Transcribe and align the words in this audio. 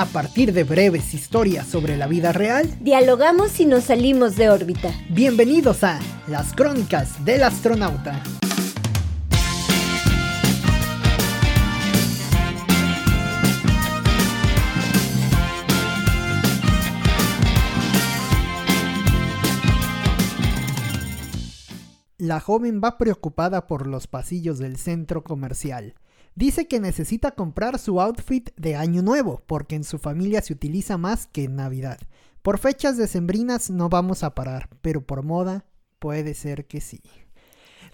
A 0.00 0.06
partir 0.06 0.54
de 0.54 0.64
breves 0.64 1.12
historias 1.12 1.66
sobre 1.66 1.98
la 1.98 2.06
vida 2.06 2.32
real, 2.32 2.74
dialogamos 2.80 3.60
y 3.60 3.66
nos 3.66 3.84
salimos 3.84 4.34
de 4.34 4.48
órbita. 4.48 4.90
Bienvenidos 5.10 5.84
a 5.84 6.00
Las 6.26 6.54
Crónicas 6.54 7.22
del 7.22 7.42
Astronauta. 7.42 8.22
La 22.16 22.40
joven 22.40 22.80
va 22.82 22.96
preocupada 22.96 23.66
por 23.66 23.86
los 23.86 24.06
pasillos 24.06 24.58
del 24.58 24.78
centro 24.78 25.22
comercial. 25.22 25.94
Dice 26.34 26.68
que 26.68 26.80
necesita 26.80 27.32
comprar 27.32 27.78
su 27.78 28.00
outfit 28.00 28.50
de 28.56 28.76
año 28.76 29.02
nuevo, 29.02 29.42
porque 29.46 29.74
en 29.76 29.84
su 29.84 29.98
familia 29.98 30.40
se 30.42 30.52
utiliza 30.52 30.96
más 30.96 31.26
que 31.26 31.44
en 31.44 31.56
Navidad. 31.56 31.98
Por 32.42 32.58
fechas 32.58 32.96
decembrinas 32.96 33.68
no 33.68 33.88
vamos 33.88 34.22
a 34.22 34.34
parar, 34.34 34.70
pero 34.80 35.04
por 35.04 35.22
moda 35.22 35.66
puede 35.98 36.34
ser 36.34 36.66
que 36.66 36.80
sí. 36.80 37.00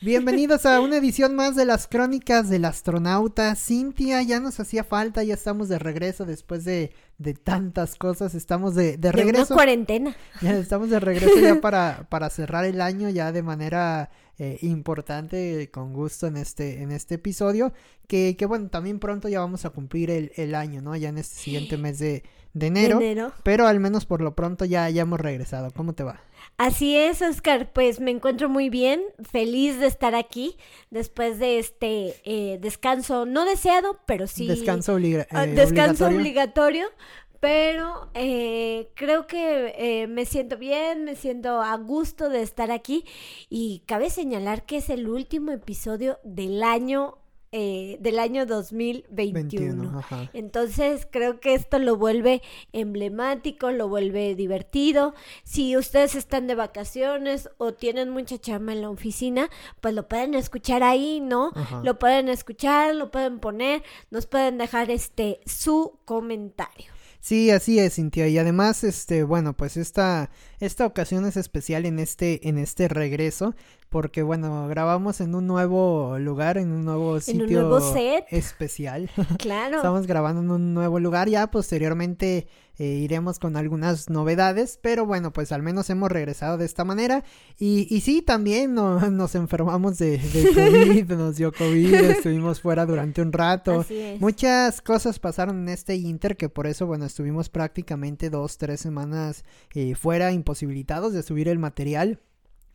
Bienvenidos 0.03 0.67
a 0.67 0.81
una 0.81 0.99
edición 0.99 1.35
más 1.35 1.57
de 1.57 1.65
las 1.65 1.87
crónicas 1.89 2.51
del 2.51 2.67
astronauta. 2.67 3.55
Cintia, 3.55 4.23
ya 4.23 4.41
nos 4.41 4.61
hacía 4.61 4.85
falta, 4.85 5.25
ya 5.25 5.33
estamos 5.33 5.71
de 5.71 5.79
regreso 5.79 6.27
después 6.27 6.67
de, 6.67 6.93
de 7.17 7.33
tantas 7.33 7.97
cosas. 7.97 8.35
Estamos 8.35 8.75
de, 8.75 8.99
de 8.99 9.11
regreso. 9.11 9.47
De 9.47 9.53
una 9.53 9.57
cuarentena. 9.57 10.17
Ya 10.43 10.59
estamos 10.59 10.91
de 10.91 11.01
regreso 11.01 11.41
ya 11.41 11.63
para, 11.63 12.07
para 12.11 12.29
cerrar 12.29 12.67
el 12.67 12.83
año 12.83 13.09
ya 13.09 13.33
de 13.33 13.43
manera 13.43 14.11
eh, 14.39 14.59
importante, 14.61 15.71
con 15.71 15.95
gusto 15.95 16.27
en 16.27 16.37
este, 16.37 16.83
en 16.83 16.93
este 16.93 17.15
episodio. 17.15 17.73
Que, 18.07 18.37
que 18.37 18.45
bueno, 18.45 18.69
también 18.69 18.99
pronto 18.99 19.31
ya 19.31 19.41
vamos 19.41 19.65
a 19.65 19.71
cumplir 19.71 20.11
el, 20.11 20.31
el 20.37 20.55
año, 20.55 20.83
¿no? 20.83 20.95
Ya 20.95 21.09
en 21.09 21.17
este 21.17 21.37
siguiente 21.37 21.79
mes 21.79 21.99
de, 21.99 22.23
de 22.53 22.67
enero, 22.67 22.99
De 22.99 23.13
enero. 23.13 23.33
Pero 23.43 23.67
al 23.67 23.81
menos 23.81 24.05
por 24.05 24.21
lo 24.21 24.35
pronto 24.35 24.67
ya, 24.67 24.91
ya 24.91 25.03
hemos 25.03 25.21
regresado. 25.21 25.71
¿Cómo 25.71 25.95
te 25.95 26.05
va? 26.05 26.21
Así 26.59 26.97
es, 26.97 27.21
Oscar, 27.21 27.71
pues 27.73 28.01
me 28.01 28.11
encuentro 28.11 28.49
muy 28.49 28.71
bien, 28.71 29.03
feliz 29.31 29.79
de 29.79 29.87
estar 29.87 30.15
aquí 30.15 30.57
después 30.91 31.39
de 31.39 31.59
este 31.59 32.15
eh, 32.25 32.59
descanso 32.61 33.27
no 33.27 33.45
deseado, 33.45 34.01
pero 34.07 34.27
sí... 34.27 34.47
Descanso, 34.47 34.95
obliga 34.95 35.27
ah, 35.33 35.45
eh, 35.45 35.49
descanso 35.49 36.07
obligatorio. 36.07 36.87
obligatorio. 36.87 37.27
Pero 37.41 38.11
eh, 38.15 38.89
creo 38.95 39.27
que 39.27 39.75
eh, 39.77 40.07
me 40.07 40.25
siento 40.25 40.57
bien, 40.57 41.05
me 41.05 41.17
siento 41.17 41.61
a 41.61 41.77
gusto 41.77 42.31
de 42.31 42.43
estar 42.43 42.71
aquí 42.71 43.05
y 43.51 43.83
cabe 43.87 44.09
señalar 44.09 44.65
que 44.65 44.79
es 44.79 44.89
el 44.89 45.09
último 45.09 45.53
episodio 45.53 46.19
del 46.25 46.63
año 46.63 47.19
eh, 47.53 47.97
del 48.01 48.19
año 48.19 48.47
2021. 48.47 49.33
21, 49.33 49.99
ajá. 49.99 50.31
Entonces 50.33 51.07
creo 51.11 51.41
que 51.41 51.55
esto 51.55 51.79
lo 51.79 51.97
vuelve 51.97 52.43
emblemático, 52.73 53.71
lo 53.71 53.89
vuelve 53.89 54.35
divertido. 54.35 55.15
Si 55.45 55.77
ustedes 55.77 56.15
están 56.15 56.47
de 56.47 56.55
vacaciones 56.55 57.49
o 57.59 57.73
tienen 57.75 58.11
mucha 58.11 58.39
chamba 58.39 58.73
en 58.73 58.83
la 58.83 58.91
oficina, 58.91 59.49
pues 59.81 59.95
lo 59.95 60.09
pueden 60.09 60.35
escuchar 60.35 60.83
ahí, 60.83 61.21
¿no? 61.21 61.53
Ajá. 61.55 61.83
Lo 61.85 61.99
pueden 61.99 62.29
escuchar, 62.29 62.95
lo 62.95 63.11
pueden 63.11 63.39
poner, 63.39 63.83
nos 64.11 64.27
pueden 64.27 64.59
dejar 64.59 64.91
este 64.91 65.41
su 65.47 65.99
comentario. 66.05 66.97
Sí, 67.27 67.51
así 67.51 67.81
es, 67.81 67.95
Cintia. 67.95 68.29
Y 68.29 68.39
además, 68.39 68.85
este, 68.85 69.25
bueno, 69.25 69.57
pues 69.57 69.77
esta, 69.77 70.31
esta 70.61 70.87
ocasión 70.87 71.27
es 71.27 71.37
especial 71.37 71.87
en 71.87 71.99
este, 71.99 72.49
en 72.49 72.59
este 72.59 72.89
regreso, 72.89 73.55
porque 73.89 74.23
bueno, 74.23 74.67
grabamos 74.69 75.21
en 75.21 75.35
un 75.35 75.47
nuevo 75.47 76.19
lugar, 76.19 76.59
en 76.59 76.73
un 76.73 76.85
nuevo 76.85 77.21
sitio 77.21 77.63
nuevo 77.63 77.81
set. 77.93 78.25
especial. 78.31 79.11
Claro. 79.39 79.77
Estamos 79.77 80.07
grabando 80.07 80.41
en 80.43 80.51
un 80.51 80.75
nuevo 80.75 80.99
lugar. 80.99 81.29
Ya 81.29 81.51
posteriormente 81.51 82.49
eh, 82.79 82.85
iremos 82.85 83.39
con 83.39 83.57
algunas 83.57 84.11
novedades, 84.11 84.79
pero 84.83 85.07
bueno, 85.07 85.33
pues 85.33 85.53
al 85.53 85.63
menos 85.63 85.89
hemos 85.89 86.11
regresado 86.11 86.59
de 86.59 86.65
esta 86.67 86.85
manera. 86.85 87.23
Y, 87.59 87.87
y 87.95 88.01
sí, 88.01 88.23
también 88.23 88.75
no- 88.75 88.99
nos 89.11 89.35
enfermamos 89.35 89.99
de, 89.99 90.19
de 90.19 90.53
COVID, 91.07 91.13
nos 91.13 91.37
dio 91.37 91.53
COVID, 91.53 91.95
estuvimos 91.95 92.61
fuera 92.61 92.85
durante 92.87 93.23
un 93.23 93.33
rato. 93.33 93.81
Así 93.81 93.97
es. 93.99 94.21
Muchas 94.21 94.81
cosas 94.83 95.19
pasaron 95.21 95.61
en 95.61 95.69
este 95.69 95.95
Inter 95.95 96.37
que 96.37 96.49
por 96.49 96.67
eso, 96.67 96.87
bueno, 96.87 97.05
estuvimos 97.07 97.49
prácticamente 97.49 98.31
dos, 98.31 98.59
tres 98.59 98.81
semanas 98.81 99.45
eh, 99.75 99.95
fuera, 99.95 100.33
imposibilitados 100.51 101.13
de 101.13 101.23
subir 101.25 101.49
el 101.49 101.59
material. 101.59 102.21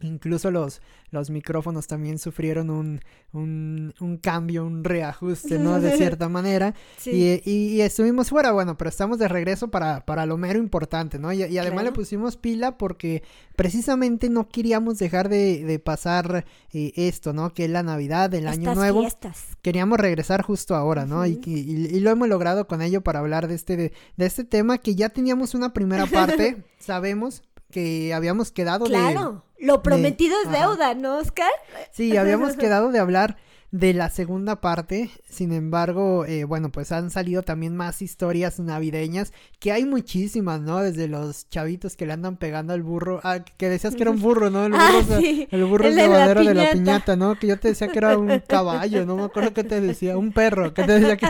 Incluso 0.04 0.50
los, 0.50 0.82
los 1.12 1.30
micrófonos 1.30 1.86
también 1.86 2.18
sufrieron 2.18 2.72
un, 2.72 3.02
un, 3.34 3.94
un 4.00 4.18
cambio, 4.18 4.66
un 4.66 4.84
reajuste, 4.84 5.59
¿no? 5.59 5.80
De 5.80 5.92
cierta 5.96 6.28
manera. 6.28 6.74
Sí. 6.98 7.12
Y, 7.46 7.50
y- 7.50 7.68
y 7.76 7.82
estuvimos 7.82 8.30
fuera, 8.32 8.52
bueno, 8.52 8.76
pero 8.80 8.90
estamos 8.90 9.20
de 9.20 9.28
regreso 9.28 9.70
para, 9.70 10.04
para 10.04 10.26
lo 10.26 10.38
mero 10.38 10.58
importante, 10.58 11.20
¿no? 11.20 11.32
Y, 11.32 11.44
y 11.44 11.58
además 11.59 11.84
le 11.84 11.92
pusimos 11.92 12.36
pila 12.36 12.80
porque 12.80 13.22
precisamente 13.56 14.28
no 14.32 14.50
queríamos 14.50 14.98
dejar 14.98 15.30
de, 15.30 15.64
de 15.66 15.78
pasar 15.78 16.46
eh, 16.74 16.92
esto, 16.96 17.32
¿no? 17.32 17.53
Que 17.53 17.66
es 17.66 17.70
la 17.70 17.84
Navidad, 17.84 18.34
el 18.34 18.48
Año 18.48 18.74
Nuevo 18.74 19.02
fiestas. 19.02 19.56
queríamos 19.62 20.00
regresar 20.00 20.42
justo 20.42 20.74
ahora, 20.74 21.06
¿no? 21.06 21.28
y- 21.28 21.40
y- 21.46 21.96
y 21.96 22.00
lo 22.00 22.09
hemos 22.09 22.28
logrado 22.28 22.66
con 22.68 22.82
ello 22.82 23.02
para 23.02 23.20
hablar 23.20 23.48
de 23.48 23.53
este, 23.53 23.78
de, 23.78 23.94
de 24.18 24.26
este 24.26 24.46
tema 24.46 24.80
que 24.80 24.96
ya 24.96 25.09
teníamos 25.09 25.53
una 25.53 25.74
primera 25.74 26.06
parte, 26.08 26.64
sabemos 26.80 27.44
que 27.72 28.14
habíamos 28.14 28.52
quedado 28.52 28.86
de... 28.86 28.92
Claro. 28.92 29.46
Lo 29.59 29.82
prometido 29.84 30.36
es 30.44 30.50
ajá. 30.50 30.68
deuda, 30.68 30.94
¿no, 30.96 31.18
Oscar? 31.18 31.52
Sí, 31.92 32.18
habíamos 32.18 32.56
quedado 32.58 32.92
de 32.92 33.00
hablar 33.00 33.38
de 33.72 33.94
la 33.94 34.09
segunda 34.09 34.59
parte, 34.59 35.09
sin 35.30 35.54
embargo, 35.54 36.26
eh, 36.26 36.44
bueno, 36.44 36.74
pues 36.74 36.92
han 36.92 37.09
salido 37.09 37.42
también 37.42 37.74
más 37.78 38.02
historias 38.02 38.59
navideñas, 38.59 39.32
que 39.62 39.72
hay 39.72 39.86
muchísimas, 39.86 40.59
¿no? 40.59 40.80
Desde 40.80 41.08
los 41.08 41.48
chavitos 41.48 41.96
que 41.96 42.06
le 42.06 42.12
andan 42.12 42.36
pegando 42.36 42.74
al 42.74 42.84
burro, 42.84 43.22
ah, 43.24 43.40
que 43.40 43.70
decías 43.70 43.96
que 43.96 44.02
era 44.02 44.12
un 44.12 44.20
burro, 44.22 44.50
¿no? 44.50 44.66
El 44.66 44.74
burro, 44.74 44.84
Ah, 44.84 45.03
la- 45.08 45.20
sí, 45.20 45.48
el 45.50 45.64
burro 45.64 45.86
el 45.88 45.96
de 45.96 46.06
la 46.09 46.28
de 46.28 46.34
la 46.36 46.42
piñata. 46.42 46.72
piñata, 46.74 47.16
¿no? 47.16 47.40
Que 47.40 47.48
yo 47.48 47.58
te 47.62 47.70
decía 47.70 47.88
que 47.88 47.98
era 48.00 48.18
un 48.18 48.40
caballo, 48.46 49.06
no 49.06 49.16
me 49.16 49.24
acuerdo 49.24 49.53
qué 49.53 49.64
te 49.64 49.80
decía, 49.80 50.18
un 50.18 50.34
perro, 50.34 50.74
que 50.74 50.84
te 50.84 51.00
decía 51.00 51.16
que 51.16 51.28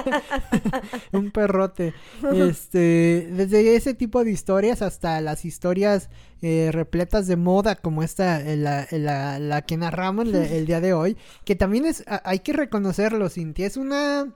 un 1.12 1.30
perrote. 1.30 1.94
Este, 2.34 3.28
desde 3.34 3.76
ese 3.76 3.94
tipo 3.94 4.24
de 4.24 4.32
historias 4.32 4.82
hasta 4.82 5.22
las 5.22 5.46
historias 5.46 6.10
eh, 6.42 6.70
repletas 6.72 7.28
de 7.28 7.36
moda 7.36 7.76
como 7.76 8.04
esta, 8.04 8.42
eh, 8.42 8.58
la, 8.58 8.88
la, 8.92 9.40
la 9.40 9.62
que 9.64 9.78
narramos 9.78 10.28
el, 10.28 10.36
el 10.58 10.66
día 10.66 10.82
de 10.82 10.94
hoy, 10.94 11.18
que 11.46 11.56
también 11.56 11.86
es, 11.86 12.04
hay 12.08 12.40
que 12.40 12.54
reconocerlo, 12.54 13.30
Cintia, 13.30 13.68
es 13.68 13.78
una... 13.78 14.34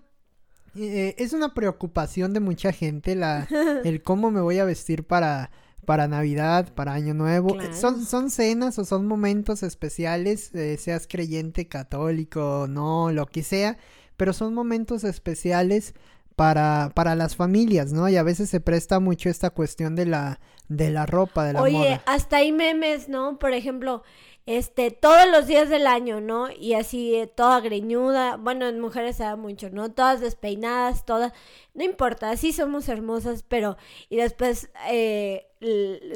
eh, 0.76 1.16
es 1.18 1.34
una 1.34 1.54
preocupación 1.54 2.34
de 2.34 2.40
mucha 2.42 2.72
gente 2.72 3.16
la, 3.16 3.48
el 3.84 4.04
cómo 4.04 4.32
me 4.32 4.42
voy 4.42 4.60
a 4.60 4.66
vestir 4.66 5.06
para, 5.06 5.52
para 5.86 6.08
Navidad, 6.08 6.74
para 6.74 6.94
Año 6.94 7.14
Nuevo. 7.14 7.56
Eh, 7.56 7.58
Claro. 7.60 7.74
Son, 7.76 8.06
son 8.06 8.30
cenas 8.30 8.78
o 8.80 8.86
son 8.86 9.08
momentos 9.08 9.64
especiales, 9.64 10.54
eh, 10.56 10.78
seas 10.78 11.08
creyente, 11.08 11.68
católico, 11.68 12.68
no, 12.70 13.12
lo 13.12 13.26
que 13.28 13.44
sea, 13.44 13.78
pero 14.18 14.34
son 14.34 14.54
momentos 14.54 15.04
especiales 15.04 15.94
para, 16.36 16.92
para 16.94 17.16
las 17.16 17.36
familias, 17.36 17.94
¿no? 17.94 18.10
Y 18.10 18.18
a 18.18 18.24
veces 18.24 18.50
se 18.50 18.60
presta 18.60 19.00
mucho 19.00 19.30
esta 19.30 19.50
cuestión 19.50 19.96
de 19.96 20.06
la, 20.06 20.40
de 20.68 20.90
la 20.92 21.06
ropa, 21.06 21.46
de 21.46 21.54
la 21.54 21.62
Oye, 21.62 21.74
moda. 21.74 22.02
hasta 22.06 22.38
hay 22.38 22.52
memes, 22.52 23.08
¿no? 23.10 23.40
Por 23.40 23.54
ejemplo, 23.54 24.04
este, 24.46 24.92
todos 24.92 25.28
los 25.32 25.48
días 25.48 25.70
del 25.70 25.88
año, 25.88 26.22
¿no? 26.22 26.50
Y 26.52 26.74
así, 26.74 27.16
eh, 27.16 27.28
toda 27.28 27.62
greñuda, 27.62 28.36
bueno, 28.38 28.68
en 28.68 28.80
mujeres 28.80 29.16
se 29.18 29.24
da 29.24 29.36
mucho, 29.38 29.70
¿no? 29.72 29.92
Todas 29.92 30.20
despeinadas, 30.22 31.06
todas, 31.06 31.34
no 31.74 31.84
importa, 31.84 32.30
así 32.30 32.54
somos 32.54 32.88
hermosas, 32.90 33.44
pero, 33.48 33.78
y 34.10 34.18
después 34.18 34.70
eh, 34.90 35.48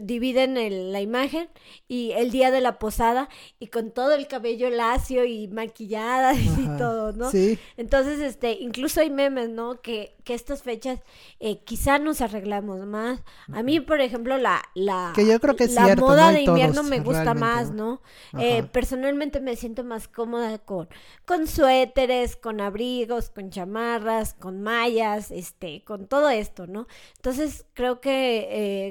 dividen 0.01 0.57
el- 0.57 0.91
la 0.91 1.01
imagen 1.01 1.49
y 1.87 2.11
el 2.11 2.31
día 2.31 2.51
de 2.51 2.61
la 2.61 2.79
posada 2.79 3.29
y 3.59 3.67
con 3.67 3.91
todo 3.91 4.13
el 4.13 4.27
cabello 4.27 4.69
lacio 4.69 5.25
y 5.25 5.47
maquillada 5.47 6.33
y 6.33 6.67
todo, 6.77 7.11
¿no? 7.13 7.31
Sí, 7.31 7.57
Entonces, 7.77 8.19
este, 8.19 8.51
incluso 8.53 9.01
hay 9.01 9.09
memes, 9.09 9.49
¿no? 9.49 9.81
Que, 9.81 10.15
que 10.23 10.33
estas 10.33 10.61
fechas 10.63 10.99
eh, 11.39 11.59
quizá 11.63 11.97
nos 11.99 12.21
arreglamos 12.21 12.85
más. 12.85 13.21
A 13.51 13.63
mí, 13.63 13.79
por 13.79 14.01
ejemplo, 14.01 14.37
la, 14.37 14.61
la, 14.75 15.13
Que 15.15 15.25
yo 15.25 15.39
creo 15.39 15.55
que 15.55 15.63
es 15.65 15.73
la 15.73 15.85
cierto, 15.85 16.05
moda 16.05 16.31
¿no? 16.31 16.37
de 16.37 16.45
todos, 16.45 16.59
invierno 16.59 16.83
me 16.83 16.99
gusta 16.99 17.33
más, 17.33 17.71
¿no? 17.71 18.01
Eh, 18.39 18.63
personalmente 18.71 19.39
me 19.39 19.55
siento 19.55 19.83
más 19.83 20.07
cómoda 20.07 20.59
con, 20.59 20.87
con 21.25 21.47
suéteres, 21.47 22.35
con 22.35 22.61
abrigos, 22.61 23.29
con 23.29 23.49
chamarras, 23.49 24.33
con 24.33 24.61
mallas, 24.61 25.31
este, 25.31 25.83
con 25.83 26.07
todo 26.07 26.29
esto, 26.29 26.67
¿no? 26.67 26.87
Entonces, 27.15 27.65
creo 27.73 27.99
que, 28.01 28.47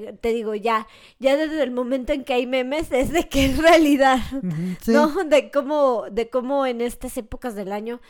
eh, 0.09 0.19
te 0.21 0.33
digo, 0.33 0.48
ya, 0.55 0.87
ya 1.19 1.37
desde 1.37 1.63
el 1.63 1.71
momento 1.71 2.13
en 2.13 2.25
que 2.25 2.35
hay 2.35 2.47
memes 2.47 2.91
es 2.93 3.11
de 3.13 3.29
que 3.29 3.47
es 3.47 3.59
realidad. 3.59 4.19
Sí. 4.81 4.93
¿no? 4.93 5.25
De 5.25 5.51
cómo, 5.51 6.05
de 6.11 6.29
cómo 6.31 6.67
en 6.67 6.81
estas 6.81 7.17
épocas 7.17 7.55
del 7.55 7.73
año, 7.73 8.01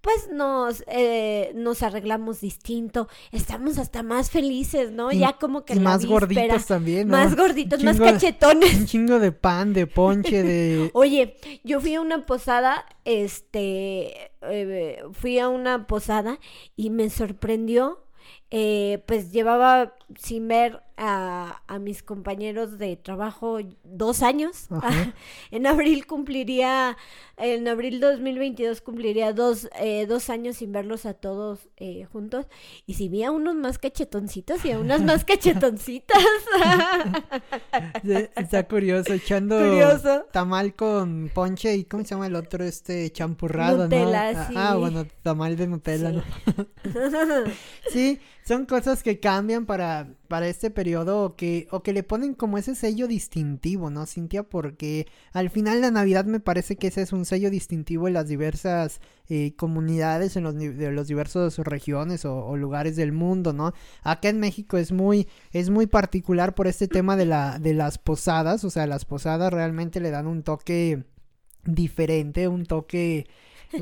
pues 0.00 0.28
nos, 0.32 0.84
eh, 0.86 1.52
nos 1.54 1.82
arreglamos 1.82 2.40
distinto, 2.40 3.08
estamos 3.32 3.78
hasta 3.78 4.02
más 4.02 4.30
felices, 4.30 4.92
¿no? 4.92 5.10
Ya 5.10 5.32
como 5.34 5.64
que 5.64 5.74
y 5.74 5.80
más 5.80 6.06
gorditos 6.06 6.66
también, 6.66 7.08
¿no? 7.08 7.16
Más 7.16 7.36
gorditos, 7.36 7.82
más 7.82 7.98
de- 7.98 8.04
cachetones. 8.04 8.74
Un 8.74 8.86
chingo 8.86 9.18
de 9.18 9.32
pan, 9.32 9.72
de 9.72 9.86
ponche, 9.86 10.42
de... 10.42 10.90
Oye, 10.94 11.36
yo 11.64 11.80
fui 11.80 11.94
a 11.94 12.00
una 12.00 12.24
posada, 12.26 12.84
este, 13.04 14.30
eh, 14.42 15.02
fui 15.12 15.38
a 15.38 15.48
una 15.48 15.86
posada 15.86 16.38
y 16.76 16.90
me 16.90 17.10
sorprendió 17.10 18.04
eh, 18.50 19.02
pues 19.06 19.30
llevaba 19.32 19.94
sin 20.18 20.48
ver 20.48 20.82
a, 20.98 21.62
a, 21.68 21.78
mis 21.78 22.02
compañeros 22.02 22.76
de 22.76 22.96
trabajo 22.96 23.58
dos 23.84 24.22
años. 24.22 24.66
en 25.52 25.66
abril 25.66 26.06
cumpliría, 26.06 26.96
en 27.36 27.68
abril 27.68 28.00
2022 28.00 28.80
cumpliría 28.80 29.32
dos, 29.32 29.70
eh, 29.78 30.06
dos 30.06 30.28
años 30.28 30.56
sin 30.56 30.72
verlos 30.72 31.06
a 31.06 31.14
todos 31.14 31.68
eh, 31.76 32.04
juntos. 32.12 32.46
Y 32.84 32.94
si 32.94 33.08
vi 33.08 33.22
a 33.22 33.30
unos 33.30 33.54
más 33.54 33.78
cachetoncitos 33.78 34.64
y 34.64 34.72
a 34.72 34.80
unas 34.80 35.00
más 35.02 35.24
cachetoncitas. 35.26 36.22
Está 38.36 38.66
curioso, 38.66 39.12
echando 39.12 39.56
curioso. 39.56 40.26
tamal 40.32 40.74
con 40.74 41.30
ponche 41.32 41.76
y 41.76 41.84
¿cómo 41.84 42.02
se 42.02 42.10
llama 42.10 42.26
el 42.26 42.34
otro? 42.34 42.64
Este 42.64 43.10
champurrado, 43.12 43.84
Nutella, 43.84 44.32
¿no? 44.32 44.46
Sí. 44.48 44.54
Ah, 44.56 44.74
bueno, 44.74 45.06
tamal 45.22 45.56
de 45.56 45.68
Nutella, 45.68 46.10
¿no? 46.10 46.22
sí, 47.90 48.20
son 48.48 48.64
cosas 48.64 49.02
que 49.02 49.20
cambian 49.20 49.66
para, 49.66 50.08
para 50.26 50.48
este 50.48 50.70
periodo 50.70 51.22
o 51.22 51.36
que, 51.36 51.68
o 51.70 51.82
que 51.82 51.92
le 51.92 52.02
ponen 52.02 52.32
como 52.32 52.56
ese 52.56 52.74
sello 52.74 53.06
distintivo, 53.06 53.90
¿no, 53.90 54.06
Cintia? 54.06 54.42
Porque 54.42 55.06
al 55.32 55.50
final 55.50 55.82
la 55.82 55.90
Navidad 55.90 56.24
me 56.24 56.40
parece 56.40 56.76
que 56.76 56.86
ese 56.86 57.02
es 57.02 57.12
un 57.12 57.26
sello 57.26 57.50
distintivo 57.50 58.08
en 58.08 58.14
las 58.14 58.26
diversas 58.26 59.02
eh, 59.28 59.54
comunidades, 59.54 60.34
en 60.36 60.44
los, 60.44 60.54
de 60.56 60.90
los 60.90 61.08
diversos 61.08 61.58
regiones 61.58 62.24
o, 62.24 62.56
lugares 62.56 62.96
del 62.96 63.12
mundo, 63.12 63.52
¿no? 63.52 63.74
Acá 64.02 64.30
en 64.30 64.40
México 64.40 64.78
es 64.78 64.92
muy, 64.92 65.28
es 65.52 65.68
muy 65.68 65.86
particular 65.86 66.54
por 66.54 66.68
este 66.68 66.88
tema 66.88 67.16
de, 67.18 67.26
la, 67.26 67.58
de 67.58 67.74
las 67.74 67.98
posadas, 67.98 68.64
o 68.64 68.70
sea, 68.70 68.86
las 68.86 69.04
posadas 69.04 69.52
realmente 69.52 70.00
le 70.00 70.10
dan 70.10 70.26
un 70.26 70.42
toque 70.42 71.04
diferente, 71.66 72.48
un 72.48 72.64
toque 72.64 73.26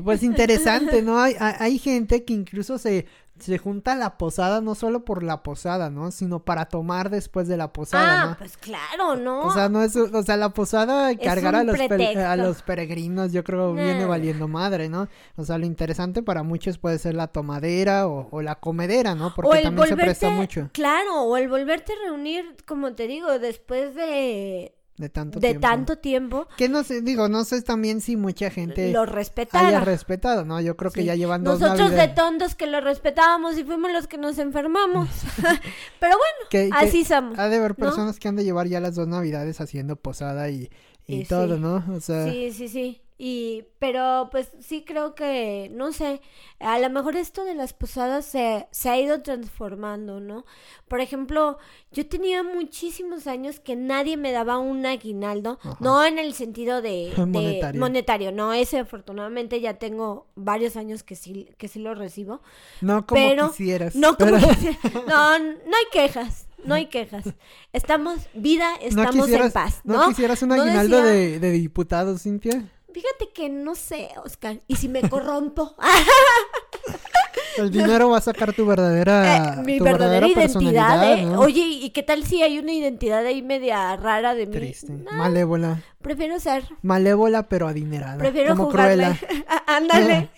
pues 0.03 0.23
interesante, 0.23 1.01
¿no? 1.01 1.17
Hay, 1.19 1.35
hay 1.39 1.79
gente 1.79 2.25
que 2.25 2.33
incluso 2.33 2.77
se, 2.77 3.05
se 3.39 3.57
junta 3.57 3.95
la 3.95 4.17
posada 4.17 4.61
no 4.61 4.75
solo 4.75 5.05
por 5.05 5.23
la 5.23 5.43
posada, 5.43 5.89
¿no? 5.89 6.11
Sino 6.11 6.43
para 6.43 6.65
tomar 6.65 7.09
después 7.09 7.47
de 7.47 7.57
la 7.57 7.73
posada, 7.73 8.21
ah, 8.21 8.25
¿no? 8.27 8.37
pues 8.37 8.57
claro, 8.57 9.15
¿no? 9.15 9.41
O 9.41 9.53
sea, 9.53 9.69
no 9.69 9.81
es, 9.81 9.95
o 9.95 10.23
sea, 10.23 10.37
la 10.37 10.49
posada 10.49 11.15
cargar 11.17 11.55
a 11.55 11.63
los, 11.63 11.77
a 11.79 12.35
los 12.35 12.61
peregrinos, 12.61 13.31
yo 13.31 13.43
creo 13.43 13.73
nah. 13.73 13.83
viene 13.83 14.05
valiendo 14.05 14.47
madre, 14.47 14.89
¿no? 14.89 15.07
O 15.35 15.43
sea, 15.43 15.57
lo 15.57 15.65
interesante 15.65 16.23
para 16.23 16.43
muchos 16.43 16.77
puede 16.77 16.97
ser 16.99 17.15
la 17.15 17.27
tomadera 17.27 18.07
o, 18.07 18.27
o 18.31 18.41
la 18.41 18.55
comedera, 18.55 19.15
¿no? 19.15 19.33
Porque 19.33 19.61
también 19.61 19.75
volverte, 19.75 19.95
se 19.95 20.05
presta 20.05 20.29
mucho. 20.29 20.69
Claro, 20.73 21.23
o 21.23 21.37
el 21.37 21.49
volverte 21.49 21.93
a 21.93 22.09
reunir, 22.09 22.55
como 22.65 22.93
te 22.93 23.07
digo, 23.07 23.39
después 23.39 23.95
de 23.95 24.76
de 24.97 25.09
tanto 25.09 25.39
de 25.39 25.49
tiempo. 25.49 25.67
tanto 25.67 25.97
tiempo. 25.99 26.47
Que 26.57 26.69
no 26.69 26.83
sé, 26.83 27.01
digo, 27.01 27.29
no 27.29 27.43
sé 27.43 27.61
también 27.61 28.01
si 28.01 28.15
mucha 28.17 28.49
gente 28.49 28.91
lo 28.91 29.05
respetara. 29.05 29.67
haya 29.67 29.79
respetado, 29.81 30.43
¿no? 30.43 30.59
Yo 30.59 30.75
creo 30.75 30.91
que 30.91 31.01
Sí. 31.01 31.05
ya 31.07 31.15
llevan 31.15 31.43
dos 31.43 31.59
Nosotros 31.59 31.91
de 31.91 32.07
tontos 32.09 32.55
que 32.55 32.65
lo 32.67 32.81
respetábamos 32.81 33.57
y 33.57 33.63
fuimos 33.63 33.91
los 33.91 34.07
que 34.07 34.17
nos 34.17 34.37
enfermamos. 34.39 35.07
Pero 35.99 36.15
bueno, 36.15 36.49
que- 36.49 36.69
que 36.69 36.75
así 36.75 37.05
somos. 37.05 37.37
Ha 37.37 37.47
de 37.49 37.57
haber 37.57 37.71
¿no? 37.77 37.85
personas 37.85 38.19
que 38.19 38.27
han 38.27 38.35
de 38.35 38.43
llevar 38.43 38.67
ya 38.67 38.79
las 38.79 38.95
dos 38.95 39.07
navidades 39.07 39.61
haciendo 39.61 39.95
posada 39.97 40.49
y, 40.49 40.69
y 41.05 41.21
Y 41.21 41.25
todo, 41.25 41.55
sí. 41.55 41.61
¿no? 41.61 41.83
O 41.95 41.99
sea, 42.01 42.25
Sí, 42.31 42.51
sí, 42.51 42.67
sí. 42.67 43.01
Y, 43.19 43.63
pero 43.79 44.29
pues 44.31 44.51
sí 44.59 44.83
creo 44.85 45.15
que, 45.15 45.71
no 45.73 45.91
sé, 45.91 46.21
a 46.59 46.77
lo 46.77 46.87
mejor 46.91 47.15
esto 47.15 47.45
de 47.45 47.55
las 47.55 47.73
posadas 47.73 48.25
se, 48.25 48.67
se 48.69 48.89
ha 48.89 48.99
ido 48.99 49.23
transformando, 49.23 50.19
¿no? 50.19 50.45
Por 50.87 51.01
ejemplo, 51.01 51.57
yo 51.91 52.07
tenía 52.07 52.43
muchísimos 52.43 53.25
años 53.25 53.59
que 53.59 53.75
nadie 53.75 54.17
me 54.17 54.31
daba 54.31 54.59
un 54.59 54.85
aguinaldo, 54.85 55.57
Ajá. 55.63 55.77
no 55.79 56.05
en 56.05 56.19
el 56.19 56.35
sentido 56.35 56.83
de, 56.83 57.11
de 57.15 57.25
Monetario. 57.25 57.79
monetario, 57.81 58.31
no, 58.31 58.53
ese 58.53 58.77
afortunadamente 58.77 59.59
ya 59.61 59.79
tengo 59.79 60.27
varios 60.35 60.75
años 60.77 61.01
que 61.01 61.15
sí, 61.15 61.49
que 61.57 61.67
sí 61.67 61.79
lo 61.79 61.95
recibo. 61.95 62.41
no 62.81 63.07
como 63.07 63.19
pero 63.19 63.49
quisieras. 63.49 63.95
No 63.95 64.15
como 64.15 64.35
pero- 64.35 64.47
quisiera. 64.49 64.77
No, 65.07 65.39
no 65.39 65.75
hay 65.75 65.85
quejas. 65.91 66.43
No 66.63 66.75
hay 66.75 66.87
quejas. 66.87 67.25
Estamos, 67.73 68.19
vida, 68.33 68.73
estamos 68.81 69.29
en 69.29 69.51
paz, 69.51 69.81
¿no? 69.83 69.97
¿no? 70.01 70.07
quisieras 70.09 70.41
un 70.43 70.49
No 70.49 70.55
aguinaldo 70.55 70.97
decía- 70.97 71.11
de, 71.11 71.39
de 71.39 71.51
diputado, 71.51 72.17
Cintia? 72.17 72.63
Fíjate 72.97 73.29
que 73.31 73.47
no 73.47 73.75
sé, 73.75 74.09
Oscar. 74.25 74.59
¿Y 74.67 74.75
si 74.77 74.89
me 74.89 75.01
corrompo? 75.09 75.75
El 77.57 77.71
dinero 77.71 78.09
va 78.09 78.17
a 78.17 78.21
sacar 78.21 78.53
tu 78.53 78.65
verdadera, 78.65 79.55
Eh, 79.59 79.61
mi 79.63 79.77
tu 79.79 79.83
verdadera 79.83 80.27
identidad, 80.27 81.11
¿eh? 81.13 81.23
¿no? 81.25 81.41
Oye, 81.41 81.61
¿y 81.61 81.89
qué 81.91 82.03
tal 82.03 82.23
si 82.23 82.41
hay 82.43 82.59
una 82.59 82.71
identidad 82.71 83.25
ahí 83.25 83.41
media 83.41 83.95
rara 83.95 84.33
de 84.35 84.45
mí? 84.45 84.53
Triste. 84.53 84.91
No, 84.93 85.11
Malévola. 85.13 85.81
prefiero 86.01 86.39
ser. 86.39 86.63
Malévola 86.81 87.43
pero 87.49 87.67
adinerada. 87.67 88.17
Prefiero 88.17 88.55
como 88.55 88.69
jugarle. 88.69 89.19
Ándale. 89.67 90.29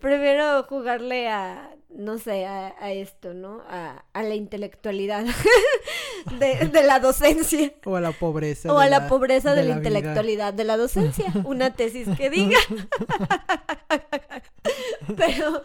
prefiero 0.00 0.62
jugarle 0.64 1.28
a. 1.28 1.70
No 1.94 2.18
sé, 2.18 2.46
a, 2.46 2.74
a 2.80 2.92
esto, 2.92 3.34
¿no? 3.34 3.62
A, 3.68 4.04
a 4.12 4.22
la 4.22 4.34
intelectualidad 4.34 5.24
de, 6.38 6.68
de 6.68 6.82
la 6.82 7.00
docencia. 7.00 7.72
O 7.84 7.96
a 7.96 8.00
la 8.00 8.12
pobreza. 8.12 8.72
O 8.72 8.78
a 8.78 8.88
la, 8.88 9.08
pobreza 9.08 9.54
de, 9.54 9.64
la, 9.64 9.76
intelectualidad 9.76 10.54
de 10.54 10.64
la 10.64 10.76
docencia. 10.76 11.32
Una 11.44 11.74
tesis 11.74 12.08
que 12.16 12.30
diga. 12.30 12.58
pero, 15.16 15.62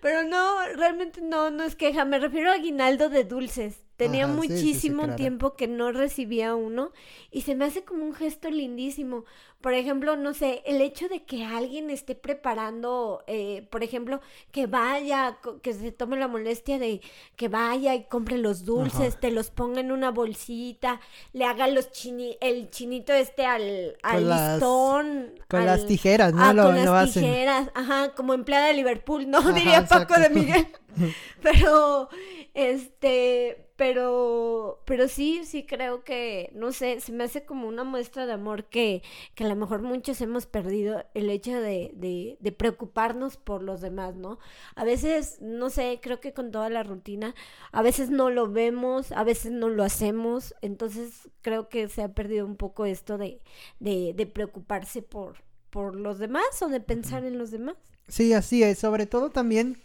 pero 0.00 0.22
no, 0.22 0.66
realmente 0.76 1.20
no, 1.20 1.50
no 1.50 1.64
es 1.64 1.74
queja. 1.74 2.04
Me 2.04 2.18
refiero 2.18 2.50
a 2.50 2.54
aguinaldo 2.54 3.08
de 3.08 3.24
dulces. 3.24 3.80
Tenía 3.96 4.24
Ajá, 4.24 4.34
sí, 4.42 4.48
sí, 4.48 4.48
sí, 4.48 4.54
muchísimo 4.64 5.14
tiempo 5.14 5.54
que 5.54 5.68
no 5.68 5.92
recibía 5.92 6.54
uno 6.56 6.90
y 7.30 7.42
se 7.42 7.54
me 7.54 7.64
hace 7.64 7.84
como 7.84 8.04
un 8.04 8.12
gesto 8.14 8.50
lindísimo. 8.50 9.24
Por 9.60 9.72
ejemplo, 9.72 10.16
no 10.16 10.34
sé, 10.34 10.62
el 10.66 10.82
hecho 10.82 11.08
de 11.08 11.22
que 11.24 11.44
alguien 11.44 11.88
esté 11.88 12.14
preparando, 12.14 13.22
eh, 13.26 13.66
por 13.70 13.82
ejemplo, 13.82 14.20
que 14.50 14.66
vaya, 14.66 15.38
que 15.62 15.72
se 15.72 15.90
tome 15.92 16.18
la 16.18 16.28
molestia 16.28 16.78
de 16.78 17.00
que 17.36 17.48
vaya 17.48 17.94
y 17.94 18.04
compre 18.04 18.36
los 18.36 18.64
dulces, 18.64 19.10
Ajá. 19.12 19.20
te 19.20 19.30
los 19.30 19.50
ponga 19.50 19.80
en 19.80 19.90
una 19.92 20.10
bolsita, 20.10 21.00
le 21.32 21.44
haga 21.46 21.66
los 21.68 21.90
chini 21.92 22.36
el 22.40 22.68
chinito 22.70 23.12
este 23.12 23.46
al, 23.46 23.96
al 24.02 24.14
Con 24.16 24.28
las- 24.28 24.52
listón. 24.54 25.34
Con 25.48 25.60
al- 25.60 25.66
las 25.66 25.86
tijeras, 25.86 26.34
¿no? 26.34 26.42
Ah, 26.44 26.52
lo, 26.52 26.64
con 26.64 26.74
lo 26.84 26.92
las 26.94 27.08
hacen. 27.10 27.22
tijeras, 27.22 27.70
ajá, 27.74 28.14
como 28.14 28.34
empleada 28.34 28.66
de 28.66 28.74
Liverpool, 28.74 29.30
¿no? 29.30 29.38
Ajá, 29.38 29.52
Diría 29.52 29.86
Paco 29.86 30.18
de 30.18 30.28
Miguel. 30.30 30.66
Pero, 31.42 32.08
este, 32.54 33.68
pero, 33.76 34.82
pero 34.84 35.08
sí, 35.08 35.42
sí 35.44 35.66
creo 35.66 36.04
que, 36.04 36.50
no 36.54 36.72
sé, 36.72 37.00
se 37.00 37.12
me 37.12 37.24
hace 37.24 37.44
como 37.44 37.66
una 37.66 37.82
muestra 37.84 38.26
de 38.26 38.32
amor 38.32 38.64
que, 38.66 39.02
que 39.34 39.44
a 39.44 39.48
lo 39.48 39.56
mejor 39.56 39.82
muchos 39.82 40.20
hemos 40.20 40.46
perdido 40.46 41.04
el 41.14 41.28
hecho 41.28 41.52
de, 41.60 41.90
de, 41.94 42.38
de 42.40 42.52
preocuparnos 42.52 43.36
por 43.36 43.62
los 43.62 43.80
demás, 43.80 44.14
¿no? 44.14 44.38
A 44.76 44.84
veces, 44.84 45.38
no 45.40 45.70
sé, 45.70 45.98
creo 46.00 46.20
que 46.20 46.32
con 46.32 46.52
toda 46.52 46.70
la 46.70 46.84
rutina, 46.84 47.34
a 47.72 47.82
veces 47.82 48.10
no 48.10 48.30
lo 48.30 48.50
vemos, 48.50 49.10
a 49.12 49.24
veces 49.24 49.50
no 49.52 49.68
lo 49.68 49.82
hacemos, 49.82 50.54
entonces 50.62 51.28
creo 51.42 51.68
que 51.68 51.88
se 51.88 52.02
ha 52.02 52.14
perdido 52.14 52.46
un 52.46 52.56
poco 52.56 52.86
esto 52.86 53.18
de, 53.18 53.40
de, 53.80 54.12
de 54.14 54.26
preocuparse 54.26 55.02
por, 55.02 55.42
por 55.70 55.96
los 55.96 56.18
demás 56.18 56.62
o 56.62 56.68
de 56.68 56.80
pensar 56.80 57.24
en 57.24 57.38
los 57.38 57.50
demás. 57.50 57.76
Sí, 58.06 58.32
así 58.32 58.62
es. 58.62 58.78
Sobre 58.78 59.06
todo 59.06 59.30
también 59.30 59.78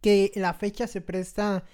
que 0.00 0.32
la 0.36 0.54
fecha 0.54 0.86
se 0.86 1.00
presta 1.00 1.64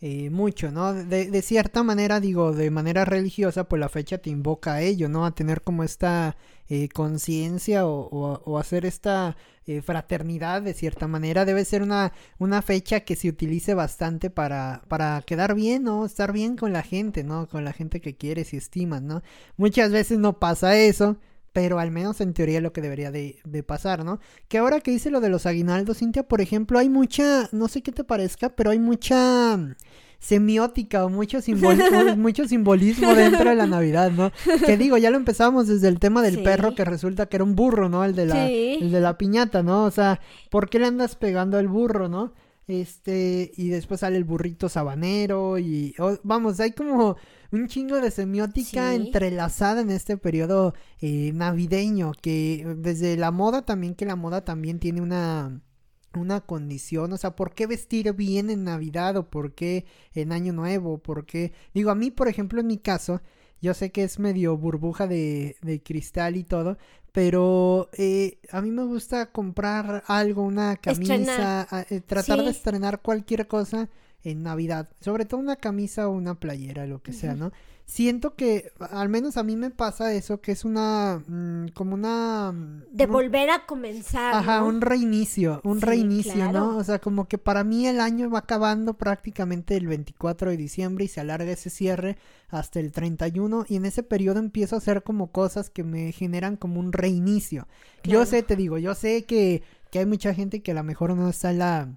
eh, 0.00 0.30
mucho, 0.30 0.72
¿no? 0.72 0.92
De, 0.94 1.42
cierta 1.42 1.82
manera, 1.84 2.18
digo, 2.20 2.52
de 2.52 2.70
manera 2.70 3.04
religiosa, 3.04 3.64
pues 3.68 3.78
la 3.80 3.88
fecha 3.88 4.18
te 4.18 4.30
invoca 4.30 4.74
a 4.74 4.80
ello, 4.82 5.08
¿no? 5.08 5.24
A 5.24 5.34
tener 5.34 5.62
como 5.62 5.84
esta 5.84 6.36
eh, 6.68 6.88
conciencia 6.88 7.86
o, 7.86 8.08
o- 8.10 8.42
o 8.44 8.58
hacer 8.58 8.84
esta 8.84 9.36
eh, 9.66 9.80
fraternidad 9.82 10.62
de 10.62 10.74
cierta 10.74 11.06
manera. 11.06 11.44
Debe 11.44 11.64
ser 11.64 11.82
una, 11.82 12.12
una 12.38 12.62
fecha 12.62 13.00
que 13.00 13.14
se 13.16 13.28
utilice 13.28 13.74
bastante 13.74 14.28
para, 14.30 14.82
para 14.88 15.22
quedar 15.22 15.54
bien, 15.54 15.84
¿no? 15.84 16.04
Estar 16.04 16.32
bien 16.32 16.56
con 16.56 16.72
la 16.72 16.82
gente, 16.82 17.22
¿no? 17.24 17.46
Con 17.48 17.64
la 17.64 17.72
gente 17.72 18.00
que 18.00 18.16
quieres 18.16 18.52
y 18.54 18.56
estimas, 18.56 19.02
¿no? 19.02 19.22
Muchas 19.56 19.92
veces 19.92 20.18
no 20.18 20.38
pasa 20.40 20.76
eso. 20.78 21.16
Pero 21.52 21.78
al 21.78 21.90
menos 21.90 22.20
en 22.22 22.32
teoría 22.32 22.56
es 22.58 22.62
lo 22.62 22.72
que 22.72 22.80
debería 22.80 23.10
de, 23.10 23.38
de 23.44 23.62
pasar, 23.62 24.04
¿no? 24.04 24.20
Que 24.48 24.56
ahora 24.58 24.80
que 24.80 24.90
dice 24.90 25.10
lo 25.10 25.20
de 25.20 25.28
los 25.28 25.44
aguinaldos, 25.44 25.98
Cintia, 25.98 26.22
por 26.22 26.40
ejemplo, 26.40 26.78
hay 26.78 26.88
mucha, 26.88 27.48
no 27.52 27.68
sé 27.68 27.82
qué 27.82 27.92
te 27.92 28.04
parezca, 28.04 28.48
pero 28.50 28.70
hay 28.70 28.78
mucha 28.78 29.56
mm, 29.58 29.74
semiótica 30.18 31.04
o 31.04 31.08
mucho, 31.10 31.38
simbol- 31.42 32.16
mucho 32.16 32.46
simbolismo 32.48 33.14
dentro 33.14 33.50
de 33.50 33.56
la 33.56 33.66
Navidad, 33.66 34.10
¿no? 34.12 34.30
Que 34.64 34.76
digo, 34.76 34.96
ya 34.96 35.10
lo 35.10 35.16
empezamos 35.16 35.66
desde 35.66 35.88
el 35.88 35.98
tema 35.98 36.22
del 36.22 36.36
Sí. 36.36 36.42
perro 36.42 36.74
que 36.74 36.84
resulta 36.84 37.26
que 37.26 37.36
era 37.36 37.44
un 37.44 37.54
burro, 37.54 37.88
¿no? 37.88 38.04
El 38.04 38.14
de 38.14 38.26
la, 38.26 38.46
Sí. 38.46 38.78
el 38.80 38.90
de 38.92 39.00
la 39.00 39.18
piñata, 39.18 39.62
¿no? 39.62 39.84
O 39.84 39.90
sea, 39.90 40.20
¿por 40.50 40.70
qué 40.70 40.78
le 40.78 40.86
andas 40.86 41.16
pegando 41.16 41.58
al 41.58 41.68
burro, 41.68 42.08
no? 42.08 42.32
Este, 42.68 43.50
y 43.56 43.68
después 43.68 44.00
sale 44.00 44.16
el 44.16 44.24
burrito 44.24 44.68
sabanero 44.68 45.58
y 45.58 45.94
vamos, 46.22 46.60
hay 46.60 46.72
como 46.72 47.16
un 47.50 47.66
chingo 47.66 48.00
de 48.00 48.10
semiótica 48.10 48.90
Sí. 48.90 48.96
entrelazada 48.96 49.80
en 49.80 49.90
este 49.90 50.16
periodo 50.16 50.74
eh, 51.00 51.32
navideño, 51.34 52.12
que 52.20 52.64
desde 52.78 53.16
la 53.16 53.30
moda 53.32 53.62
también, 53.62 53.94
que 53.94 54.06
la 54.06 54.16
moda 54.16 54.44
también 54.44 54.78
tiene 54.78 55.00
una 55.00 55.60
una 56.14 56.42
condición, 56.42 57.10
o 57.14 57.16
sea, 57.16 57.34
¿por 57.34 57.54
qué 57.54 57.66
vestir 57.66 58.12
bien 58.12 58.50
en 58.50 58.64
Navidad 58.64 59.16
o 59.16 59.30
por 59.30 59.54
qué 59.54 59.86
en 60.12 60.32
Año 60.32 60.52
Nuevo? 60.52 60.98
¿Por 60.98 61.24
qué? 61.24 61.52
Digo, 61.72 61.90
a 61.90 61.94
mí, 61.94 62.10
por 62.10 62.28
ejemplo, 62.28 62.60
en 62.60 62.66
mi 62.66 62.76
caso, 62.76 63.22
yo 63.62 63.72
sé 63.74 63.90
que 63.92 64.02
es 64.04 64.18
medio 64.18 64.56
burbuja 64.58 65.06
de, 65.06 65.56
de 65.62 65.82
cristal 65.82 66.36
y 66.36 66.44
todo, 66.44 66.76
pero 67.12 67.88
eh, 67.96 68.38
a 68.50 68.60
mí 68.60 68.70
me 68.70 68.84
gusta 68.84 69.30
comprar 69.32 70.02
algo, 70.06 70.42
una 70.42 70.76
camisa, 70.76 71.66
a- 71.70 71.86
eh, 71.88 72.00
tratar 72.00 72.38
de 72.44 72.50
estrenar 72.50 73.00
cualquier 73.00 73.46
cosa 73.46 73.88
en 74.24 74.42
Navidad, 74.42 74.88
sobre 75.00 75.24
todo 75.24 75.40
una 75.40 75.56
camisa 75.56 76.08
o 76.08 76.12
una 76.12 76.34
playera, 76.38 76.86
lo 76.86 77.02
que 77.02 77.12
sea, 77.12 77.34
¿no? 77.38 77.52
Siento 77.84 78.36
que, 78.36 78.72
al 78.78 79.08
menos 79.10 79.36
a 79.36 79.42
mí 79.42 79.54
me 79.56 79.70
pasa 79.70 80.14
eso, 80.14 80.40
que 80.40 80.52
es 80.52 80.64
una, 80.64 81.22
mm, 81.26 81.68
como 81.74 81.94
una... 81.94 82.50
mm, 82.52 82.84
De 82.90 83.04
un- 83.04 83.12
volver 83.12 83.50
a 83.50 83.66
comenzar. 83.66 84.34
Ajá, 84.34 84.60
¿no? 84.60 84.66
un 84.68 84.80
reinicio, 84.80 85.60
un 85.64 85.78
Sí, 85.80 85.86
reinicio, 85.86 86.32
claro. 86.34 86.52
¿no? 86.52 86.76
O 86.78 86.84
sea, 86.84 87.00
como 87.00 87.28
que 87.28 87.36
para 87.38 87.64
mí 87.64 87.86
el 87.86 88.00
año 88.00 88.30
va 88.30 88.40
acabando 88.40 88.94
prácticamente 88.94 89.76
el 89.76 89.88
24 89.88 90.50
de 90.50 90.56
diciembre 90.56 91.04
y 91.04 91.08
se 91.08 91.20
alarga 91.20 91.50
ese 91.52 91.68
cierre 91.70 92.16
hasta 92.48 92.80
el 92.80 92.92
31 92.92 93.66
y 93.68 93.76
en 93.76 93.84
ese 93.84 94.02
periodo 94.02 94.38
empiezo 94.38 94.74
a 94.76 94.78
hacer 94.78 95.02
como 95.02 95.30
cosas 95.32 95.68
que 95.68 95.84
me 95.84 96.12
generan 96.12 96.56
como 96.56 96.80
un 96.80 96.92
reinicio. 96.92 97.68
Yo 98.04 98.24
sé, 98.26 98.42
te 98.42 98.56
digo, 98.56 98.78
yo 98.78 98.94
sé 98.94 99.24
que, 99.24 99.62
que 99.90 99.98
hay 99.98 100.06
mucha 100.06 100.32
gente 100.34 100.62
que 100.62 100.70
a 100.72 100.74
lo 100.74 100.82
mejor 100.84 101.14
no 101.14 101.28
está 101.28 101.50
en 101.50 101.58
la 101.58 101.88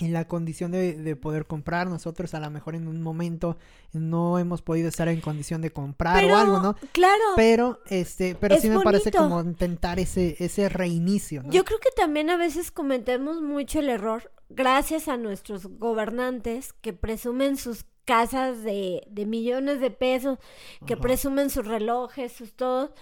en 0.00 0.12
la 0.12 0.26
condición 0.26 0.72
de, 0.72 0.94
de 0.94 1.16
poder 1.16 1.46
comprar, 1.46 1.86
nosotros 1.86 2.34
a 2.34 2.40
lo 2.40 2.50
mejor 2.50 2.74
en 2.74 2.88
un 2.88 3.02
momento 3.02 3.56
no 3.92 4.38
hemos 4.38 4.62
podido 4.62 4.88
estar 4.88 5.08
en 5.08 5.20
condición 5.20 5.60
de 5.60 5.70
comprar 5.70 6.20
Pero, 6.20 6.34
o 6.34 6.36
algo, 6.36 6.58
¿no? 6.60 6.76
claro, 6.92 7.22
Pero, 7.36 7.80
este, 7.86 8.34
pero 8.34 8.54
Es 8.54 8.62
sí 8.62 8.70
me 8.70 8.80
parece 8.80 9.12
como 9.12 9.40
intentar 9.40 9.98
ese, 9.98 10.36
ese 10.38 10.68
reinicio, 10.68 11.42
¿no? 11.42 11.50
Yo 11.52 11.64
creo 11.64 11.78
que 11.78 11.90
también 11.94 12.30
a 12.30 12.36
veces 12.36 12.70
cometemos 12.70 13.42
mucho 13.42 13.80
el 13.80 13.88
error, 13.88 14.32
gracias 14.48 15.06
a 15.08 15.16
nuestros 15.16 15.66
gobernantes 15.66 16.72
que 16.72 16.92
presumen 16.92 17.56
sus 17.56 17.84
casas 18.04 18.62
de, 18.64 19.06
de 19.08 19.26
millones 19.26 19.80
de 19.80 19.90
pesos, 19.90 20.38
que 20.86 20.94
Ajá. 20.94 21.02
presumen 21.02 21.50
sus 21.50 21.66
relojes, 21.66 22.32
sus 22.32 22.54
todo. 22.54 22.92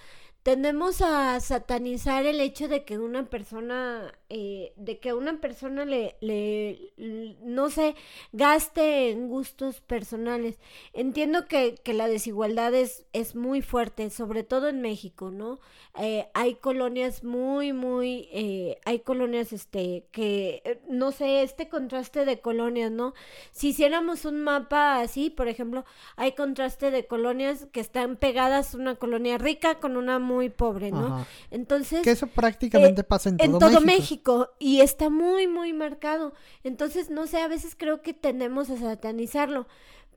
Tendemos 0.43 1.01
a 1.03 1.39
satanizar 1.41 2.27
el 2.27 2.41
hecho 2.41 2.69
de 2.69 2.85
que 2.85 2.99
una 2.99 3.29
persona, 3.31 4.13
eh, 4.31 4.73
de 4.77 4.99
que 4.99 5.15
una 5.15 5.41
persona 5.41 5.85
le, 5.85 6.17
le, 6.21 6.93
no 7.43 7.71
sé, 7.71 7.95
gaste 8.33 9.11
en 9.11 9.29
gustos 9.29 9.81
personales. 9.81 10.59
Entiendo 10.93 11.47
que, 11.47 11.77
que 11.83 11.95
la 11.95 12.09
desigualdad 12.09 12.75
es, 12.75 13.07
es 13.13 13.35
muy 13.35 13.63
fuerte, 13.63 14.11
sobre 14.11 14.43
todo 14.45 14.69
en 14.69 14.83
México, 14.83 15.31
¿no? 15.31 15.61
Eh, 15.99 16.29
hay 16.35 16.57
colonias 16.57 17.25
muy, 17.25 17.73
muy, 17.73 18.29
eh, 18.33 18.79
hay 18.85 19.01
colonias, 19.01 19.53
este, 19.53 20.07
que, 20.13 20.63
eh, 20.65 20.81
no 20.89 21.11
sé, 21.11 21.43
este 21.43 21.69
contraste 21.69 22.25
de 22.25 22.41
colonias, 22.41 22.93
¿no? 22.93 23.15
Si 23.51 23.69
hiciéramos 23.69 24.25
un 24.25 24.43
mapa 24.43 25.01
así, 25.01 25.31
por 25.31 25.49
ejemplo, 25.49 25.85
hay 26.17 26.33
contraste 26.33 26.91
de 26.91 27.07
colonias 27.07 27.67
que 27.73 27.81
están 27.81 28.17
pegadas, 28.17 28.75
una 28.75 28.95
colonia 28.97 29.39
rica 29.39 29.81
con 29.81 29.97
una 29.97 30.19
muy 30.19 30.51
pobre, 30.51 30.91
¿no? 30.93 31.07
Ajá. 31.07 31.27
Entonces, 31.51 32.03
Que 32.03 32.11
eso 32.13 32.27
prácticamente 32.27 33.03
pasa 33.03 33.31
en 33.31 33.39
todo, 33.39 33.47
en 33.47 33.59
todo 33.59 33.81
México. 33.81 33.87
México. 33.87 34.18
Y 34.59 34.81
está 34.81 35.11
muy, 35.11 35.47
muy 35.47 35.73
marcado. 35.73 36.33
Entonces, 36.65 37.11
no 37.11 37.27
sé, 37.27 37.41
a 37.41 37.49
veces 37.49 37.75
creo 37.77 38.03
que 38.03 38.15
tendemos 38.15 38.71
a 38.71 38.77
satanizarlo, 38.77 39.67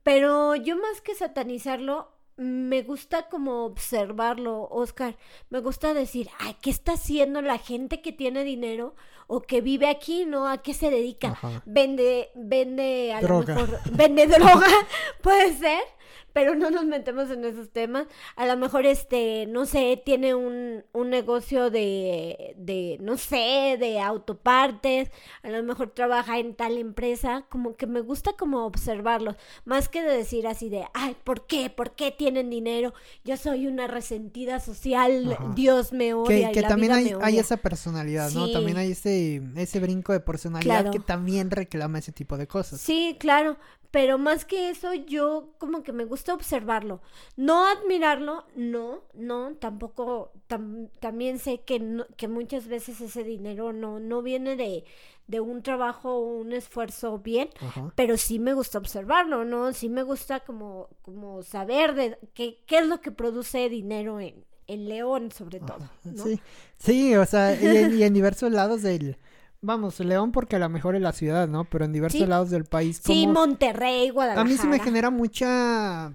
pero 0.03 0.55
yo 0.55 0.75
más 0.77 1.01
que 1.01 1.15
satanizarlo, 1.15 2.11
me 2.37 2.81
gusta 2.81 3.29
como 3.29 3.65
observarlo, 3.65 4.67
Oscar. 4.71 5.15
Me 5.49 5.59
gusta 5.59 5.93
decir, 5.93 6.29
ay, 6.39 6.55
¿qué 6.61 6.69
está 6.69 6.93
haciendo 6.93 7.41
la 7.41 7.59
gente 7.59 8.01
que 8.01 8.11
tiene 8.11 8.43
dinero 8.43 8.95
o 9.27 9.41
que 9.41 9.61
vive 9.61 9.87
aquí, 9.87 10.25
no? 10.25 10.47
¿A 10.47 10.61
qué 10.61 10.73
se 10.73 10.89
dedica? 10.89 11.29
Ajá. 11.29 11.61
Vende, 11.65 12.31
vende 12.33 13.13
a 13.13 13.21
Droga. 13.21 13.53
lo 13.53 13.61
mejor, 13.61 13.79
vende 13.91 14.27
droga, 14.27 14.67
puede 15.21 15.53
ser, 15.53 15.83
pero 16.33 16.55
no 16.55 16.69
nos 16.71 16.85
metemos 16.85 17.29
en 17.31 17.43
esos 17.45 17.69
temas. 17.69 18.07
A 18.35 18.45
lo 18.45 18.57
mejor, 18.57 18.85
este, 18.85 19.45
no 19.47 19.65
sé, 19.65 20.01
tiene 20.03 20.35
un, 20.35 20.83
un 20.93 21.09
negocio 21.09 21.69
de, 21.69 22.53
de, 22.57 22.97
no 23.01 23.17
sé, 23.17 23.77
de 23.79 23.99
autopartes, 23.99 25.11
a 25.43 25.49
lo 25.49 25.63
mejor 25.63 25.91
trabaja 25.91 26.39
en 26.39 26.55
tal 26.55 26.77
empresa, 26.77 27.45
como 27.49 27.75
que 27.75 27.87
me 27.87 28.01
gusta 28.01 28.33
como 28.33 28.65
observarlos, 28.65 29.35
más 29.65 29.89
que 29.89 30.01
de 30.01 30.15
decir 30.17 30.47
así 30.47 30.69
de, 30.69 30.85
ay, 30.93 31.15
¿por 31.23 31.45
qué? 31.47 31.69
¿Por 31.69 31.91
qué 31.95 32.11
tienen 32.11 32.49
dinero? 32.49 32.93
Yo 33.23 33.37
soy 33.37 33.67
una 33.67 33.87
resentida 33.87 34.59
social, 34.59 35.33
Ajá. 35.33 35.51
Dios 35.55 35.93
me 35.93 36.13
odia 36.13 36.47
Que, 36.47 36.51
y 36.51 36.51
que 36.53 36.61
la 36.61 36.67
también 36.69 36.91
vida 36.93 36.97
hay, 36.97 37.15
me 37.15 37.25
hay 37.25 37.33
odia. 37.33 37.41
esa 37.41 37.57
personalidad, 37.57 38.31
¿no? 38.31 38.49
También 38.51 38.77
hay 38.77 38.91
ese, 38.91 39.41
ese 39.55 39.79
brinco 39.79 40.13
de 40.13 40.19
personalidad 40.19 40.61
Claro. 40.81 40.91
que 40.91 40.99
también 40.99 41.51
reclama 41.51 41.99
ese 41.99 42.11
tipo 42.11 42.37
de 42.37 42.47
cosas. 42.47 42.79
Sí, 42.81 43.17
claro, 43.19 43.57
pero 43.91 44.17
más 44.17 44.45
que 44.45 44.69
eso, 44.69 44.93
yo 44.93 45.53
como 45.57 45.83
que 45.83 45.91
me 45.91 46.05
gusta 46.05 46.33
observarlo. 46.33 47.01
No 47.35 47.65
admirarlo, 47.67 48.45
no, 48.55 49.03
no, 49.13 49.55
tampoco, 49.59 50.31
tam- 50.47 50.89
también 50.99 51.39
sé 51.39 51.61
que, 51.61 51.79
no- 51.79 52.07
que 52.17 52.27
muchas 52.29 52.67
veces 52.67 53.01
ese 53.01 53.23
dinero 53.23 53.73
no, 53.73 53.99
no 53.99 54.21
viene 54.21 54.55
de, 54.55 54.85
de 55.27 55.39
un 55.41 55.61
trabajo 55.61 56.13
o 56.15 56.37
un 56.37 56.53
esfuerzo 56.53 57.19
bien, 57.19 57.49
Ajá. 57.59 57.91
pero 57.95 58.17
sí 58.17 58.39
me 58.39 58.53
gusta 58.53 58.77
observarlo, 58.77 59.43
¿no? 59.45 59.73
Sí 59.73 59.89
me 59.89 60.03
gusta 60.03 60.39
como, 60.41 60.89
como 61.01 61.43
saber 61.43 61.93
de 61.95 62.17
qué, 62.33 62.63
qué 62.65 62.79
es 62.79 62.87
lo 62.87 63.01
que 63.01 63.11
produce 63.11 63.67
dinero 63.69 64.19
en, 64.21 64.45
en 64.67 64.87
León, 64.87 65.31
sobre 65.31 65.59
todo, 65.59 65.83
Ajá, 65.83 65.91
¿no? 66.03 66.23
Sí, 66.23 66.39
sí, 66.77 67.15
o 67.15 67.25
sea, 67.25 67.55
y 67.61 67.75
en, 67.75 67.91
y 67.99 68.03
en 68.03 68.13
diversos 68.13 68.51
lados 68.51 68.81
del... 68.83 69.17
Vamos, 69.61 69.99
León 69.99 70.31
porque 70.31 70.55
a 70.55 70.59
lo 70.59 70.69
mejor 70.69 70.95
es 70.95 71.01
la 71.01 71.11
ciudad, 71.13 71.47
¿no? 71.47 71.65
Pero 71.65 71.85
en 71.85 71.93
diversos 71.93 72.19
Sí. 72.21 72.25
lados 72.25 72.49
del 72.49 72.65
país. 72.65 72.99
Sí, 73.03 73.21
como- 73.25 73.33
Monterrey, 73.41 74.09
A 74.09 74.11
Guadalajara. 74.11 74.49
mí 74.49 74.57
sí 74.57 74.67
me 74.67 74.79
genera 74.79 75.11
mucha, 75.11 76.13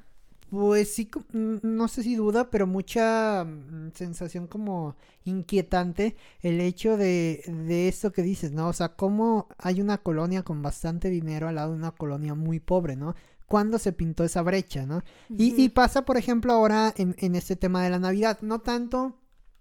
pues 0.51 0.93
sí, 0.93 1.09
mm, 1.33 1.57
no 1.63 1.87
sé 1.87 2.03
si 2.03 2.17
duda, 2.17 2.51
pero 2.51 2.67
mucha 2.67 3.45
mm, 3.45 3.93
sensación 3.95 4.49
como 4.49 4.97
inquietante 5.25 6.17
el 6.41 6.61
hecho 6.61 6.97
de, 6.97 7.43
de 7.47 7.87
esto 7.89 8.11
que 8.11 8.23
dices, 8.23 8.51
¿no? 8.51 8.67
O 8.69 8.73
sea, 8.73 8.97
cómo 8.97 9.47
hay 9.59 9.81
una 9.81 9.99
colonia 9.99 10.43
con 10.43 10.61
bastante 10.63 11.09
dinero 11.09 11.47
al 11.49 11.55
lado 11.55 11.71
de 11.73 11.79
una 11.79 11.93
colonia 11.93 12.35
muy 12.35 12.59
pobre, 12.59 12.97
¿no? 12.97 13.15
¿Cuándo 13.47 13.79
se 13.79 13.93
pintó 13.93 14.25
esa 14.25 14.43
brecha, 14.43 14.87
¿no? 14.87 15.03
Y, 15.29 15.55
y 15.63 15.69
pasa, 15.69 16.05
por 16.05 16.17
ejemplo, 16.17 16.53
ahora 16.53 16.93
en, 16.97 17.15
en 17.19 17.37
este 17.37 17.55
tema 17.55 17.81
de 17.85 17.91
la 17.91 18.01
Navidad, 18.01 18.39
no 18.41 18.59
tanto 18.59 19.15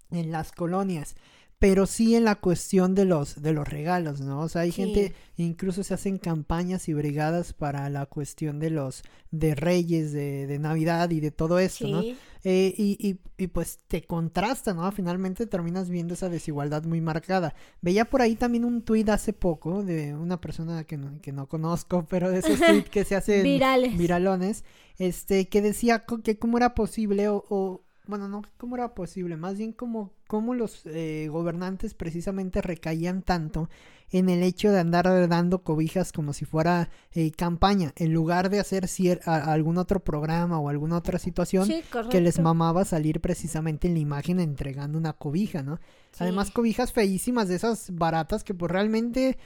en 0.09 0.31
las 0.31 0.51
colonias, 0.51 1.15
pero 1.59 1.85
sí 1.85 2.15
en 2.15 2.25
la 2.25 2.35
cuestión 2.35 2.95
de 2.95 3.05
los, 3.05 3.41
de 3.41 3.53
los 3.53 3.67
regalos, 3.67 4.19
¿no? 4.21 4.41
O 4.41 4.49
sea, 4.49 4.61
hay 4.61 4.71
Sí. 4.71 4.83
gente, 4.83 5.13
incluso 5.37 5.83
se 5.83 5.93
hacen 5.93 6.17
campañas 6.17 6.87
y 6.89 6.93
brigadas 6.93 7.53
para 7.53 7.89
la 7.89 8.05
cuestión 8.05 8.59
de 8.59 8.69
los, 8.69 9.03
de 9.31 9.55
Reyes, 9.55 10.11
de, 10.11 10.47
de 10.47 10.59
Navidad 10.59 11.09
y 11.11 11.19
de 11.21 11.31
todo 11.31 11.57
esto, 11.59 11.87
¿no? 11.87 12.03
Eh, 12.47 12.75
y, 12.77 12.95
y, 12.99 13.19
y 13.43 13.47
pues 13.47 13.79
te 13.87 14.03
contrasta, 14.03 14.73
¿no? 14.75 14.91
Finalmente 14.91 15.47
terminas 15.47 15.89
viendo 15.89 16.13
esa 16.13 16.29
desigualdad 16.29 16.83
muy 16.83 17.01
marcada. 17.01 17.55
Veía 17.81 18.05
por 18.05 18.21
ahí 18.21 18.35
también 18.35 18.65
un 18.65 18.83
tuit 18.83 19.09
hace 19.09 19.33
poco 19.33 19.81
de 19.83 20.13
una 20.13 20.39
persona 20.39 20.83
que 20.83 20.97
no, 20.97 21.19
que 21.21 21.31
no 21.31 21.47
conozco, 21.47 22.05
pero 22.09 22.29
de 22.29 22.39
esos 22.39 22.59
tweets 22.59 22.89
que 22.91 23.03
se 23.05 23.15
hacen 23.15 23.41
Virales. 23.43 23.97
viralones, 23.97 24.63
este, 24.99 25.47
que 25.47 25.61
decía 25.63 26.05
que 26.23 26.37
cómo 26.37 26.57
era 26.57 26.75
posible 26.75 27.29
o, 27.29 27.43
o, 27.49 27.81
bueno, 28.07 28.27
no 28.27 28.41
cómo 28.57 28.75
era 28.75 28.93
posible, 28.93 29.37
más 29.37 29.57
bien 29.57 29.71
como 29.73 30.11
cómo 30.27 30.53
los 30.53 30.81
eh, 30.85 31.27
gobernantes 31.31 31.93
precisamente 31.93 32.61
recaían 32.61 33.21
tanto 33.21 33.69
en 34.11 34.29
el 34.29 34.43
hecho 34.43 34.71
de 34.71 34.79
andar 34.79 35.27
dando 35.27 35.63
cobijas 35.63 36.11
como 36.11 36.31
si 36.33 36.45
fuera 36.45 36.89
eh, 37.13 37.31
campaña, 37.31 37.91
en 37.95 38.13
lugar 38.13 38.49
de 38.49 38.59
hacer 38.59 38.85
cier- 38.85 39.21
a- 39.25 39.51
algún 39.51 39.77
otro 39.77 39.99
programa 40.03 40.59
o 40.59 40.69
alguna 40.69 40.97
otra 40.97 41.19
situación 41.19 41.65
Sí, 41.65 41.81
que 42.11 42.21
les 42.21 42.39
mamaba 42.39 42.85
salir 42.85 43.19
precisamente 43.21 43.87
en 43.87 43.93
la 43.95 43.99
imagen 43.99 44.39
entregando 44.39 44.97
una 44.97 45.13
cobija, 45.13 45.63
¿no? 45.63 45.77
Sí. 46.11 46.19
Además 46.23 46.51
cobijas 46.51 46.93
feísimas 46.93 47.47
de 47.47 47.55
esas 47.55 47.89
baratas 47.95 48.43
que 48.43 48.53
pues 48.53 48.71
realmente 48.71 49.37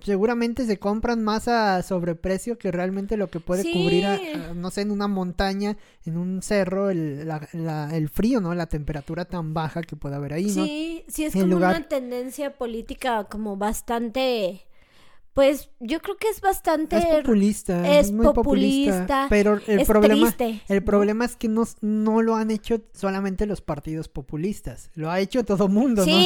seguramente 0.00 0.66
se 0.66 0.78
compran 0.78 1.22
más 1.22 1.48
a 1.48 1.82
sobreprecio 1.82 2.58
que 2.58 2.70
realmente 2.70 3.16
lo 3.16 3.28
que 3.28 3.40
puede 3.40 3.62
Sí. 3.62 3.72
cubrir, 3.72 4.06
a- 4.06 4.14
a, 4.50 4.54
no 4.54 4.70
sé, 4.70 4.82
en 4.82 4.90
una 4.90 5.08
montaña, 5.08 5.76
en 6.04 6.16
un 6.16 6.42
cerro, 6.42 6.90
el, 6.90 7.26
la- 7.26 7.48
la- 7.52 7.96
el 7.96 8.08
frío, 8.08 8.40
¿no? 8.40 8.54
La 8.54 8.66
temperatura 8.66 9.24
tan 9.24 9.54
baja 9.54 9.82
que 9.82 9.96
puede 9.96 10.16
haber 10.16 10.34
ahí, 10.34 10.46
¿no? 10.46 10.64
Sí, 10.66 11.04
sí 11.08 11.24
es 11.24 11.34
En 11.34 11.42
como 11.42 11.54
lugar- 11.54 11.76
una 11.76 11.88
tendencia 11.88 12.54
política 12.56 13.24
como 13.24 13.56
bastante, 13.56 14.66
pues 15.32 15.70
yo 15.80 16.00
creo 16.00 16.16
que 16.16 16.28
es 16.28 16.40
bastante 16.40 16.96
Es 16.96 17.06
populista, 17.06 17.98
es 17.98 18.12
muy 18.12 18.26
populista, 18.26 18.92
populista, 18.92 19.26
pero 19.30 19.60
el 19.66 19.80
es 19.80 19.86
problema 19.88 20.32
triste, 20.32 20.62
el 20.68 20.84
problema 20.84 21.24
es 21.24 21.36
que 21.36 21.48
no, 21.48 21.64
no 21.80 22.22
lo 22.22 22.36
han 22.36 22.50
hecho 22.50 22.80
solamente 22.92 23.46
los 23.46 23.60
partidos 23.60 24.08
populistas, 24.08 24.90
lo 24.94 25.10
ha 25.10 25.18
hecho 25.20 25.44
todo 25.44 25.68
mundo, 25.68 26.04
¿no? 26.06 26.18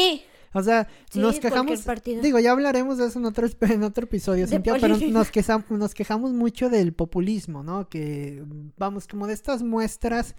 O 0.54 0.62
sea, 0.62 0.88
Sí, 1.10 1.18
nos 1.18 1.38
quejamos. 1.40 1.84
Digo, 2.22 2.38
ya 2.38 2.52
hablaremos 2.52 2.98
de 2.98 3.06
eso 3.06 3.18
en 3.18 3.26
otro, 3.26 3.46
en 3.60 3.82
otro 3.82 4.04
episodio, 4.04 4.46
pero 4.80 4.96
nos, 5.10 5.30
queja- 5.30 5.64
nos 5.70 5.94
quejamos 5.94 6.32
mucho 6.32 6.68
del 6.70 6.92
populismo, 6.92 7.62
¿no? 7.62 7.88
Que, 7.88 8.42
vamos, 8.76 9.06
como 9.06 9.26
de 9.26 9.34
estas 9.34 9.62
muestras 9.62 10.34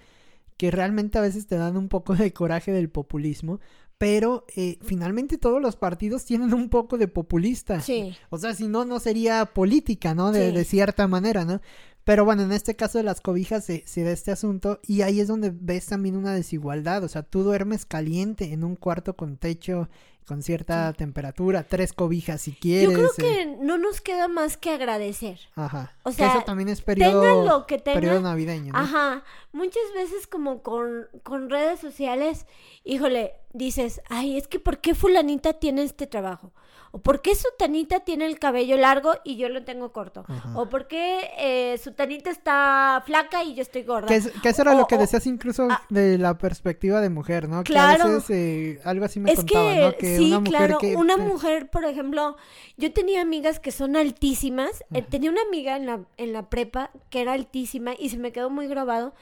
que 0.57 0.71
realmente 0.71 1.17
a 1.17 1.21
veces 1.21 1.47
te 1.47 1.55
dan 1.55 1.77
un 1.77 1.87
poco 1.87 2.15
de 2.15 2.33
coraje 2.33 2.71
del 2.71 2.89
populismo, 2.89 3.59
pero 3.97 4.45
eh, 4.55 4.77
finalmente 4.81 5.37
todos 5.37 5.61
los 5.61 5.75
partidos 5.75 6.23
tienen 6.25 6.53
un 6.53 6.69
poco 6.69 6.97
de 6.97 7.07
populista. 7.07 7.81
sí, 7.81 8.15
O 8.29 8.37
sea, 8.37 8.53
si 8.53 8.67
no, 8.67 8.85
no 8.85 8.99
sería 8.99 9.45
política, 9.45 10.13
¿no? 10.15 10.31
De, 10.31 10.49
Sí. 10.49 10.55
de 10.55 10.63
cierta 10.65 11.07
manera, 11.07 11.43
¿no? 11.45 11.61
Pero 12.09 12.25
bueno, 12.25 12.41
en 12.41 12.51
este 12.51 12.75
caso 12.75 12.97
de 12.97 13.03
las 13.03 13.21
cobijas 13.21 13.63
se, 13.63 13.83
se 13.85 14.03
da 14.03 14.09
este 14.09 14.31
asunto 14.31 14.79
y 14.81 15.03
ahí 15.03 15.19
es 15.19 15.27
donde 15.27 15.53
ves 15.53 15.85
también 15.85 16.15
una 16.15 16.33
desigualdad. 16.33 17.03
O 17.03 17.07
sea, 17.07 17.21
tú 17.21 17.43
duermes 17.43 17.85
caliente 17.85 18.51
en 18.51 18.63
un 18.63 18.75
cuarto 18.75 19.15
con 19.15 19.37
techo 19.37 19.87
con 20.25 20.41
cierta 20.41 20.91
temperatura, 20.93 21.63
tres 21.63 21.93
cobijas 21.93 22.41
si 22.41 22.53
quieres. 22.53 22.89
Yo 22.89 22.95
creo 22.95 23.09
eh. 23.09 23.13
que 23.17 23.45
no 23.63 23.77
nos 23.77 24.01
queda 24.01 24.27
más 24.27 24.57
que 24.57 24.71
agradecer. 24.71 25.39
Ajá. 25.55 25.93
o 26.01 26.09
que 26.09 26.15
sea, 26.15 26.29
eso 26.33 26.41
también 26.45 26.69
es 26.69 26.83
tengan 26.83 27.11
periodo, 27.11 27.45
lo 27.45 27.67
que 27.67 27.77
tengan. 27.77 28.01
periodo 28.01 28.21
navideño, 28.21 28.73
¿no? 28.73 28.79
Ajá, 28.79 29.23
muchas 29.51 29.83
veces 29.93 30.25
como 30.25 30.63
con, 30.63 31.07
con 31.21 31.49
redes 31.51 31.79
sociales, 31.79 32.47
híjole, 32.83 33.33
dices, 33.53 34.01
ay, 34.09 34.35
es 34.35 34.47
que 34.47 34.59
¿por 34.59 34.79
qué 34.79 34.95
fulanita 34.95 35.53
tiene 35.53 35.83
este 35.83 36.07
trabajo? 36.07 36.53
¿O 36.91 36.97
por 36.99 37.21
qué 37.21 37.35
sutanita 37.35 37.99
tiene 37.99 38.25
el 38.25 38.39
cabello 38.39 38.75
largo 38.77 39.13
y 39.23 39.37
yo 39.37 39.47
lo 39.49 39.63
tengo 39.63 39.91
corto? 39.91 40.25
Ajá. 40.27 40.57
¿O 40.57 40.69
por 40.69 40.87
qué 40.87 41.29
eh, 41.37 41.77
sutanita 41.77 42.29
está 42.31 43.03
flaca 43.05 43.43
y 43.43 43.53
yo 43.55 43.61
estoy 43.61 43.83
gorda? 43.83 44.07
Que, 44.07 44.15
es- 44.15 44.31
que 44.41 44.49
eso 44.49 44.63
era 44.63 44.73
O- 44.73 44.77
lo 44.79 44.87
que 44.87 44.97
decías 44.97 45.27
incluso 45.27 45.67
ah. 45.69 45.83
de 45.89 46.17
la 46.17 46.37
perspectiva 46.37 46.99
de 47.01 47.09
mujer, 47.09 47.47
¿no? 47.47 47.63
Claro. 47.63 48.03
Que 48.05 48.09
a 48.09 48.13
veces 48.15 48.29
eh, 48.29 48.79
algo 48.85 49.05
así 49.05 49.19
me 49.19 49.31
es 49.31 49.37
contaba, 49.37 49.69
que, 49.73 49.79
¿no? 49.81 49.95
Que 49.97 50.17
sí, 50.17 50.27
una 50.31 50.39
mujer 50.39 50.49
claro, 50.57 50.77
que... 50.79 50.95
una 50.95 51.17
mujer, 51.17 51.69
por 51.69 51.85
ejemplo, 51.85 52.37
yo 52.77 52.91
tenía 52.91 53.21
amigas 53.21 53.59
que 53.59 53.71
son 53.71 53.95
altísimas, 53.95 54.83
eh, 54.93 55.01
tenía 55.03 55.29
una 55.29 55.41
amiga 55.47 55.75
en 55.77 55.85
la, 55.85 55.99
en 56.17 56.33
la 56.33 56.49
prepa 56.49 56.89
que 57.09 57.21
era 57.21 57.33
altísima 57.33 57.93
y 57.99 58.09
se 58.09 58.17
me 58.17 58.31
quedó 58.31 58.49
muy 58.49 58.67
grabado, 58.67 59.13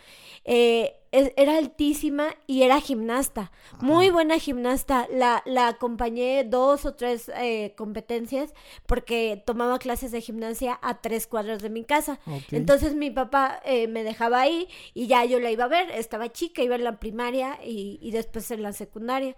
eh, 0.45 0.95
era 1.35 1.57
altísima 1.57 2.35
y 2.47 2.63
era 2.63 2.81
gimnasta, 2.81 3.51
muy 3.79 4.09
buena 4.09 4.39
gimnasta, 4.39 5.07
la, 5.11 5.41
la 5.45 5.67
acompañé 5.69 6.43
dos 6.43 6.85
o 6.85 6.95
tres 6.95 7.31
eh, 7.35 7.73
competencias 7.77 8.53
porque 8.85 9.41
tomaba 9.45 9.79
clases 9.79 10.11
de 10.11 10.21
gimnasia 10.21 10.79
a 10.81 11.01
tres 11.01 11.27
cuadras 11.27 11.61
de 11.61 11.69
mi 11.69 11.83
casa. 11.83 12.19
Entonces 12.51 12.95
mi 12.95 13.11
papá 13.11 13.61
eh, 13.65 13.87
me 13.87 14.03
dejaba 14.03 14.41
ahí 14.41 14.67
y 14.93 15.07
ya 15.07 15.25
yo 15.25 15.39
la 15.39 15.51
iba 15.51 15.65
a 15.65 15.69
ver. 15.69 15.89
Estaba 15.91 16.31
chica, 16.31 16.61
iba 16.61 16.75
en 16.75 16.83
la 16.83 16.99
primaria 16.99 17.59
y, 17.63 17.99
y 18.01 18.11
después 18.11 18.49
en 18.51 18.63
la 18.63 18.73
secundaria. 18.73 19.35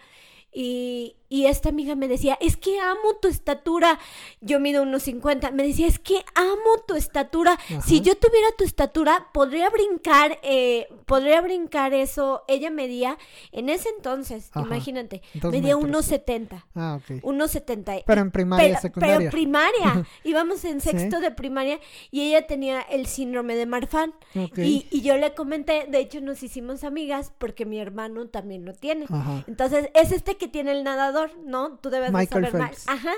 Y, 0.52 1.16
y 1.30 1.46
esta 1.46 1.70
amiga 1.70 1.96
me 1.96 2.08
decía, 2.08 2.38
es 2.42 2.58
que 2.58 2.80
amo 2.80 3.16
tu 3.22 3.28
estatura. 3.28 4.00
Yo 4.42 4.60
mido 4.60 4.82
unos 4.84 5.04
50. 5.04 5.52
Me 5.52 5.64
decía, 5.64 5.86
es 5.88 6.00
que 6.00 6.24
amo 6.36 6.84
tu 6.88 6.96
estatura. 6.96 7.58
Si 7.86 8.02
yo 8.02 8.18
tuviera 8.18 8.48
tu 8.58 8.64
estatura, 8.64 9.28
podría 9.32 9.70
brincar, 9.70 10.40
eh, 10.42 10.88
podría 11.06 11.42
brincar 11.42 11.94
eso. 11.94 12.44
Ella 12.48 12.72
medía, 12.72 13.18
en 13.52 13.70
ese 13.70 13.90
entonces, 13.90 14.50
Ajá. 14.54 14.66
imagínate, 14.66 15.22
Dos 15.36 15.52
medía 15.52 15.78
unos 15.78 16.06
70. 16.06 16.66
Ah, 16.74 17.00
ok. 17.00 17.20
Unos 17.24 17.52
70. 17.52 17.98
Pero 18.08 18.22
en 18.22 18.32
primaria, 18.32 18.68
pero, 18.70 18.80
secundaria. 18.82 19.18
Pero 19.20 19.32
primaria. 19.32 20.08
Íbamos 20.24 20.66
en 20.66 20.82
Sí. 20.82 20.90
sexto 20.90 21.20
de 21.20 21.30
primaria 21.32 21.80
y 22.10 22.22
ella 22.22 22.48
tenía 22.48 22.82
el 22.82 23.06
síndrome 23.06 23.56
de 23.56 23.66
Marfan. 23.68 24.14
Y, 24.58 24.88
y 24.90 25.02
yo 25.02 25.18
le 25.18 25.34
comenté, 25.36 25.86
de 25.90 26.00
hecho 26.00 26.22
nos 26.22 26.42
hicimos 26.42 26.84
amigas 26.84 27.32
porque 27.38 27.66
mi 27.66 27.80
hermano 27.80 28.28
también 28.30 28.66
lo 28.66 28.74
tiene. 28.74 29.06
Ajá. 29.10 29.44
Entonces, 29.48 29.90
es 29.94 30.12
este 30.12 30.38
que 30.38 30.48
tiene 30.48 30.72
el 30.72 30.84
nadador, 30.84 31.19
¿no? 31.44 31.78
Tú 31.78 31.90
debes 31.90 32.12
de 32.14 32.26
saber 32.26 32.54
más. 32.54 32.88
Ajá. 32.88 33.14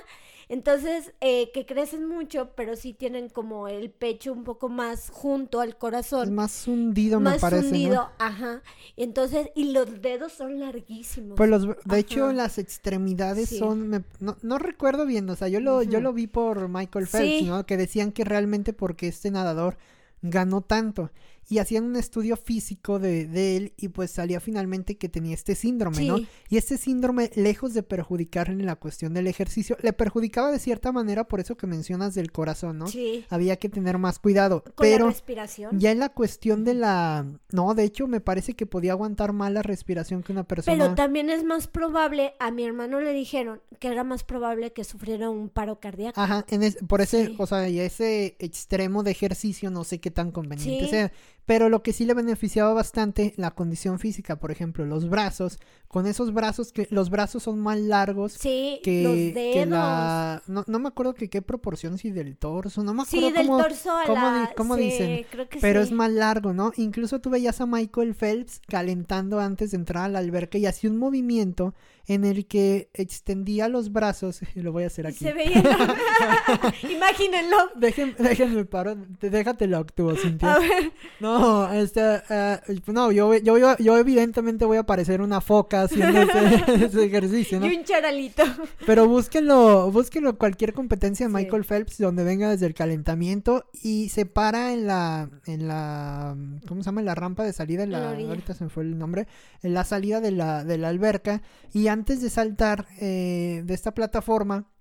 Entonces, 0.49 1.13
eh, 1.21 1.49
que 1.53 1.65
crecen 1.65 2.05
mucho, 2.05 2.51
pero 2.57 2.75
sí 2.75 2.93
tienen 2.93 3.29
como 3.29 3.69
el 3.69 3.89
pecho 3.89 4.33
un 4.33 4.43
poco 4.43 4.67
más 4.67 5.09
junto 5.09 5.61
al 5.61 5.77
corazón. 5.77 6.23
Es 6.25 6.31
más 6.31 6.67
hundido, 6.67 7.21
me 7.21 7.29
más 7.31 7.39
parece, 7.41 7.67
hundido, 7.67 7.93
¿no? 7.95 8.09
ajá. 8.19 8.61
Entonces, 8.97 9.49
y 9.55 9.71
los 9.71 10.01
dedos 10.01 10.33
son 10.33 10.59
larguísimos. 10.59 11.37
Pues 11.37 11.49
los, 11.49 11.65
de 11.85 11.99
hecho, 11.99 12.33
las 12.33 12.57
extremidades 12.57 13.47
Sí. 13.47 13.59
son, 13.59 13.87
me- 13.87 14.03
no, 14.19 14.35
no 14.41 14.57
recuerdo 14.57 15.05
bien, 15.05 15.29
o 15.29 15.37
sea, 15.37 15.47
yo 15.47 15.61
lo, 15.61 15.83
yo 15.83 16.01
lo 16.01 16.11
vi 16.11 16.27
por 16.27 16.67
Michael 16.67 17.07
Phelps, 17.07 17.39
Sí. 17.39 17.45
¿no? 17.45 17.65
Que 17.65 17.77
decían 17.77 18.11
que 18.11 18.25
realmente 18.25 18.73
porque 18.73 19.07
este 19.07 19.31
nadador 19.31 19.77
ganó 20.21 20.59
tanto 20.61 21.11
y 21.51 21.59
hacían 21.59 21.83
un 21.83 21.95
estudio 21.97 22.37
físico 22.37 22.97
de, 22.99 23.27
de 23.27 23.57
él 23.57 23.73
y 23.77 23.89
pues 23.89 24.11
salía 24.11 24.39
finalmente 24.39 24.97
que 24.97 25.09
tenía 25.09 25.33
este 25.33 25.53
síndrome, 25.55 26.05
¿no? 26.05 26.17
Sí. 26.17 26.27
Y 26.49 26.57
este 26.57 26.77
síndrome, 26.77 27.29
lejos 27.35 27.73
de 27.73 27.83
perjudicarle 27.83 28.53
en 28.53 28.65
la 28.65 28.75
cuestión 28.77 29.13
del 29.13 29.27
ejercicio, 29.27 29.77
le 29.81 29.93
perjudicaba 29.93 30.51
de 30.51 30.59
cierta 30.59 30.91
manera 30.91 31.25
por 31.27 31.39
eso 31.39 31.57
que 31.57 31.67
mencionas 31.67 32.15
del 32.15 32.31
corazón, 32.31 32.77
¿no? 32.77 32.87
Sí. 32.87 33.25
Había 33.29 33.57
que 33.57 33.69
tener 33.69 33.97
más 33.97 34.19
cuidado, 34.19 34.63
Con 34.63 34.73
pero... 34.77 35.05
la 35.05 35.11
respiración. 35.11 35.79
Ya 35.79 35.91
en 35.91 35.99
la 35.99 36.09
cuestión 36.09 36.63
de 36.63 36.73
la... 36.73 37.25
No, 37.51 37.73
de 37.73 37.83
hecho 37.83 38.07
me 38.07 38.21
parece 38.21 38.53
que 38.55 38.65
podía 38.65 38.93
aguantar 38.93 39.33
más 39.33 39.51
la 39.51 39.61
respiración 39.61 40.23
que 40.23 40.31
una 40.31 40.43
persona... 40.45 40.77
Pero 40.77 40.95
también 40.95 41.29
es 41.29 41.43
más 41.43 41.67
probable, 41.67 42.33
a 42.39 42.51
mi 42.51 42.63
hermano 42.63 43.01
le 43.01 43.11
dijeron 43.13 43.61
que 43.79 43.87
era 43.89 44.03
más 44.03 44.23
probable 44.23 44.71
que 44.73 44.83
sufriera 44.83 45.29
un 45.29 45.49
paro 45.49 45.79
cardíaco. 45.79 46.19
Ajá, 46.21 46.45
en 46.49 46.63
es- 46.63 46.77
por 46.87 47.01
ese, 47.01 47.27
Sí. 47.27 47.35
o 47.37 47.45
sea, 47.47 47.67
y 47.67 47.79
ese 47.79 48.35
extremo 48.39 49.03
de 49.03 49.11
ejercicio 49.11 49.69
no 49.71 49.83
sé 49.83 49.99
qué 49.99 50.11
tan 50.11 50.31
conveniente 50.31 50.85
Sí. 50.85 50.89
sea, 50.91 51.11
pero 51.45 51.69
lo 51.69 51.81
que 51.83 51.91
sí 51.93 52.05
le 52.05 52.13
beneficiaba 52.13 52.73
bastante 52.73 53.33
la 53.37 53.51
condición 53.51 53.99
física, 53.99 54.37
por 54.37 54.51
ejemplo, 54.51 54.85
los 54.85 55.09
brazos, 55.09 55.59
con 55.87 56.05
esos 56.07 56.33
brazos 56.33 56.71
que 56.71 56.87
los 56.91 57.09
brazos 57.09 57.43
son 57.43 57.59
más 57.59 57.77
largos 57.79 58.33
Sí, 58.33 58.79
que, 58.83 59.03
los 59.03 59.13
que 59.15 59.33
dedos. 59.33 59.67
la 59.69 60.41
no, 60.47 60.63
no 60.67 60.79
me 60.79 60.87
acuerdo 60.87 61.13
que 61.13 61.29
qué 61.29 61.41
proporción 61.41 61.97
si 61.97 62.11
del 62.11 62.37
torso, 62.37 62.83
no 62.83 62.93
me 62.93 63.01
acuerdo 63.03 63.27
Sí, 63.27 63.33
del 63.33 63.47
cómo, 63.47 63.57
torso 63.61 63.91
a 63.97 64.05
cómo 64.05 64.21
la... 64.27 64.53
cómo 64.55 64.75
sí, 64.77 64.83
dicen, 64.83 65.25
creo 65.29 65.49
que 65.49 65.59
pero 65.59 65.81
sí. 65.81 65.87
es 65.87 65.91
más 65.91 66.11
largo, 66.11 66.53
¿no? 66.53 66.71
Incluso 66.77 67.19
tú 67.19 67.29
veías 67.29 67.59
a 67.59 67.65
Michael 67.65 68.15
Phelps 68.15 68.61
calentando 68.67 69.39
antes 69.39 69.71
de 69.71 69.77
entrar 69.77 70.05
a 70.05 70.09
la 70.09 70.19
alberca 70.19 70.57
y 70.57 70.65
hacía 70.65 70.89
un 70.89 70.97
movimiento 70.97 71.73
en 72.07 72.23
el 72.25 72.45
que 72.47 72.89
extendía 72.93 73.67
los 73.67 73.91
brazos, 73.91 74.41
y 74.55 74.61
lo 74.61 74.71
voy 74.71 74.83
a 74.83 74.87
hacer 74.87 75.07
aquí. 75.07 75.19
Se 75.25 75.33
veía... 75.33 75.61
Imagínenlo. 76.89 77.57
Déjenme 77.75 78.65
paro, 78.65 78.95
te- 79.19 79.29
déjate 79.29 79.67
lo 79.67 79.77
actúo, 79.77 80.15
Cintia. 80.15 80.53
A 80.55 80.59
ver, 80.59 80.91
No, 81.19 81.71
este, 81.71 82.01
eh, 82.29 82.59
no, 82.87 83.11
yo, 83.11 83.35
yo, 83.37 83.57
yo, 83.57 83.77
yo 83.77 83.97
evidentemente 83.97 84.65
voy 84.65 84.77
a 84.77 84.83
parecer 84.83 85.21
una 85.21 85.41
foca 85.41 85.83
haciendo 85.83 86.21
ese, 86.21 86.85
ese 86.85 87.03
ejercicio, 87.05 87.59
¿no? 87.59 87.67
y 87.67 87.75
un 87.75 87.83
charalito. 87.83 88.43
Pero 88.85 89.07
búsquenlo, 89.07 89.91
búsquenlo 89.91 90.37
cualquier 90.37 90.73
competencia 90.73 91.27
de 91.27 91.31
Sí. 91.31 91.35
Michael 91.37 91.63
Phelps 91.65 91.97
donde 91.99 92.23
venga 92.23 92.49
desde 92.49 92.65
el 92.65 92.73
calentamiento 92.73 93.65
y 93.83 94.09
se 94.09 94.25
para 94.25 94.73
en 94.73 94.87
la, 94.87 95.29
en 95.45 95.67
la, 95.67 96.35
¿cómo 96.67 96.81
se 96.81 96.87
llama? 96.87 97.01
En 97.01 97.05
la 97.05 97.15
rampa 97.15 97.43
de 97.43 97.53
salida, 97.53 97.83
en 97.83 97.91
la 97.91 98.09
ahorita 98.11 98.53
se 98.53 98.63
me 98.65 98.69
fue 98.69 98.83
el 98.83 98.97
nombre, 98.97 99.27
en 99.61 99.73
la 99.73 99.83
salida 99.83 100.19
de 100.19 100.31
la, 100.31 100.63
de 100.63 100.77
la 100.77 100.89
alberca 100.89 101.41
y 101.73 101.87
antes 101.91 102.21
de 102.21 102.29
saltar 102.29 102.87
eh, 102.99 103.63
de 103.65 103.73
esta 103.73 103.93
plataforma 103.93 104.71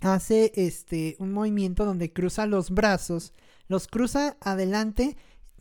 hace 0.00 0.52
este 0.56 1.16
un 1.18 1.32
movimiento 1.32 1.84
donde 1.84 2.12
cruza 2.12 2.46
los 2.46 2.70
brazos, 2.70 3.32
los 3.68 3.88
cruza 3.88 4.36
adelante, 4.40 5.16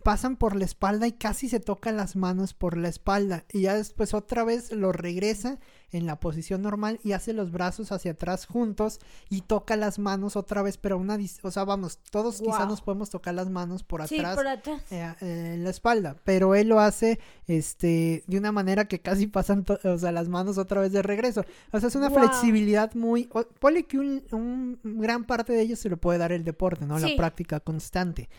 pasan 0.05 0.35
por 0.35 0.55
la 0.55 0.65
espalda 0.65 1.07
y 1.07 1.13
casi 1.13 1.49
se 1.49 1.59
tocan 1.59 1.97
las 1.97 2.15
manos 2.15 2.53
por 2.53 2.77
la 2.77 2.89
espalda 2.89 3.43
y 3.51 3.61
ya 3.61 3.73
después 3.73 4.13
otra 4.13 4.43
vez 4.43 4.71
lo 4.71 4.91
regresa 4.91 5.57
en 5.91 6.05
la 6.05 6.19
posición 6.19 6.61
normal 6.61 6.99
y 7.03 7.13
hace 7.13 7.33
los 7.33 7.51
brazos 7.51 7.91
hacia 7.91 8.11
atrás 8.11 8.45
juntos 8.45 8.99
y 9.31 9.41
toca 9.41 9.75
las 9.75 9.97
manos 9.97 10.35
otra 10.35 10.61
vez, 10.61 10.77
pero 10.77 10.99
una, 10.99 11.17
o 11.41 11.49
sea, 11.49 11.63
vamos, 11.63 11.97
todos 12.11 12.37
quizá 12.39 12.57
Guau. 12.57 12.67
nos 12.69 12.81
podemos 12.81 13.09
tocar 13.09 13.33
las 13.33 13.49
manos 13.49 13.81
por 13.81 14.07
Sí, 14.07 14.19
atrás 14.19 14.35
por 14.35 14.47
atrás. 14.47 14.81
eh, 14.91 15.11
eh, 15.21 15.51
en 15.55 15.63
la 15.63 15.71
espalda, 15.71 16.17
pero 16.23 16.53
él 16.53 16.67
lo 16.67 16.79
hace 16.79 17.17
este 17.47 18.23
de 18.27 18.37
una 18.37 18.51
manera 18.51 18.87
que 18.87 18.99
casi 18.99 19.25
pasan 19.25 19.65
o 19.83 19.97
sea, 19.97 20.11
las 20.11 20.27
manos 20.29 20.59
otra 20.59 20.81
vez 20.81 20.91
de 20.91 21.01
regreso. 21.01 21.43
O 21.71 21.79
sea, 21.79 21.89
es 21.89 21.95
una 21.95 22.11
flexibilidad 22.11 22.93
muy 22.93 23.27
o- 23.33 23.43
ponle 23.59 23.85
que 23.87 23.97
un, 23.97 24.23
un 24.31 24.79
gran 24.99 25.23
parte 25.25 25.53
de 25.53 25.61
ello 25.61 25.75
se 25.75 25.89
lo 25.89 25.97
puede 25.97 26.19
dar 26.19 26.31
el 26.31 26.43
deporte, 26.43 26.85
¿no? 26.85 26.99
Sí. 26.99 27.09
La 27.11 27.15
práctica 27.17 27.59
constante. 27.59 28.29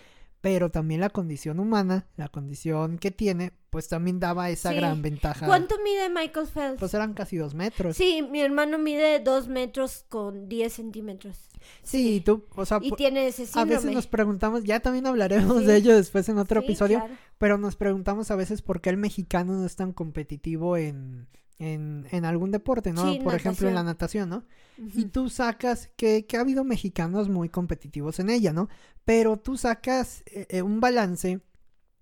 Pero 0.47 0.71
también 0.71 1.01
la 1.01 1.11
condición 1.11 1.59
humana, 1.59 2.07
la 2.17 2.29
condición 2.29 2.99
que 2.99 3.11
tiene, 3.11 3.53
pues 3.69 3.89
también 3.89 4.21
daba 4.21 4.49
esa 4.49 4.71
Sí. 4.71 4.77
gran 4.77 5.03
ventaja. 5.03 5.45
¿Cuánto 5.45 5.75
mide 5.83 6.09
Michael 6.09 6.47
Phelps? 6.47 6.79
Pues 6.79 6.95
eran 6.95 7.15
casi 7.15 7.37
dos 7.37 7.57
metros. 7.57 7.97
Sí, 7.97 8.23
mi 8.31 8.41
hermano 8.41 8.79
mide 8.79 9.19
dos 9.19 9.49
metros 9.49 10.05
con 10.09 10.49
10 10.49 10.73
centímetros. 10.73 11.37
Sí, 11.83 12.23
tú, 12.25 12.45
o 12.55 12.65
sea, 12.65 12.79
Y 12.81 12.93
tiene 12.93 13.27
ese 13.27 13.43
a 13.43 13.47
síndrome. 13.47 13.75
veces 13.75 13.91
nos 13.93 14.07
preguntamos, 14.07 14.63
ya 14.63 14.79
también 14.79 15.09
hablaremos 15.09 15.59
Sí. 15.63 15.65
de 15.67 15.77
ello 15.79 15.97
después 15.97 16.29
en 16.29 16.39
otro 16.39 16.61
Sí, 16.61 16.67
episodio, 16.67 16.99
claro. 17.01 17.15
pero 17.39 17.59
nos 17.59 17.75
preguntamos 17.75 18.31
a 18.31 18.37
veces 18.37 18.63
por 18.63 18.81
qué 18.81 18.91
el 18.91 18.99
mexicano 18.99 19.55
no 19.55 19.67
es 19.67 19.75
tan 19.75 19.93
competitivo 19.93 20.77
en, 20.77 21.27
en, 21.59 22.07
en 22.11 22.25
algún 22.25 22.51
deporte, 22.51 22.93
¿no? 22.93 23.11
Sí, 23.11 23.21
por 23.23 23.35
ejemplo, 23.35 23.69
en 23.69 23.75
la 23.75 23.83
natación, 23.83 24.29
¿no? 24.29 24.45
Y 24.77 25.07
tú 25.07 25.29
sacas 25.29 25.91
que, 25.97 26.27
que 26.27 26.37
ha 26.37 26.41
habido 26.41 26.65
mexicanos 26.65 27.29
muy 27.29 27.49
competitivos 27.49 28.19
en 28.19 28.31
ella, 28.31 28.53
¿no? 28.53 28.69
Pero 29.05 29.39
tú 29.39 29.57
sacas 29.57 30.23
eh, 30.27 30.47
eh, 30.51 30.63
un 30.63 30.81
balance 30.81 31.41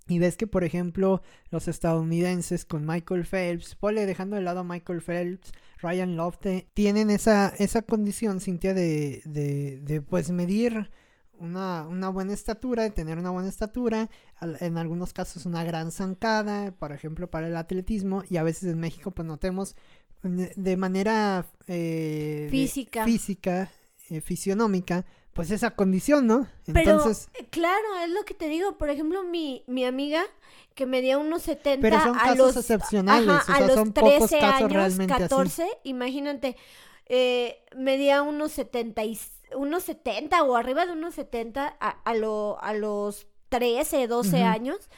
y 0.06 0.18
ves 0.18 0.36
que, 0.36 0.46
por 0.46 0.64
ejemplo, 0.64 1.22
los 1.50 1.68
estadounidenses 1.68 2.64
con 2.64 2.84
Michael 2.84 3.24
Phelps, 3.24 3.74
ponle 3.76 4.06
dejando 4.06 4.36
de 4.36 4.42
lado 4.42 4.60
a 4.60 4.64
Michael 4.64 5.00
Phelps, 5.00 5.52
Ryan 5.78 6.16
Lofte, 6.16 6.68
tienen 6.74 7.10
esa, 7.10 7.48
esa 7.58 7.82
condición, 7.82 8.40
Cintia, 8.40 8.74
de, 8.74 9.22
de, 9.24 9.80
de 9.80 10.02
pues 10.02 10.30
medir 10.30 10.90
una, 11.38 11.86
una 11.88 12.08
buena 12.08 12.32
estatura, 12.32 12.82
de 12.84 12.90
tener 12.90 13.18
una 13.18 13.30
buena 13.30 13.48
estatura, 13.48 14.08
en 14.60 14.78
algunos 14.78 15.12
casos 15.12 15.46
una 15.46 15.64
gran 15.64 15.90
zancada, 15.90 16.72
por 16.72 16.92
ejemplo, 16.92 17.30
para 17.30 17.46
el 17.48 17.56
atletismo, 17.56 18.22
y 18.30 18.36
a 18.36 18.42
veces 18.42 18.72
en 18.72 18.78
México 18.80 19.10
pues 19.10 19.26
notemos 19.26 19.76
de 20.22 20.52
de 20.56 20.76
manera 20.76 21.46
eh, 21.66 22.42
de- 22.44 22.50
Física. 22.50 23.04
física, 23.04 23.70
eh, 24.10 24.20
fisionómica, 24.20 25.04
pues 25.34 25.50
esa 25.50 25.72
condición, 25.72 26.26
¿no? 26.26 26.46
Entonces, 26.66 27.28
eh, 27.34 27.46
claro, 27.50 27.84
es 28.04 28.10
lo 28.10 28.24
que 28.24 28.34
te 28.34 28.48
digo. 28.48 28.78
Por 28.78 28.88
ejemplo, 28.88 29.24
mi, 29.24 29.64
mi 29.66 29.84
amiga 29.84 30.22
que 30.74 30.86
medía 30.86 31.18
unos 31.18 31.42
70 31.42 31.80
Pero 31.82 32.00
son 32.00 32.16
a 32.16 32.22
casos 32.22 32.38
los, 32.38 32.56
excepcionales, 32.56 33.28
ajá, 33.28 33.42
o 33.42 33.46
sea, 33.46 33.56
a 33.56 33.60
los 33.68 33.74
son 33.74 33.92
pocos 33.92 34.28
13 34.30 34.38
casos 34.38 34.56
años, 34.60 34.72
realmente 34.72 35.12
así. 35.14 35.22
14, 35.24 35.68
imagínate. 35.84 36.56
eh, 37.06 37.58
medía 37.76 38.22
unos 38.22 38.52
70, 38.52 39.04
y, 39.04 39.18
unos 39.56 39.84
70 39.84 40.42
o 40.42 40.56
arriba 40.56 40.86
de 40.86 40.92
unos 40.92 41.14
70 41.14 41.76
a, 41.80 41.88
a, 41.88 42.14
lo, 42.14 42.58
a 42.60 42.72
los 42.74 43.26
13, 43.48 44.06
12 44.06 44.36
Ujú. 44.36 44.44
años. 44.44 44.90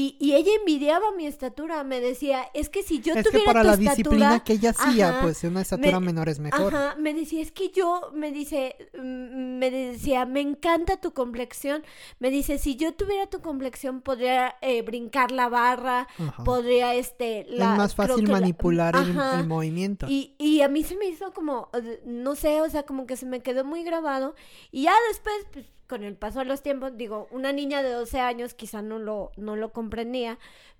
Y, 0.00 0.16
y 0.20 0.34
ella 0.34 0.52
envidiaba 0.60 1.10
mi 1.16 1.26
estatura, 1.26 1.82
me 1.82 2.00
decía, 2.00 2.48
es 2.54 2.68
que 2.68 2.84
si 2.84 3.00
yo 3.00 3.14
es 3.14 3.24
que 3.24 3.30
tuviera 3.32 3.46
para 3.52 3.62
tu 3.62 3.66
la 3.66 3.72
estatura, 3.72 3.94
disciplina 3.96 4.44
que 4.44 4.52
ella 4.52 4.70
hacía, 4.70 5.08
ajá, 5.08 5.22
pues 5.22 5.42
una 5.42 5.60
estatura 5.62 5.98
me- 5.98 6.06
menor 6.06 6.28
es 6.28 6.38
mejor. 6.38 6.72
Ajá, 6.72 6.94
me 7.00 7.14
decía, 7.14 7.42
es 7.42 7.50
que 7.50 7.70
yo, 7.70 8.12
me 8.14 8.30
dice, 8.30 8.76
mm, 8.96 9.58
me 9.58 9.70
decía, 9.72 10.24
me 10.24 10.40
encanta 10.40 10.98
tu 11.00 11.12
complexión. 11.14 11.82
Me 12.20 12.30
dice, 12.30 12.58
si 12.58 12.76
yo 12.76 12.94
tuviera 12.94 13.26
tu 13.26 13.40
complexión, 13.40 14.00
podría 14.00 14.54
eh, 14.60 14.82
brincar 14.82 15.32
la 15.32 15.48
barra, 15.48 16.06
Ajá. 16.16 16.44
podría, 16.44 16.94
este, 16.94 17.44
la... 17.48 17.72
es 17.72 17.78
más 17.78 17.94
fácil 17.96 18.24
que 18.24 18.30
la- 18.32 18.38
manipular 18.40 18.94
el, 18.94 19.18
el 19.40 19.46
movimiento. 19.48 20.06
Y, 20.08 20.36
y 20.38 20.60
a 20.60 20.68
mí 20.68 20.84
se 20.84 20.96
me 20.96 21.06
hizo 21.06 21.32
como, 21.32 21.70
eh, 21.74 22.00
no 22.06 22.36
sé, 22.36 22.60
o 22.60 22.70
sea, 22.70 22.84
como 22.84 23.04
que 23.04 23.16
se 23.16 23.26
me 23.26 23.40
quedó 23.40 23.64
muy 23.64 23.82
grabado. 23.82 24.36
Y 24.70 24.82
ya 24.82 24.92
después, 25.08 25.34
pues, 25.52 25.66
con 25.88 26.04
el 26.04 26.16
paso 26.16 26.40
de 26.40 26.44
los 26.44 26.62
tiempos, 26.62 26.96
digo, 26.96 27.26
una 27.30 27.52
niña 27.52 27.82
de 27.82 27.90
12 27.90 28.20
años 28.20 28.54
quizá 28.54 28.82
no 28.82 28.98
lo, 28.98 29.32
no 29.36 29.56
lo 29.56 29.72
comprendía. 29.72 30.38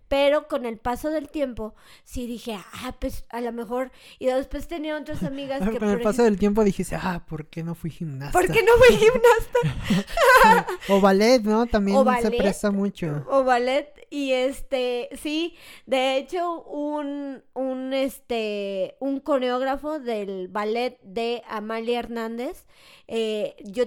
Pero 0.09 0.49
con 0.49 0.66
el 0.66 0.79
paso 0.79 1.11
del 1.11 1.29
tiempo, 1.29 1.75
sí 2.05 2.27
dije, 2.27 2.59
ah, 2.73 2.94
pues 2.99 3.25
a 3.29 3.40
lo 3.40 3.53
mejor. 3.53 3.92
Y 4.18 4.27
después 4.27 4.66
tenía 4.66 4.97
otras 4.97 5.23
amigas 5.23 5.61
que. 5.61 5.79
Con 5.79 5.90
el 5.90 5.99
paso 5.99 6.11
ejemplo, 6.11 6.25
del 6.25 6.38
tiempo 6.38 6.64
dijiste, 6.64 6.97
ah, 6.97 7.25
¿por 7.29 7.47
qué 7.47 7.62
no 7.62 7.75
fui 7.75 7.90
gimnasta? 7.90 8.33
¿Por 8.38 8.51
qué 8.51 8.62
no 8.62 8.73
fui 8.79 8.97
gimnasta? 8.97 10.66
O 10.88 11.01
ballet, 11.01 11.42
¿no? 11.42 11.66
También 11.66 11.99
se 12.23 12.31
presta 12.31 12.71
mucho. 12.71 13.25
o 13.29 13.44
ballet 13.44 13.99
y 14.11 14.33
este 14.33 15.11
sí 15.21 15.55
de 15.87 16.16
hecho 16.16 16.62
un 16.62 17.42
un 17.55 17.92
este 17.92 18.97
un 19.01 19.21
coreógrafo 19.21 19.99
del 19.99 20.49
ballet 20.49 20.99
de 21.03 21.42
Amalia 21.49 21.99
Hernández 21.99 22.66
eh, 23.07 23.57
yo 23.64 23.85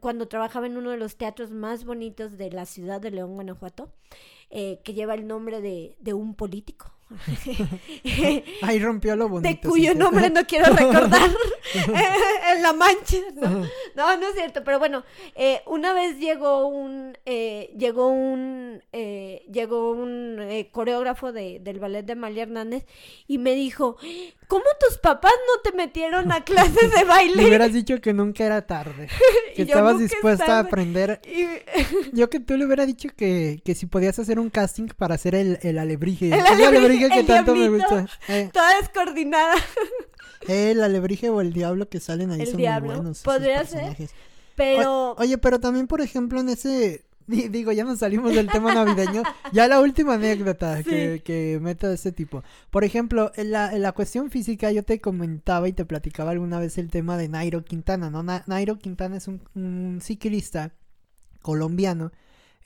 cuando 0.00 0.28
trabajaba 0.28 0.66
en 0.66 0.76
uno 0.76 0.90
de 0.90 0.96
los 0.96 1.16
teatros 1.16 1.50
más 1.50 1.84
bonitos 1.84 2.36
de 2.36 2.50
la 2.50 2.66
ciudad 2.66 3.00
de 3.00 3.10
León 3.10 3.34
Guanajuato 3.34 3.90
eh, 4.54 4.80
que 4.84 4.94
lleva 4.94 5.14
el 5.14 5.26
nombre 5.26 5.60
de, 5.60 5.96
de 5.98 6.14
un 6.14 6.34
político 6.34 6.92
Ahí 8.62 8.78
rompió 8.78 9.16
lo 9.16 9.28
bonito. 9.28 9.48
de 9.48 9.68
cuyo 9.70 9.92
sí. 9.92 9.98
nombre 9.98 10.30
no 10.30 10.44
quiero 10.46 10.72
recordar 10.74 11.30
en 12.54 12.62
la 12.62 12.72
mancha 12.72 13.16
¿no? 13.34 13.50
No, 13.94 14.16
no 14.16 14.28
es 14.28 14.34
cierto, 14.34 14.62
pero 14.64 14.78
bueno, 14.78 15.04
eh, 15.34 15.60
una 15.66 15.92
vez 15.92 16.18
llegó 16.18 16.66
un, 16.66 17.16
eh, 17.24 17.72
llegó 17.78 18.08
un, 18.08 18.82
eh, 18.92 19.44
llegó 19.52 19.90
un 19.92 20.38
eh, 20.40 20.68
coreógrafo 20.72 21.32
de, 21.32 21.60
del 21.60 21.78
ballet 21.80 22.04
de 22.04 22.12
Amalia 22.12 22.42
Hernández 22.44 22.84
y 23.26 23.38
me 23.38 23.54
dijo, 23.54 23.96
¿cómo 24.48 24.64
tus 24.80 24.98
papás 24.98 25.32
no 25.54 25.62
te 25.70 25.76
metieron 25.76 26.32
a 26.32 26.42
clases 26.44 26.90
de 26.90 26.98
Le 26.98 27.04
baile? 27.04 27.46
hubieras 27.46 27.72
dicho 27.72 28.00
que 28.00 28.12
nunca 28.12 28.44
era 28.44 28.66
tarde. 28.66 29.08
Que 29.54 29.62
estabas 29.62 29.94
"Nunca 29.94 30.04
es 30.06 30.10
dispuesta 30.10 30.44
a 30.44 30.46
tarde". 30.48 30.68
aprender. 30.68 31.20
Y- 31.24 32.14
Yo 32.16 32.28
que 32.30 32.40
tú 32.40 32.56
le 32.56 32.66
hubiera 32.66 32.86
dicho 32.86 33.08
que, 33.16 33.60
que 33.64 33.74
si 33.74 33.86
podías 33.86 34.18
hacer 34.18 34.38
un 34.38 34.50
casting 34.50 34.88
para 34.96 35.14
hacer 35.14 35.34
el, 35.34 35.58
el 35.62 35.78
alebrije. 35.78 36.26
El 36.26 36.34
El 36.34 36.46
alebrije, 37.06 37.26
que 37.26 37.32
tanto 37.32 37.54
me 37.54 37.68
gusta. 37.68 38.06
Eh, 38.28 38.50
toda 38.52 38.76
descoordinada. 38.80 39.54
el 40.48 40.82
alebrije 40.82 41.30
o 41.30 41.40
el 41.40 41.52
diablo 41.52 41.88
que 41.88 42.00
salen 42.00 42.30
ahí 42.30 42.40
El 42.42 42.48
son 42.48 42.56
diablo. 42.58 42.86
muy 42.88 42.96
buenos. 42.96 43.22
Podría 43.22 43.64
ser. 43.64 43.96
Pero 44.56 45.12
O- 45.12 45.16
Oye, 45.20 45.38
pero 45.38 45.58
también, 45.60 45.86
por 45.86 46.00
ejemplo, 46.00 46.38
en 46.40 46.48
ese... 46.50 47.04
di- 47.26 47.48
Digo, 47.48 47.72
ya 47.72 47.82
nos 47.84 47.98
salimos 48.00 48.34
del 48.34 48.48
tema 48.48 48.72
navideño. 48.74 49.22
Ya 49.52 49.66
la 49.68 49.80
última 49.80 50.14
anécdota 50.14 50.76
Sí. 50.84 50.84
que, 50.84 51.22
que 51.24 51.58
meto 51.60 51.88
de 51.88 51.94
este 51.94 52.12
tipo. 52.12 52.44
Por 52.70 52.84
ejemplo, 52.84 53.32
en 53.36 53.50
la, 53.50 53.74
en 53.74 53.82
la 53.82 53.92
cuestión 53.92 54.30
física 54.30 54.70
yo 54.70 54.82
te 54.84 55.00
comentaba 55.00 55.68
y 55.68 55.72
te 55.72 55.84
platicaba 55.84 56.30
alguna 56.32 56.60
vez 56.60 56.78
el 56.78 56.90
tema 56.90 57.16
de 57.16 57.28
Nairo 57.28 57.64
Quintana, 57.64 58.10
¿no? 58.10 58.22
Na- 58.22 58.44
Nairo 58.46 58.78
Quintana 58.78 59.16
es 59.16 59.26
un, 59.28 59.40
un 59.54 60.00
ciclista 60.02 60.72
colombiano 61.42 62.12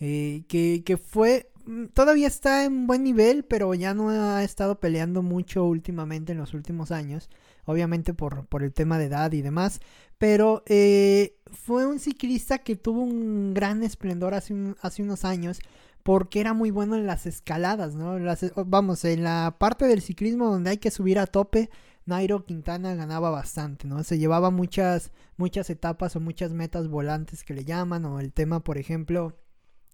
eh, 0.01 0.43
que, 0.49 0.83
que 0.85 0.97
fue... 0.97 1.51
mm, 1.69 1.87
Todavía 1.95 2.27
está 2.27 2.65
en 2.65 2.87
buen 2.87 3.05
nivel, 3.05 3.45
pero 3.45 3.73
ya 3.75 3.95
no 3.95 4.11
ha 4.11 4.43
estado 4.45 4.81
peleando 4.81 5.23
mucho 5.23 5.65
últimamente 5.65 6.33
en 6.33 6.39
los 6.39 6.55
últimos 6.55 6.91
años. 6.91 7.31
Obviamente 7.65 8.15
por, 8.15 8.47
por 8.47 8.63
el 8.63 8.73
tema 8.73 8.99
de 8.99 9.07
edad 9.07 9.33
y 9.33 9.43
demás. 9.43 9.81
Pero 10.19 10.63
eh, 10.67 11.37
fue 11.53 11.87
un 11.87 11.99
ciclista 12.01 12.59
que 12.59 12.77
tuvo 12.77 13.03
un 13.03 13.55
gran 13.55 13.83
esplendor 13.83 14.35
hace, 14.35 14.55
hace 14.81 15.03
unos 15.03 15.25
años 15.25 15.61
porque 16.03 16.41
era 16.41 16.55
muy 16.55 16.71
bueno 16.71 16.97
en 16.97 17.07
las 17.07 17.27
escaladas, 17.27 17.95
¿no? 17.95 18.19
Las, 18.19 18.51
vamos, 18.67 19.05
en 19.05 19.25
la 19.25 19.57
parte 19.59 19.85
del 19.87 20.01
ciclismo 20.01 20.51
donde 20.51 20.71
hay 20.71 20.79
que 20.79 20.91
subir 20.91 21.19
a 21.19 21.27
tope, 21.27 21.69
Nairo 22.07 22.47
Quintana 22.47 22.95
ganaba 22.95 23.29
bastante, 23.29 23.87
¿no? 23.87 24.03
Se 24.03 24.19
llevaba 24.19 24.51
muchas, 24.51 25.13
muchas 25.37 25.69
etapas 25.69 26.17
o 26.17 26.21
muchas 26.21 26.55
metas 26.55 26.89
volantes 26.89 27.45
que 27.45 27.53
le 27.53 27.67
llaman, 27.67 28.07
o 28.07 28.21
el 28.21 28.33
tema, 28.33 28.61
por 28.61 28.79
ejemplo, 28.79 29.37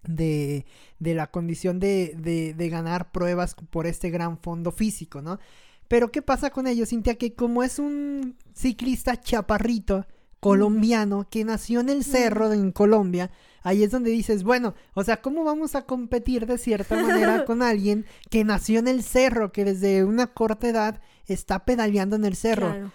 de, 0.07 0.65
de 0.99 1.13
la 1.13 1.27
condición 1.27 1.79
de, 1.79 2.15
de, 2.17 2.53
de 2.53 2.69
ganar 2.69 3.11
pruebas 3.11 3.55
por 3.69 3.87
este 3.87 4.09
gran 4.09 4.37
fondo 4.37 4.71
físico, 4.71 5.21
¿no? 5.21 5.39
Pero 5.87 6.11
¿qué 6.11 6.21
pasa 6.21 6.49
con 6.49 6.67
ellos, 6.67 6.89
Cintia? 6.89 7.15
Que 7.15 7.33
como 7.33 7.63
es 7.63 7.79
un 7.79 8.35
ciclista 8.53 9.19
chaparrito 9.19 10.05
colombiano 10.39 11.27
que 11.29 11.43
nació 11.43 11.79
en 11.79 11.89
el 11.89 12.03
cerro 12.03 12.51
en 12.53 12.71
Colombia, 12.71 13.31
ahí 13.63 13.83
es 13.83 13.91
donde 13.91 14.11
dices, 14.11 14.43
bueno, 14.43 14.75
o 14.93 15.03
sea, 15.03 15.21
¿cómo 15.21 15.43
vamos 15.43 15.73
a 15.75 15.83
competir 15.83 16.45
de 16.45 16.57
cierta 16.57 16.95
manera 16.95 17.45
con 17.45 17.63
alguien 17.63 18.05
que 18.29 18.43
nació 18.43 18.79
en 18.79 18.87
el 18.87 19.03
cerro, 19.03 19.51
que 19.51 19.65
desde 19.65 20.03
una 20.03 20.27
corta 20.27 20.67
edad 20.69 21.01
está 21.25 21.65
pedaleando 21.65 22.15
en 22.15 22.25
el 22.25 22.35
cerro? 22.35 22.69
claro. 22.69 22.91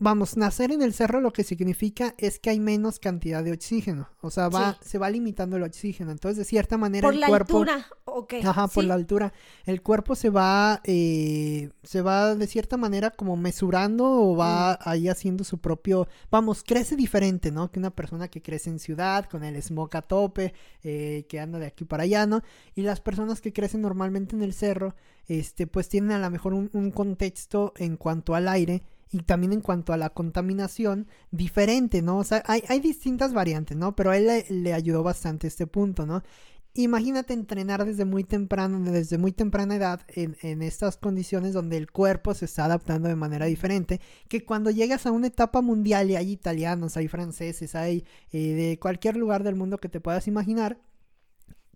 Vamos, 0.00 0.36
nacer 0.36 0.70
en 0.70 0.80
el 0.82 0.92
cerro 0.94 1.20
lo 1.20 1.32
que 1.32 1.42
significa 1.42 2.14
es 2.18 2.38
que 2.38 2.50
hay 2.50 2.60
menos 2.60 3.00
cantidad 3.00 3.42
de 3.42 3.50
oxígeno, 3.50 4.08
o 4.20 4.30
sea, 4.30 4.48
va, 4.48 4.74
Sí. 4.74 4.90
se 4.90 4.98
va 4.98 5.10
limitando 5.10 5.56
el 5.56 5.64
oxígeno, 5.64 6.12
entonces 6.12 6.36
de 6.38 6.44
cierta 6.44 6.78
manera 6.78 7.06
por 7.06 7.14
el 7.14 7.20
la 7.20 7.26
cuerpo... 7.26 7.58
altura, 7.58 7.86
ok. 8.04 8.34
Ajá, 8.44 8.68
por 8.68 8.84
la 8.84 8.94
altura. 8.94 9.32
El 9.66 9.82
cuerpo 9.82 10.14
se 10.14 10.30
va, 10.30 10.80
eh, 10.84 11.70
se 11.82 12.00
va 12.00 12.36
de 12.36 12.46
cierta 12.46 12.76
manera 12.76 13.10
como 13.10 13.36
mesurando 13.36 14.04
o 14.08 14.36
va 14.36 14.74
Mm. 14.74 14.88
ahí 14.88 15.08
haciendo 15.08 15.42
su 15.42 15.58
propio, 15.58 16.06
vamos, 16.30 16.62
crece 16.62 16.94
diferente, 16.94 17.50
¿no? 17.50 17.70
Que 17.72 17.80
una 17.80 17.90
persona 17.90 18.28
que 18.28 18.40
crece 18.40 18.70
en 18.70 18.78
ciudad, 18.78 19.24
con 19.24 19.42
el 19.42 19.60
smog 19.60 19.96
a 19.96 20.02
tope, 20.02 20.54
eh, 20.84 21.26
que 21.28 21.40
anda 21.40 21.58
de 21.58 21.66
aquí 21.66 21.84
para 21.84 22.04
allá, 22.04 22.24
¿no? 22.24 22.42
Y 22.76 22.82
las 22.82 23.00
personas 23.00 23.40
que 23.40 23.52
crecen 23.52 23.80
normalmente 23.80 24.36
en 24.36 24.42
el 24.42 24.52
cerro, 24.54 24.94
este, 25.26 25.66
pues 25.66 25.88
tienen 25.88 26.12
a 26.12 26.18
lo 26.20 26.30
mejor 26.30 26.54
un, 26.54 26.70
un 26.72 26.92
contexto 26.92 27.72
en 27.76 27.96
cuanto 27.96 28.36
al 28.36 28.46
aire 28.46 28.82
y 29.10 29.20
también 29.20 29.52
en 29.52 29.60
cuanto 29.60 29.92
a 29.92 29.96
la 29.96 30.10
contaminación 30.10 31.08
diferente, 31.30 32.02
¿no? 32.02 32.18
O 32.18 32.24
sea, 32.24 32.42
hay, 32.46 32.62
hay 32.68 32.80
distintas 32.80 33.32
variantes, 33.32 33.76
¿no? 33.76 33.94
Pero 33.96 34.10
a 34.10 34.16
él 34.16 34.44
le, 34.48 34.72
ayudó 34.72 35.02
bastante 35.02 35.46
este 35.46 35.66
punto, 35.66 36.06
¿no? 36.06 36.22
Imagínate 36.74 37.32
entrenar 37.32 37.84
desde 37.84 38.04
muy 38.04 38.22
temprano, 38.22 38.78
desde 38.90 39.18
muy 39.18 39.32
temprana 39.32 39.74
edad, 39.76 40.02
en, 40.08 40.36
en 40.42 40.62
estas 40.62 40.96
condiciones 40.96 41.52
donde 41.52 41.76
el 41.76 41.90
cuerpo 41.90 42.34
se 42.34 42.44
está 42.44 42.66
adaptando 42.66 43.08
de 43.08 43.16
manera 43.16 43.46
diferente, 43.46 44.00
que 44.28 44.44
cuando 44.44 44.70
llegas 44.70 45.06
a 45.06 45.10
una 45.10 45.26
etapa 45.26 45.60
mundial 45.62 46.10
y 46.10 46.16
hay 46.16 46.30
italianos, 46.30 46.96
hay 46.96 47.08
franceses, 47.08 47.74
hay 47.74 48.04
eh, 48.32 48.52
de 48.52 48.78
cualquier 48.78 49.16
lugar 49.16 49.42
del 49.42 49.56
mundo 49.56 49.78
que 49.78 49.88
te 49.88 50.00
puedas 50.00 50.28
imaginar, 50.28 50.78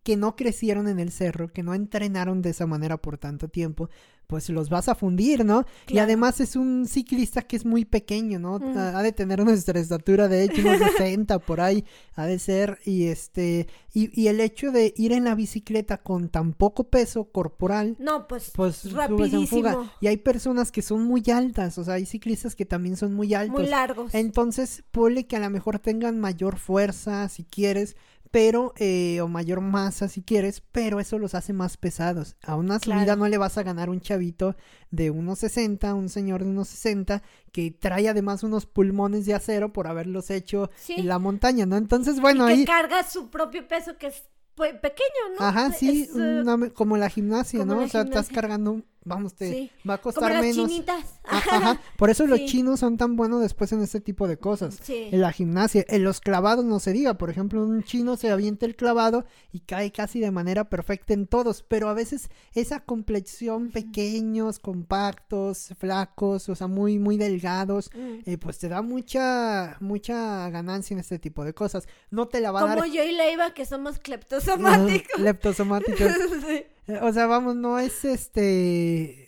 que 0.02 0.16
no 0.16 0.36
crecieron 0.36 0.88
en 0.88 0.98
el 0.98 1.10
cerro, 1.12 1.52
que 1.52 1.62
no 1.62 1.74
entrenaron 1.74 2.42
de 2.42 2.50
esa 2.50 2.66
manera 2.66 2.96
por 2.96 3.18
tanto 3.18 3.48
tiempo, 3.48 3.88
pues 4.26 4.48
los 4.48 4.70
vas 4.70 4.88
a 4.88 4.94
fundir, 4.94 5.44
¿no? 5.44 5.66
Y 5.88 5.98
además 5.98 6.40
es 6.40 6.56
un 6.56 6.86
ciclista 6.86 7.42
que 7.42 7.54
es 7.54 7.66
muy 7.66 7.84
pequeño, 7.84 8.38
¿no? 8.38 8.58
Mm. 8.58 8.78
Ha 8.78 9.02
de 9.02 9.12
tener 9.12 9.44
nuestra 9.44 9.78
estatura, 9.78 10.26
de 10.26 10.44
hecho, 10.44 10.62
unos 10.62 10.78
60 10.78 11.38
por 11.40 11.60
ahí, 11.60 11.84
ha 12.14 12.24
de 12.24 12.38
ser, 12.38 12.78
y 12.86 13.08
este, 13.08 13.68
y, 13.92 14.18
y 14.18 14.28
el 14.28 14.40
hecho 14.40 14.72
de 14.72 14.94
ir 14.96 15.12
en 15.12 15.24
la 15.24 15.34
bicicleta 15.34 15.98
con 15.98 16.30
tan 16.30 16.54
poco 16.54 16.84
peso 16.84 17.24
corporal, 17.24 17.96
No, 17.98 18.26
pues, 18.26 18.52
pues 18.54 18.86
en 18.86 18.94
rapidísimo, 18.94 19.46
fuga. 19.46 19.92
Y 20.00 20.06
hay 20.06 20.16
personas 20.16 20.72
que 20.72 20.80
son 20.80 21.04
muy 21.04 21.22
altas, 21.30 21.76
o 21.76 21.84
sea, 21.84 21.94
hay 21.94 22.06
ciclistas 22.06 22.56
que 22.56 22.64
también 22.64 22.96
son 22.96 23.12
muy 23.12 23.34
altos. 23.34 23.60
muy 23.60 23.68
largos. 23.68 24.14
Entonces, 24.14 24.82
ponle 24.92 25.26
que 25.26 25.36
a 25.36 25.40
lo 25.40 25.50
mejor 25.50 25.78
tengan 25.78 26.18
mayor 26.18 26.58
fuerza, 26.58 27.28
si 27.28 27.44
quieres, 27.44 27.96
pero, 28.32 28.72
eh, 28.78 29.20
o 29.20 29.28
mayor 29.28 29.60
masa, 29.60 30.08
si 30.08 30.22
quieres, 30.22 30.62
pero 30.72 30.98
eso 30.98 31.18
los 31.20 31.36
hace 31.36 31.52
más 31.52 31.76
pesados. 31.76 32.34
A 32.42 32.56
una 32.56 32.80
subida 32.80 33.04
Claro. 33.04 33.20
no 33.20 33.28
le 33.28 33.38
vas 33.38 33.56
a 33.58 33.62
ganar 33.62 33.88
un 33.90 34.00
chavito 34.00 34.56
de 34.90 35.10
unos 35.10 35.38
60, 35.38 35.94
un 35.94 36.08
señor 36.08 36.42
de 36.42 36.48
unos 36.50 36.66
60, 36.68 37.22
que 37.52 37.70
trae 37.70 38.08
además 38.08 38.42
unos 38.42 38.66
pulmones 38.66 39.26
de 39.26 39.34
acero 39.34 39.72
por 39.72 39.86
haberlos 39.86 40.30
hecho 40.30 40.70
Sí. 40.76 40.94
en 40.96 41.06
la 41.06 41.20
montaña, 41.20 41.66
¿no? 41.66 41.76
Entonces, 41.76 42.20
bueno, 42.20 42.44
y 42.50 42.54
que 42.54 42.58
ahí... 42.60 42.64
carga 42.64 43.04
su 43.04 43.30
propio 43.30 43.68
peso, 43.68 43.96
que 43.98 44.08
es 44.08 44.24
pe- 44.54 44.74
pequeño, 44.74 45.38
¿no? 45.38 45.44
Ajá, 45.46 45.70
sí, 45.72 46.08
Es, 46.10 46.16
eh, 46.16 46.40
una- 46.42 46.70
como 46.70 46.96
la 46.96 47.08
gimnasia, 47.10 47.60
como 47.60 47.74
¿no? 47.74 47.80
la 47.82 47.86
o 47.86 47.88
sea, 47.90 48.02
estás 48.02 48.28
cargando 48.28 48.72
un, 48.72 48.84
vamos, 49.04 49.34
te 49.34 49.50
Sí. 49.50 49.70
va 49.88 49.94
a 49.94 49.98
Como 49.98 50.12
costar 50.14 50.32
las 50.32 50.42
menos. 50.42 50.68
chinitas. 50.68 51.04
Ajá, 51.24 51.80
por 51.96 52.10
eso 52.10 52.26
los 52.26 52.44
chinos 52.44 52.80
son 52.80 52.96
tan 52.96 53.16
buenos 53.16 53.40
después 53.40 53.72
en 53.72 53.82
este 53.82 54.00
tipo 54.00 54.26
de 54.28 54.36
cosas. 54.36 54.78
Sí. 54.82 55.08
En 55.10 55.20
la 55.20 55.32
gimnasia, 55.32 55.84
en 55.88 56.04
los 56.04 56.20
clavados 56.20 56.64
no 56.64 56.78
se 56.80 56.92
diga, 56.92 57.14
por 57.14 57.30
ejemplo, 57.30 57.62
un 57.62 57.82
chino 57.84 58.16
se 58.16 58.30
avienta 58.30 58.66
el 58.66 58.76
clavado 58.76 59.24
y 59.52 59.60
cae 59.60 59.92
casi 59.92 60.20
de 60.20 60.30
manera 60.30 60.68
perfecta 60.68 61.14
en 61.14 61.26
todos, 61.26 61.62
pero 61.62 61.88
a 61.88 61.94
veces 61.94 62.28
esa 62.54 62.80
complexión 62.80 63.70
pequeños, 63.70 64.58
compactos, 64.58 65.68
flacos, 65.78 66.48
o 66.48 66.54
sea, 66.54 66.66
muy 66.66 66.98
muy 66.98 67.16
delgados, 67.16 67.90
Mm. 67.94 68.20
eh, 68.30 68.38
pues 68.38 68.58
te 68.58 68.68
da 68.68 68.82
mucha 68.82 69.76
mucha 69.80 70.48
ganancia 70.50 70.94
en 70.94 71.00
este 71.00 71.18
tipo 71.18 71.44
de 71.44 71.54
cosas. 71.54 71.86
No 72.10 72.28
te 72.28 72.40
la 72.40 72.50
va 72.52 72.60
a 72.60 72.62
Como 72.62 72.76
dar 72.76 72.86
yo 72.90 73.02
y 73.02 73.12
Leiva, 73.12 73.54
que 73.54 73.64
somos 73.66 73.98
cleptosomáticos. 73.98 75.20
leptosomáticos. 75.20 76.00
O 77.00 77.12
sea, 77.12 77.26
vamos, 77.26 77.54
no 77.54 77.78
es 77.78 78.04
este. 78.04 79.26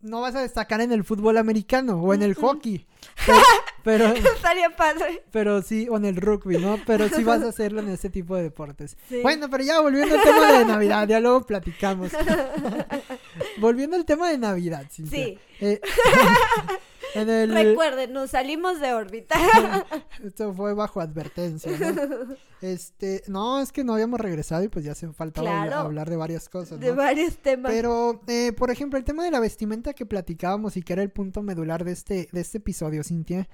No 0.00 0.20
vas 0.20 0.34
a 0.36 0.40
destacar 0.42 0.80
en 0.80 0.92
el 0.92 1.02
fútbol 1.04 1.36
americano 1.36 2.00
o 2.00 2.14
en 2.14 2.22
el 2.22 2.34
hockey. 2.34 2.86
Pero, 3.24 3.38
pero, 3.82 4.06
Estaría 4.36 4.76
padre. 4.76 5.22
pero 5.32 5.62
sí, 5.62 5.88
o 5.88 5.96
en 5.96 6.04
el 6.04 6.16
rugby, 6.16 6.58
¿no? 6.58 6.78
Pero 6.86 7.08
sí 7.08 7.24
vas 7.24 7.42
a 7.42 7.48
hacerlo 7.50 7.80
en 7.80 7.88
este 7.88 8.10
tipo 8.10 8.36
de 8.36 8.42
deportes. 8.42 8.96
Sí. 9.08 9.20
Bueno, 9.22 9.48
pero 9.48 9.64
ya 9.64 9.80
volviendo 9.80 10.14
al 10.16 10.22
tema 10.22 10.52
de 10.52 10.64
Navidad, 10.66 11.08
ya 11.08 11.18
luego 11.18 11.46
platicamos. 11.46 12.12
volviendo 13.58 13.96
al 13.96 14.04
tema 14.04 14.28
de 14.30 14.36
Navidad, 14.38 14.84
Cintia. 14.90 15.18
Sí. 15.24 15.38
Eh, 15.60 15.80
el, 17.14 17.52
Recuerden, 17.52 18.12
nos 18.12 18.30
salimos 18.30 18.80
de 18.80 18.92
órbita. 18.92 19.36
Esto 20.24 20.52
fue 20.54 20.74
bajo 20.74 21.00
advertencia, 21.00 21.72
¿no? 21.78 22.34
Este, 22.62 23.22
no, 23.26 23.58
es 23.60 23.72
que 23.72 23.84
no 23.84 23.94
habíamos 23.94 24.20
regresado 24.20 24.62
y 24.62 24.68
pues 24.68 24.84
ya 24.84 24.94
se 24.94 25.10
faltaba 25.14 25.48
Claro. 25.48 25.76
hablar 25.78 26.10
de 26.10 26.16
varias 26.16 26.48
cosas, 26.50 26.78
de 26.78 26.90
¿no? 26.90 26.96
varios 26.96 27.38
temas. 27.38 27.72
Pero, 27.72 28.20
eh, 28.26 28.52
por 28.52 28.70
ejemplo, 28.70 28.98
el 28.98 29.04
tema 29.04 29.24
de 29.24 29.30
la 29.30 29.40
vestimenta 29.40 29.94
que 29.94 30.04
platicábamos 30.04 30.76
y 30.76 30.82
que 30.82 30.92
era 30.92 31.02
el 31.02 31.10
punto 31.10 31.42
medular 31.42 31.84
de 31.84 31.92
este, 31.92 32.28
de 32.30 32.40
este 32.42 32.58
episodio, 32.58 33.02
Cintia, 33.02 33.48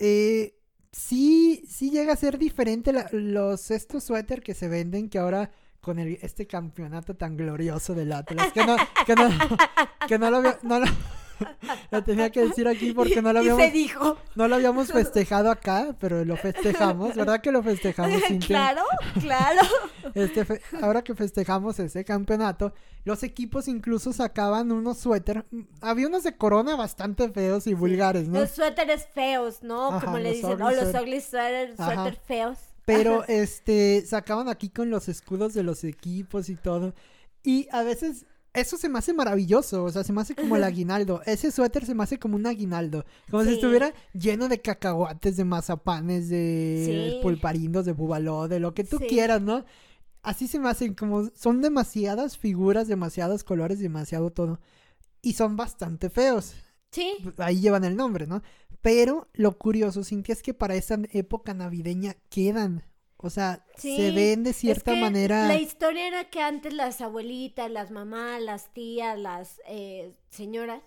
eh, 0.00 0.58
sí, 0.90 1.64
sí 1.68 1.90
llega 1.90 2.12
a 2.12 2.16
ser 2.16 2.38
diferente 2.38 2.92
la- 2.92 3.08
los 3.12 3.70
estos 3.70 4.02
suéter 4.02 4.40
que 4.42 4.54
se 4.54 4.66
venden 4.68 5.08
que 5.08 5.18
ahora 5.18 5.52
con 5.80 5.98
el, 6.00 6.18
este 6.22 6.46
campeonato 6.48 7.14
tan 7.14 7.36
glorioso 7.36 7.94
del 7.94 8.12
Atlas, 8.12 8.52
que 8.52 8.64
no, 8.66 8.76
que 9.06 9.14
no, 9.14 9.28
que 10.08 10.18
no 10.18 10.30
lo 10.30 10.42
no 10.62 10.80
lo, 10.80 10.86
lo 11.90 12.02
tenía 12.04 12.30
que 12.30 12.40
decir 12.46 12.66
aquí 12.68 12.92
porque 12.92 13.20
no 13.22 13.32
lo 13.32 13.38
y 13.42 13.48
habíamos, 13.48 13.62
se 13.62 13.70
dijo. 13.70 14.16
no 14.34 14.48
lo 14.48 14.54
habíamos 14.56 14.92
festejado 14.92 15.50
acá, 15.50 15.96
pero 16.00 16.24
lo 16.24 16.36
festejamos, 16.36 17.14
¿verdad 17.14 17.40
que 17.40 17.52
lo 17.52 17.62
festejamos, 17.62 18.22
Cintia? 18.28 18.46
claro, 18.48 18.82
claro. 19.20 19.60
Este 20.14 20.44
fe- 20.44 20.60
ahora 20.82 21.02
que 21.02 21.14
festejamos 21.14 21.78
ese 21.80 22.04
campeonato, 22.04 22.72
los 23.04 23.22
equipos 23.22 23.68
incluso 23.68 24.12
sacaban 24.12 24.70
unos 24.72 24.98
suéter. 24.98 25.44
mm, 25.50 25.60
Había 25.80 26.06
unos 26.08 26.22
de 26.22 26.36
corona 26.36 26.76
bastante 26.76 27.28
feos 27.30 27.66
y 27.66 27.74
vulgares, 27.74 28.28
¿no? 28.28 28.40
Los 28.40 28.50
suéteres 28.50 29.06
feos, 29.14 29.62
¿no? 29.62 29.88
Ajá, 29.88 30.04
Como 30.04 30.18
le 30.18 30.32
dicen. 30.32 30.60
O 30.62 30.70
los 30.70 30.94
ugly 30.94 31.20
suéter 31.20 31.74
feos. 32.26 32.58
Pero 32.84 33.22
Ajá. 33.22 33.32
este 33.32 34.04
sacaban 34.06 34.48
aquí 34.48 34.68
con 34.68 34.90
los 34.90 35.08
escudos 35.08 35.54
de 35.54 35.62
los 35.62 35.84
equipos 35.84 36.48
y 36.50 36.56
todo. 36.56 36.92
Y 37.42 37.66
a 37.72 37.82
veces 37.82 38.26
eso 38.54 38.76
se 38.76 38.88
me 38.88 38.98
hace 38.98 39.12
maravilloso, 39.12 39.84
o 39.84 39.90
sea, 39.90 40.04
se 40.04 40.12
me 40.12 40.20
hace 40.22 40.34
como 40.34 40.56
el 40.56 40.64
aguinaldo. 40.64 41.20
Ese 41.26 41.50
suéter 41.50 41.84
se 41.84 41.94
me 41.94 42.02
hace 42.04 42.18
como 42.18 42.36
un 42.36 42.46
aguinaldo, 42.46 43.04
como 43.30 43.44
si 43.44 43.54
estuviera 43.54 43.92
lleno 44.12 44.48
de 44.48 44.60
cacahuates, 44.60 45.36
de 45.36 45.44
mazapanes, 45.44 46.28
de 46.28 47.12
Sí. 47.14 47.18
pulparindos, 47.22 47.84
de 47.84 47.92
bubaló, 47.92 48.48
de 48.48 48.60
lo 48.60 48.72
que 48.72 48.84
tú 48.84 48.98
Sí. 48.98 49.06
quieras, 49.08 49.42
¿no? 49.42 49.64
Así 50.22 50.46
se 50.48 50.58
me 50.58 50.68
hacen 50.70 50.94
como 50.94 51.28
son 51.34 51.60
demasiadas 51.60 52.38
figuras, 52.38 52.88
demasiados 52.88 53.44
colores, 53.44 53.78
demasiado 53.80 54.30
todo. 54.30 54.60
Y 55.20 55.34
son 55.34 55.56
bastante 55.56 56.08
feos. 56.08 56.54
Sí. 56.92 57.12
Ahí 57.38 57.60
llevan 57.60 57.84
el 57.84 57.96
nombre, 57.96 58.26
¿no? 58.26 58.42
Pero 58.80 59.28
lo 59.34 59.58
curioso, 59.58 60.04
Cintia, 60.04 60.32
es 60.32 60.42
que 60.42 60.54
para 60.54 60.74
esta 60.76 60.98
época 61.12 61.54
navideña 61.54 62.14
quedan. 62.30 62.84
O 63.24 63.30
sea, 63.30 63.64
Sí, 63.76 63.96
se 63.96 64.10
ven 64.10 64.44
de 64.44 64.52
cierta 64.52 64.92
Es 64.92 64.94
que 64.96 65.00
manera. 65.00 65.48
La 65.48 65.56
historia 65.56 66.06
era 66.06 66.24
que 66.30 66.40
antes 66.40 66.72
las 66.74 67.00
abuelitas, 67.00 67.70
las 67.70 67.90
mamás, 67.90 68.40
las 68.42 68.72
tías, 68.72 69.18
las 69.18 69.60
eh, 69.66 70.14
señoras 70.30 70.80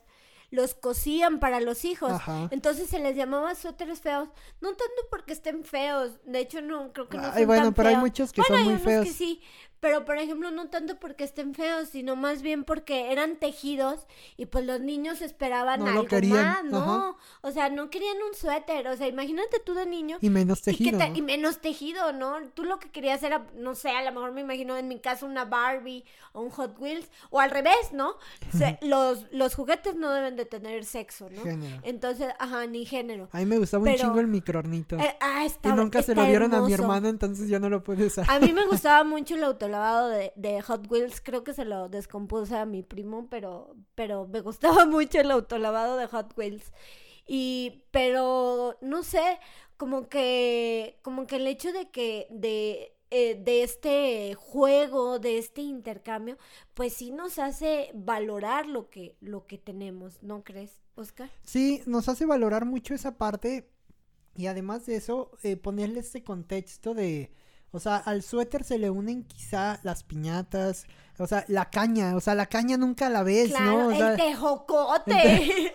los 0.50 0.73
cosían 0.76 1.39
para 1.39 1.60
los 1.60 1.84
hijos. 1.84 2.12
Ajá. 2.13 2.47
Entonces 2.52 2.89
se 2.89 3.00
les 3.00 3.17
llamaba 3.17 3.54
suéteres 3.56 4.00
feos, 4.00 4.30
no 4.62 4.69
tanto 4.69 5.02
porque 5.12 5.34
estén 5.34 5.65
feos, 5.65 6.19
de 6.26 6.39
hecho 6.39 6.62
no 6.62 6.93
creo 6.93 7.10
que 7.10 7.17
no 7.17 7.26
Ay, 7.34 7.39
son 7.39 7.45
bueno, 7.47 7.63
tan 7.65 7.73
pero 7.73 7.89
hay 7.89 7.95
feos. 7.95 8.04
muchos 8.04 8.32
que 8.32 8.41
Bueno, 8.41 8.56
son 8.56 8.58
hay 8.58 8.63
muy 8.63 8.73
unos 8.76 8.84
feos. 8.86 9.06
que 9.06 9.12
sí, 9.12 9.41
pero 9.79 10.05
por 10.05 10.17
ejemplo 10.17 10.51
no 10.51 10.69
tanto 10.69 10.99
porque 10.99 11.23
estén 11.23 11.53
feos, 11.53 11.89
sino 11.89 12.15
más 12.15 12.41
bien 12.41 12.63
porque 12.63 13.11
eran 13.11 13.35
tejidos 13.37 14.07
y 14.35 14.47
pues 14.47 14.65
los 14.65 14.79
niños 14.81 15.21
esperaban 15.21 15.79
No 15.79 15.85
lo 15.85 15.91
algo 15.91 16.05
querían, 16.05 16.37
más, 16.45 16.63
¿no? 16.65 16.77
ajá. 16.79 17.15
O 17.41 17.51
sea, 17.51 17.69
no 17.69 17.89
querían 17.89 18.17
un 18.27 18.33
suéter, 18.35 18.87
o 18.87 18.97
sea, 18.97 19.07
imagínate 19.07 19.59
tú 19.59 19.73
de 19.73 19.85
niño 19.85 20.17
Y 20.21 20.29
menos 20.29 20.59
y, 20.59 20.63
tejido. 20.63 20.97
te- 20.97 21.09
¿no? 21.09 21.15
y 21.15 21.21
menos 21.21 21.59
tejido, 21.59 22.11
¿no? 22.13 22.37
Tú 22.53 22.63
lo 22.63 22.79
que 22.79 22.89
querías 22.89 23.21
era, 23.23 23.45
no 23.55 23.75
sé, 23.75 23.89
a 23.89 24.03
lo 24.03 24.11
mejor 24.11 24.31
me 24.31 24.41
imagino 24.41 24.77
en 24.77 24.87
mi 24.87 24.99
caso 24.99 25.25
una 25.25 25.45
Barbie 25.45 26.03
o 26.33 26.41
un 26.41 26.49
Hot 26.51 26.77
Wheels, 26.79 27.09
o 27.29 27.39
al 27.39 27.51
revés, 27.51 27.91
¿no? 27.93 28.15
Se- 28.57 28.79
los, 28.81 29.25
los 29.31 29.55
juguetes 29.55 29.95
no 29.95 30.11
deben 30.11 30.35
de 30.35 30.45
tener 30.45 30.85
sexo, 30.85 31.29
¿no? 31.29 31.41
Género. 31.43 31.81
Entonces, 31.83 32.27
ajá, 32.39 32.65
ni 32.67 32.85
género. 32.85 33.29
A 33.31 33.37
mí 33.39 33.45
me 33.45 33.57
gustaba 33.57 33.83
un 33.89 33.95
chingo 33.95 34.19
el 34.19 34.27
microornito. 34.27 34.97
Eh, 34.97 35.15
ah, 35.19 35.43
y 35.43 35.47
está, 35.47 35.75
nunca 35.75 36.01
se 36.01 36.15
lo 36.15 36.23
dieron 36.25 36.53
a 36.53 36.61
mi 36.61 36.73
hermano, 36.73 37.07
entonces 37.09 37.47
yo 37.49 37.59
no 37.59 37.69
lo 37.69 37.83
pude 37.83 38.05
usar. 38.07 38.25
A 38.29 38.39
mí 38.39 38.51
me 38.53 38.65
gustaba 38.67 39.03
mucho 39.03 39.35
el 39.35 39.43
autolavado 39.67 40.10
de, 40.10 40.34
de 40.36 40.62
Hot 40.62 40.89
Wheels, 40.89 41.21
creo 41.21 41.43
que 41.43 41.53
se 41.53 41.65
lo 41.65 41.89
descompuse 41.89 42.56
a 42.56 42.65
mi 42.65 42.84
primo, 42.84 43.27
pero, 43.30 43.75
pero 43.95 44.27
me 44.27 44.41
gustaba 44.41 44.86
mucho 44.86 45.19
el 45.19 45.32
autolavado 45.32 45.97
de 45.97 46.08
Hot 46.08 46.34
Wheels. 46.38 46.71
Y, 47.27 47.84
pero, 47.91 48.77
no 48.82 49.03
sé, 49.03 49.39
como 49.75 50.08
que, 50.08 50.97
como 51.01 51.27
que 51.27 51.36
el 51.36 51.47
hecho 51.47 51.73
de 51.73 51.89
que, 51.89 52.27
de, 52.30 52.93
eh, 53.12 53.36
de 53.36 53.63
este 53.63 54.36
juego, 54.36 55.19
de 55.19 55.38
este 55.38 55.62
intercambio, 55.62 56.38
pues 56.73 56.93
sí 56.93 57.12
nos 57.12 57.38
hace 57.38 57.91
valorar 57.93 58.65
lo 58.67 58.89
que, 58.89 59.17
lo 59.19 59.45
que 59.45 59.58
tenemos, 59.58 60.23
¿no 60.23 60.43
crees, 60.43 60.82
Oscar? 60.95 61.30
Sí, 61.43 61.82
nos 61.86 62.08
hace 62.08 62.25
valorar 62.25 62.65
mucho 62.65 62.93
esa 62.93 63.17
parte 63.17 63.69
y 64.36 64.45
además 64.45 64.86
de 64.86 64.95
eso, 64.95 65.32
eh, 65.43 65.58
ponerle 65.58 65.99
este 65.99 66.23
contexto 66.23 66.93
de, 66.93 67.32
o 67.71 67.80
sea, 67.80 67.97
al 67.97 68.23
suéter 68.23 68.63
se 68.63 68.77
le 68.77 68.89
unen 68.89 69.23
quizá 69.23 69.80
las 69.84 70.03
piñatas, 70.03 70.86
o 71.19 71.25
sea, 71.27 71.43
la 71.47 71.69
caña, 71.69 72.15
o 72.15 72.19
sea, 72.21 72.36
la 72.36 72.45
caña 72.45 72.77
nunca 72.77 73.10
la 73.10 73.23
ves, 73.23 73.49
Claro, 73.49 73.65
¿no? 73.84 73.88
O 73.88 73.91
sea, 73.95 74.12
el 74.12 74.17
tejocote. 74.17 75.73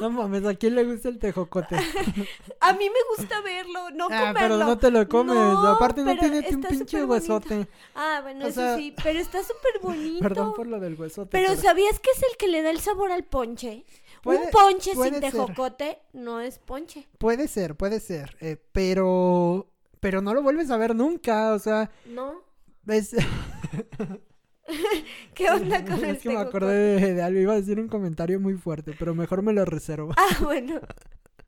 no 0.00 0.10
mames, 0.10 0.44
¿a 0.44 0.54
quién 0.54 0.74
le 0.74 0.84
gusta 0.84 1.08
el 1.08 1.18
tejocote? 1.18 1.76
A 2.60 2.72
mí 2.72 2.84
me 2.90 3.16
gusta 3.16 3.40
verlo, 3.40 3.90
no 3.90 4.06
ah, 4.10 4.28
comerlo. 4.28 4.34
pero 4.34 4.56
no 4.58 4.78
te 4.78 4.90
lo 4.90 5.08
comes, 5.08 5.34
No, 5.34 5.66
aparte 5.68 6.02
no 6.02 6.16
tiene 6.18 6.40
un 6.50 6.62
pinche 6.62 7.04
bonito. 7.04 7.06
huesote. 7.34 7.68
Ah, 7.94 8.20
bueno, 8.22 8.44
O 8.46 8.48
eso 8.48 8.60
sea, 8.60 8.76
sí, 8.76 8.94
pero 9.02 9.18
está 9.20 9.40
súper 9.42 9.80
bonito. 9.82 10.20
Perdón 10.22 10.52
por 10.54 10.66
lo 10.66 10.80
del 10.80 10.94
huesote. 11.00 11.30
Pero 11.30 11.56
¿sabías 11.56 11.98
que 12.00 12.10
es 12.10 12.22
el 12.30 12.36
que 12.36 12.48
le 12.48 12.62
da 12.62 12.70
el 12.70 12.80
sabor 12.80 13.12
al 13.12 13.24
ponche? 13.24 13.84
Puede- 14.22 14.46
Un 14.46 14.50
ponche 14.50 14.92
sin 14.94 15.04
ser. 15.04 15.20
tejocote 15.20 16.00
no 16.12 16.40
es 16.40 16.58
ponche. 16.58 17.08
Puede 17.18 17.46
ser, 17.48 17.76
puede 17.76 18.00
ser, 18.00 18.36
eh, 18.40 18.56
pero 18.72 19.68
pero 20.00 20.20
no 20.22 20.34
lo 20.34 20.42
vuelves 20.42 20.70
a 20.70 20.76
ver 20.76 20.94
nunca, 20.94 21.52
o 21.54 21.58
sea, 21.58 21.90
¿No? 22.04 22.42
ves 22.82 23.14
¿Qué 25.34 25.50
onda 25.50 25.84
con 25.84 26.04
es 26.04 26.18
que 26.20 26.28
me 26.30 26.34
tejocote? 26.34 26.36
acordé 26.36 27.00
de, 27.00 27.14
de 27.14 27.22
algo, 27.22 27.40
iba 27.40 27.52
a 27.54 27.56
decir 27.56 27.78
un 27.80 27.88
comentario 27.88 28.38
muy 28.40 28.54
fuerte, 28.54 28.94
pero 28.98 29.14
mejor 29.14 29.42
me 29.42 29.52
lo 29.52 29.64
reservo. 29.64 30.12
Ah, 30.16 30.38
bueno. 30.42 30.80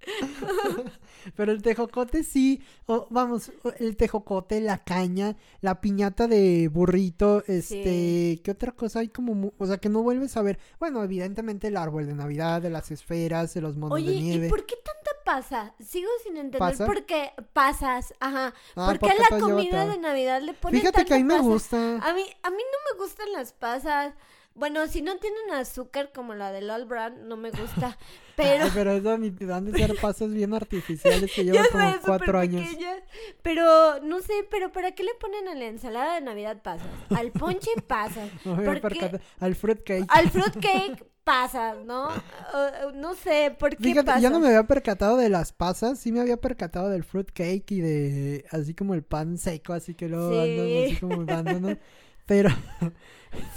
Pero 1.36 1.52
el 1.52 1.62
tejocote 1.62 2.24
sí, 2.24 2.62
o, 2.86 3.06
vamos, 3.10 3.52
el 3.78 3.96
tejocote, 3.96 4.60
la 4.60 4.78
caña, 4.78 5.36
la 5.60 5.80
piñata 5.80 6.26
de 6.26 6.68
burrito, 6.68 7.42
este, 7.46 8.40
¿qué 8.42 8.50
otra 8.50 8.72
cosa 8.72 9.00
hay 9.00 9.08
como, 9.08 9.52
o 9.58 9.66
sea, 9.66 9.78
que 9.78 9.88
no 9.88 10.02
vuelves 10.02 10.36
a 10.36 10.42
ver? 10.42 10.58
Bueno, 10.78 11.02
evidentemente 11.02 11.68
el 11.68 11.76
árbol 11.76 12.06
de 12.06 12.14
Navidad, 12.14 12.62
de 12.62 12.70
las 12.70 12.90
esferas, 12.90 13.54
de 13.54 13.60
los 13.60 13.76
monos 13.76 13.96
Oye, 13.96 14.10
de 14.10 14.20
nieve. 14.20 14.46
¿y 14.46 14.50
por 14.50 14.64
qué 14.64 14.76
tanta 14.76 15.10
pasa? 15.24 15.74
Sigo 15.84 16.08
sin 16.22 16.36
entender 16.36 16.58
¿Pasa? 16.58 16.86
por 16.86 17.04
qué 17.04 17.32
pasas. 17.52 18.14
Ajá. 18.20 18.54
Ah, 18.76 18.86
¿Por 18.86 18.98
qué 18.98 19.14
la 19.30 19.38
comida 19.38 19.86
de 19.86 19.98
Navidad 19.98 20.40
le 20.42 20.54
ponen 20.54 20.80
Fíjate 20.80 21.04
que 21.04 21.14
a 21.14 21.18
mí 21.18 21.24
me 21.24 21.34
pasa? 21.34 21.46
gusta. 21.46 21.76
A 21.96 22.14
mí, 22.14 22.24
a 22.42 22.50
mí 22.50 22.56
no 22.56 22.96
me 22.96 23.02
gustan 23.02 23.32
las 23.32 23.52
pasas. 23.52 24.14
Bueno, 24.54 24.86
si 24.88 25.00
no 25.00 25.16
tienen 25.18 25.52
azúcar 25.52 26.10
como 26.12 26.34
la 26.34 26.50
del 26.50 26.70
All 26.70 26.84
Brand, 26.84 27.18
no 27.26 27.36
me 27.36 27.50
gusta. 27.50 27.96
Pero, 28.42 28.64
Ay, 28.64 28.70
pero 28.72 28.92
eso 28.92 29.18
ni 29.18 29.30
dan 29.30 29.64
de 29.66 29.78
ser 29.78 29.94
pasos 30.00 30.32
bien 30.32 30.54
artificiales 30.54 31.30
que 31.34 31.44
llevan 31.44 31.66
como 31.70 31.92
cuatro 32.04 32.38
años. 32.38 32.62
pequeñas. 32.66 32.98
Pero, 33.42 34.00
no 34.02 34.20
sé, 34.20 34.32
pero 34.50 34.72
¿para 34.72 34.92
qué 34.92 35.02
le 35.04 35.14
ponen 35.20 35.46
a 35.48 35.54
la 35.54 35.66
ensalada 35.66 36.14
de 36.14 36.20
Navidad 36.22 36.62
pasas? 36.62 36.86
Al 37.16 37.32
ponche 37.32 37.70
pasas. 37.86 38.30
Me 38.44 38.54
voy 38.54 38.62
a 38.64 38.66
¿Por 38.66 38.74
qué? 38.76 38.80
percatar. 39.00 39.20
Al 39.40 39.54
fruitcake. 39.54 40.06
Al 40.08 40.30
fruitcake 40.30 41.04
pasas, 41.24 41.76
¿no? 41.84 42.08
Uh, 42.08 42.96
no 42.96 43.14
sé, 43.14 43.54
¿por 43.58 43.76
qué 43.76 43.84
Fíjate, 43.84 44.06
pasas? 44.06 44.22
yo 44.22 44.30
no 44.30 44.40
me 44.40 44.46
había 44.48 44.64
percatado 44.64 45.16
de 45.18 45.28
las 45.28 45.52
pasas, 45.52 45.98
sí 45.98 46.10
me 46.12 46.20
había 46.20 46.38
percatado 46.38 46.88
del 46.88 47.04
fruitcake 47.04 47.70
y 47.72 47.80
de 47.82 48.44
así 48.50 48.74
como 48.74 48.94
el 48.94 49.02
pan 49.04 49.36
seco, 49.38 49.72
así 49.74 49.94
que 49.94 50.08
luego 50.08 50.30
Sí. 50.32 50.38
andan 50.38 50.84
así 50.84 50.96
como 50.96 51.24
dándonos. 51.24 51.76
Pero, 52.26 52.48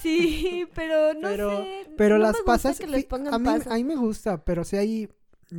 Sí, 0.02 0.66
pero 0.76 1.14
no 1.14 1.30
pero, 1.30 1.50
sé. 1.64 1.88
pero 1.98 2.18
no 2.18 2.24
las 2.24 2.34
me 2.34 2.40
gusta 2.40 2.52
pasas, 2.52 2.80
que 2.80 2.88
les 2.88 3.06
pongan 3.06 3.34
a 3.34 3.40
mí, 3.40 3.46
pasas. 3.46 3.68
a 3.68 3.76
mí 3.76 3.84
me 3.84 3.96
gusta, 3.96 4.44
pero 4.44 4.64
si 4.64 4.76
hay, 4.78 5.10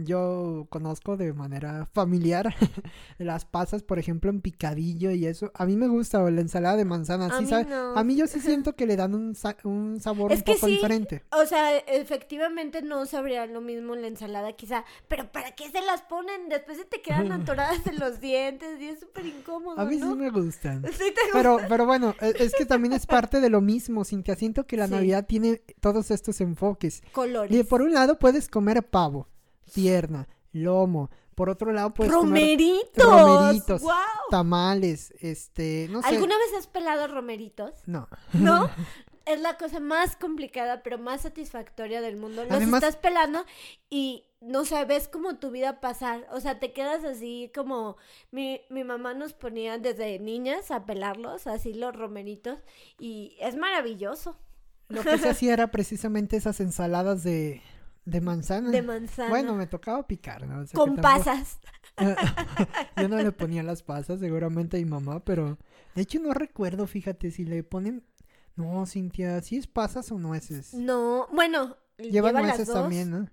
yo 0.03 0.67
conozco 0.71 1.17
de 1.17 1.33
manera 1.33 1.87
familiar 1.93 2.55
las 3.19 3.45
pasas, 3.45 3.83
por 3.83 3.99
ejemplo, 3.99 4.31
en 4.31 4.41
picadillo 4.41 5.11
y 5.11 5.27
eso. 5.27 5.53
A 5.55 5.67
mí 5.67 5.77
me 5.77 5.87
gusta, 5.89 6.23
o 6.23 6.31
la 6.31 6.41
ensalada 6.41 6.77
de 6.77 6.85
manzana, 6.85 7.27
A 7.27 7.39
sí 7.39 7.45
mí 7.45 7.51
sabe- 7.51 7.67
no. 7.67 7.97
A 7.97 8.03
mí 8.03 8.17
yo 8.17 8.27
sí 8.27 8.41
siento 8.41 8.75
que 8.75 8.87
le 8.87 8.97
dan 8.97 9.15
un, 9.15 9.35
sa- 9.35 9.57
un 9.65 10.01
sabor 10.01 10.33
Es 10.33 10.39
un 10.39 10.45
que 10.45 10.55
poco 10.55 10.67
sí, 10.67 10.73
diferente. 10.75 11.23
O 11.31 11.45
sea, 11.47 11.77
efectivamente 11.77 12.83
no 12.83 13.05
sabría 13.07 13.47
lo 13.47 13.61
mismo 13.61 13.95
en 13.95 14.03
la 14.03 14.09
ensalada, 14.09 14.53
quizá. 14.55 14.85
Pero 15.09 15.31
¿para 15.31 15.53
qué 15.53 15.71
se 15.71 15.81
las 15.83 16.03
ponen? 16.03 16.49
Después 16.49 16.79
se 16.79 16.85
te 16.87 17.03
quedan 17.03 17.31
atoradas 17.33 17.87
en 17.87 17.99
los 17.99 18.21
dientes 18.21 18.81
y 18.81 18.87
es 18.89 19.01
súper 19.01 19.27
incómodo, 19.27 19.79
A 19.79 19.85
mí 19.85 19.97
¿no? 19.99 20.13
sí 20.13 20.19
me 20.19 20.31
gustan. 20.31 20.83
Sí 20.93 21.13
te 21.15 21.21
Pero, 21.33 21.59
pero 21.69 21.85
bueno, 21.87 22.15
e- 22.21 22.35
es 22.39 22.55
que 22.57 22.65
también 22.65 22.93
es 22.95 23.07
parte 23.07 23.41
de 23.41 23.51
lo 23.51 23.61
mismo, 23.61 24.05
Cintia. 24.05 24.35
Siento 24.35 24.67
que 24.67 24.77
la. 24.79 24.89
Navidad 24.95 25.27
tiene 25.27 25.63
todos 25.81 26.11
estos 26.13 26.41
enfoques. 26.41 27.03
colores. 27.11 27.57
Y 27.59 27.65
por 27.65 27.83
un 27.83 27.93
lado 27.93 28.19
puedes 28.19 28.49
comer 28.49 28.83
pavo, 28.89 29.29
pierna, 29.73 30.29
lomo. 30.53 31.11
Por 31.35 31.51
otro 31.51 31.73
lado 31.73 31.93
comer 31.95 32.13
¡Romeritos! 32.13 33.05
romeritos. 33.05 33.83
¡Guau! 33.83 33.99
tamales, 34.31 35.13
este, 35.21 35.89
no 35.91 36.01
sé. 36.01 36.09
¿Alguna 36.09 36.37
vez 36.39 36.53
has 36.57 36.67
pelado 36.69 37.09
romeritos? 37.09 37.73
No. 37.87 38.09
¿No? 38.33 38.71
es 39.27 39.41
la 39.41 39.57
cosa 39.57 39.81
más 39.81 40.17
complicada, 40.17 40.83
pero 40.83 40.99
más 40.99 41.23
satisfactoria 41.23 42.01
del 42.01 42.17
mundo. 42.17 42.45
Los 42.45 42.53
Además- 42.53 42.83
estás 42.83 42.97
pelando 42.97 43.45
y 43.91 44.25
no 44.41 44.65
sabes 44.65 45.09
cómo 45.09 45.37
tu 45.39 45.51
vida 45.51 45.81
pasar. 45.81 46.27
O 46.31 46.41
sea, 46.41 46.59
te 46.59 46.73
quedas 46.73 47.05
así 47.05 47.51
como 47.55 47.97
mi, 48.31 48.61
mi 48.69 48.85
mamá 48.85 49.15
nos 49.15 49.33
ponía 49.33 49.79
desde 49.79 50.19
niñas 50.19 50.71
a 50.71 50.85
pelarlos, 50.85 51.47
así 51.47 51.73
los 51.73 51.97
romeritos, 51.97 52.59
y 52.99 53.37
es 53.41 53.57
maravilloso. 53.57 54.37
Lo 54.89 55.03
que 55.03 55.19
se 55.19 55.29
hacía 55.31 55.55
era 55.55 55.71
precisamente 55.71 56.37
esas 56.37 56.61
ensaladas 56.61 57.25
de, 57.25 57.63
de 58.05 58.21
manzana. 58.21 58.71
De 58.71 58.83
manzana. 58.83 59.29
Bueno, 59.31 59.55
me 59.55 59.67
tocaba 59.67 60.07
picar, 60.07 60.47
¿no? 60.47 60.61
O 60.61 60.67
sea, 60.67 60.73
que 60.73 60.77
con 60.77 60.97
tampoco- 60.97 61.03
pasas. 61.25 61.59
Yo 62.97 63.09
no 63.09 63.17
le 63.19 63.33
ponía 63.33 63.63
las 63.63 63.83
pasas, 63.83 64.21
seguramente 64.21 64.77
a 64.77 64.81
mi 64.81 64.87
mamá, 64.87 65.21
pero 65.25 65.59
de 65.95 66.03
hecho 66.03 66.19
no 66.21 66.33
recuerdo, 66.35 66.87
fíjate, 66.87 67.31
si 67.31 67.45
le 67.45 67.63
ponen. 67.63 68.05
No, 68.57 68.87
Cintia, 68.87 69.41
si 69.43 69.57
es 69.57 69.67
pasas 69.67 70.13
o 70.13 70.19
nueces. 70.19 70.75
No, 70.75 71.27
bueno, 71.33 71.77
Lleva 71.99 72.11
lleva 72.11 72.33
las 72.33 72.43
nueces 72.43 72.67
dos. 72.67 72.75
también, 72.77 73.11
¿no? 73.11 73.29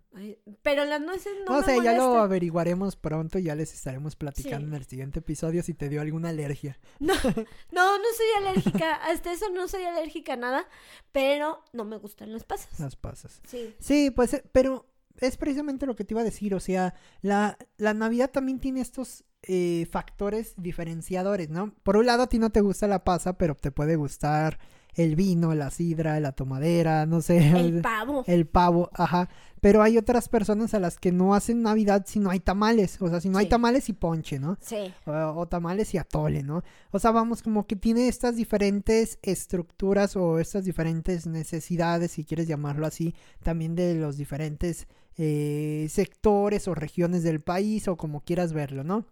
Pero 0.62 0.86
las 0.86 1.02
nueces 1.02 1.32
no, 1.48 1.54
No, 1.54 1.60
me 1.62 1.66
sé, 1.66 1.84
ya 1.84 1.94
lo 1.94 2.18
averiguaremos 2.20 2.96
pronto 2.96 3.40
y 3.40 3.44
ya 3.44 3.56
les 3.56 3.74
estaremos 3.74 4.16
platicando 4.16 4.68
Sí. 4.68 4.76
en 4.76 4.82
el 4.82 4.86
siguiente 4.86 5.20
episodio 5.20 5.64
si 5.64 5.74
te 5.74 5.90
dio 5.90 6.02
alguna 6.02 6.30
alergia. 6.30 6.78
No, 7.00 7.14
no, 7.72 7.98
no 7.98 8.04
soy 8.16 8.46
alérgica. 8.48 8.94
Hasta 8.96 9.32
eso 9.34 9.50
no 9.50 9.68
soy 9.68 9.84
alérgica 9.84 10.34
a 10.34 10.38
nada. 10.38 10.68
Pero 11.12 11.64
no 11.74 11.86
me 11.86 11.98
gustan 11.98 12.32
las 12.32 12.44
pasas. 12.44 12.80
Las 12.80 12.96
pasas. 12.96 13.42
Sí. 13.48 13.76
Sí, 13.80 14.12
pues, 14.12 14.36
eh, 14.36 14.44
pero 14.52 14.86
es 15.20 15.38
precisamente 15.38 15.86
lo 15.88 15.96
que 15.96 16.04
te 16.04 16.14
iba 16.14 16.22
a 16.22 16.26
decir. 16.26 16.54
O 16.54 16.60
sea, 16.60 16.94
la, 17.22 17.58
la 17.78 17.94
Navidad 17.96 18.30
también 18.30 18.60
tiene 18.60 18.82
estos 18.82 19.24
eh, 19.44 19.88
factores 19.92 20.54
diferenciadores, 20.58 21.50
¿no? 21.50 21.74
Por 21.82 21.98
un 21.98 22.06
lado, 22.06 22.24
a 22.24 22.30
ti 22.30 22.38
no 22.38 22.52
te 22.52 22.62
gusta 22.62 22.88
la 22.88 23.04
pasa, 23.04 23.40
pero 23.40 23.56
te 23.56 23.72
puede 23.72 23.96
gustar 23.96 24.60
el 24.96 25.16
vino, 25.16 25.54
la 25.56 25.72
sidra, 25.72 26.20
la 26.20 26.32
tomadera, 26.32 27.06
no 27.06 27.22
sé. 27.22 27.38
El 27.58 27.82
pavo. 27.82 28.24
el 28.28 28.46
pavo, 28.48 28.90
ajá. 28.94 29.30
Pero 29.62 29.84
hay 29.84 29.98
otras 29.98 30.28
personas 30.28 30.74
a 30.74 30.80
las 30.80 30.98
que 30.98 31.12
no 31.12 31.36
hacen 31.36 31.62
Navidad 31.62 32.06
si 32.08 32.20
no 32.20 32.32
hay 32.32 32.40
tamales. 32.40 33.00
O 33.02 33.10
sea, 33.10 33.22
si 33.22 33.30
no 33.30 33.38
hay 33.38 33.48
tamales 33.48 33.90
y 33.90 33.94
ponche, 33.94 34.40
¿no? 34.40 34.58
Sí. 34.60 34.92
o, 35.06 35.12
o 35.12 35.48
tamales 35.48 35.94
y 35.94 36.00
atole, 36.00 36.42
¿no? 36.44 36.64
O 36.92 37.00
sea, 37.00 37.12
vamos, 37.12 37.44
como 37.44 37.68
que 37.68 37.76
tiene 37.76 38.08
estas 38.08 38.36
diferentes 38.36 39.20
estructuras 39.22 40.16
o 40.16 40.40
estas 40.40 40.66
diferentes 40.66 41.28
necesidades, 41.28 42.12
si 42.12 42.26
quieres 42.26 42.48
llamarlo 42.48 42.88
así, 42.88 43.14
también 43.44 43.76
de 43.76 43.96
los 43.96 44.18
diferentes 44.18 44.88
eh, 45.18 45.88
sectores 45.90 46.68
o 46.68 46.74
regiones 46.74 47.22
del 47.22 47.42
país 47.42 47.88
o 47.88 47.98
como 47.98 48.22
quieras 48.22 48.54
verlo, 48.54 48.84
¿no? 48.84 49.06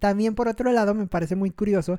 También 0.00 0.34
por 0.34 0.48
otro 0.48 0.72
lado 0.72 0.94
me 0.94 1.06
parece 1.06 1.36
muy 1.36 1.50
curioso 1.50 1.98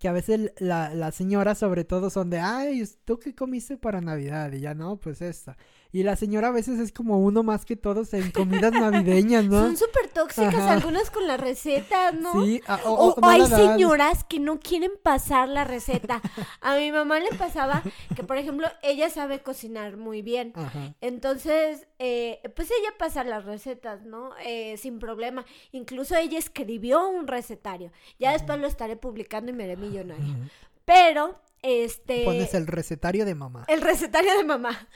que 0.00 0.08
a 0.08 0.12
veces 0.12 0.52
la- 0.58 0.94
las 0.94 1.14
señoras 1.14 1.58
sobre 1.58 1.84
todo 1.84 2.10
son 2.10 2.30
de, 2.30 2.40
ay, 2.40 2.84
¿tú 3.06 3.20
qué 3.20 3.34
comiste 3.36 3.78
para 3.78 4.00
Navidad? 4.02 4.52
Y 4.52 4.60
ya 4.60 4.74
no, 4.74 4.98
pues 4.98 5.22
esta. 5.22 5.58
Y 5.92 6.04
la 6.04 6.14
señora 6.16 6.48
a 6.48 6.52
veces 6.52 6.78
es 6.78 6.92
como 6.92 7.18
uno 7.18 7.42
más 7.42 7.64
que 7.64 7.74
todos 7.76 8.14
en 8.14 8.30
comidas 8.30 8.72
navideñas, 8.72 9.44
¿no? 9.46 9.60
Son 9.62 9.76
súper 9.76 10.08
tóxicas 10.08 10.54
Ajá. 10.54 10.72
algunas 10.74 11.10
con 11.10 11.26
las 11.26 11.40
recetas, 11.40 12.14
¿no? 12.14 12.44
Sí, 12.44 12.60
a- 12.68 12.76
o, 12.84 12.90
O, 12.92 13.08
o 13.08 13.14
o 13.14 13.20
no 13.20 13.28
hay 13.28 13.44
señoras 13.46 14.22
que 14.24 14.38
no 14.38 14.60
quieren 14.60 14.92
pasar 15.02 15.48
la 15.48 15.64
receta. 15.64 16.22
A 16.60 16.76
mi 16.76 16.92
mamá 16.92 17.18
le 17.18 17.30
pasaba 17.36 17.82
que, 18.14 18.22
por 18.22 18.36
ejemplo, 18.36 18.68
ella 18.82 19.10
sabe 19.10 19.40
cocinar 19.42 19.96
muy 19.96 20.22
bien. 20.22 20.52
Ajá. 20.54 20.94
Entonces, 21.00 21.86
eh, 21.98 22.40
pues 22.54 22.70
ella 22.70 22.94
pasa 22.98 23.24
las 23.24 23.44
recetas, 23.44 24.04
¿no? 24.04 24.30
Eh, 24.44 24.76
sin 24.76 24.98
problema. 25.00 25.44
Incluso 25.72 26.14
ella 26.16 26.38
escribió 26.38 27.08
un 27.08 27.26
recetario. 27.26 27.90
Ya 28.18 28.32
después 28.32 28.58
lo 28.60 28.66
estaré 28.68 28.96
publicando 28.96 29.50
y 29.50 29.54
me 29.54 29.64
haré 29.64 29.76
millonaria. 29.76 30.36
Pero, 30.84 31.38
este... 31.62 32.24
Pones 32.24 32.54
el 32.54 32.66
recetario 32.66 33.24
de 33.24 33.34
mamá. 33.34 33.64
El 33.68 33.80
recetario 33.80 34.36
de 34.36 34.44
mamá. 34.44 34.88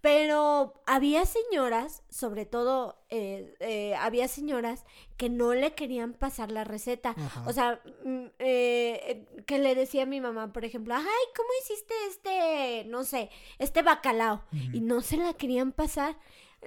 Pero 0.00 0.74
había 0.86 1.24
señoras, 1.26 2.02
sobre 2.08 2.46
todo 2.46 3.02
eh, 3.10 3.54
eh, 3.60 3.94
había 3.96 4.28
señoras 4.28 4.84
que 5.16 5.28
no 5.28 5.54
le 5.54 5.74
querían 5.74 6.12
pasar 6.12 6.52
la 6.52 6.64
receta. 6.64 7.14
Ajá. 7.16 7.44
O 7.46 7.52
sea, 7.52 7.80
mm, 8.04 8.26
eh, 8.38 9.26
que 9.46 9.58
le 9.58 9.74
decía 9.74 10.04
a 10.04 10.06
mi 10.06 10.20
mamá, 10.20 10.52
por 10.52 10.64
ejemplo, 10.64 10.94
ay, 10.94 11.04
¿cómo 11.36 11.48
hiciste 11.62 11.94
este, 12.08 12.84
no 12.88 13.04
sé, 13.04 13.30
este 13.58 13.82
bacalao? 13.82 14.42
Y 14.72 14.80
no 14.80 15.00
se 15.00 15.16
la 15.16 15.34
querían 15.34 15.72
pasar. 15.72 16.16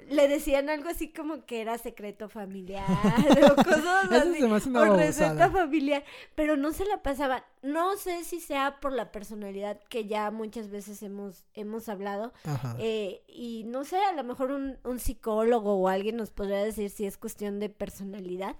Le 0.08 0.26
decían 0.26 0.70
algo 0.70 0.88
así 0.88 1.12
como 1.12 1.44
que 1.44 1.60
era 1.60 1.76
secreto 1.76 2.30
familiar 2.30 2.86
o 3.52 3.56
cosas 3.56 4.10
así. 4.10 4.42
o 4.42 4.96
receta 4.96 5.50
familiar, 5.50 6.02
pero 6.34 6.56
no 6.56 6.72
se 6.72 6.86
la 6.86 7.02
pasaban. 7.02 7.44
No 7.62 7.96
sé 7.96 8.24
si 8.24 8.40
sea 8.40 8.80
por 8.80 8.92
la 8.92 9.12
personalidad 9.12 9.80
que 9.88 10.06
ya 10.06 10.30
muchas 10.30 10.68
veces 10.68 11.02
hemos, 11.02 11.44
hemos 11.54 11.88
hablado. 11.88 12.32
Ajá. 12.44 12.76
eh, 12.78 13.22
y 13.28 13.64
no 13.64 13.84
sé, 13.84 13.98
a 13.98 14.12
lo 14.12 14.24
mejor 14.24 14.50
un, 14.50 14.78
un 14.82 14.98
psicólogo 14.98 15.74
o 15.74 15.88
alguien 15.88 16.16
nos 16.16 16.30
podría 16.30 16.64
decir 16.64 16.90
si 16.90 17.06
es 17.06 17.16
cuestión 17.16 17.60
de 17.60 17.68
personalidad. 17.68 18.56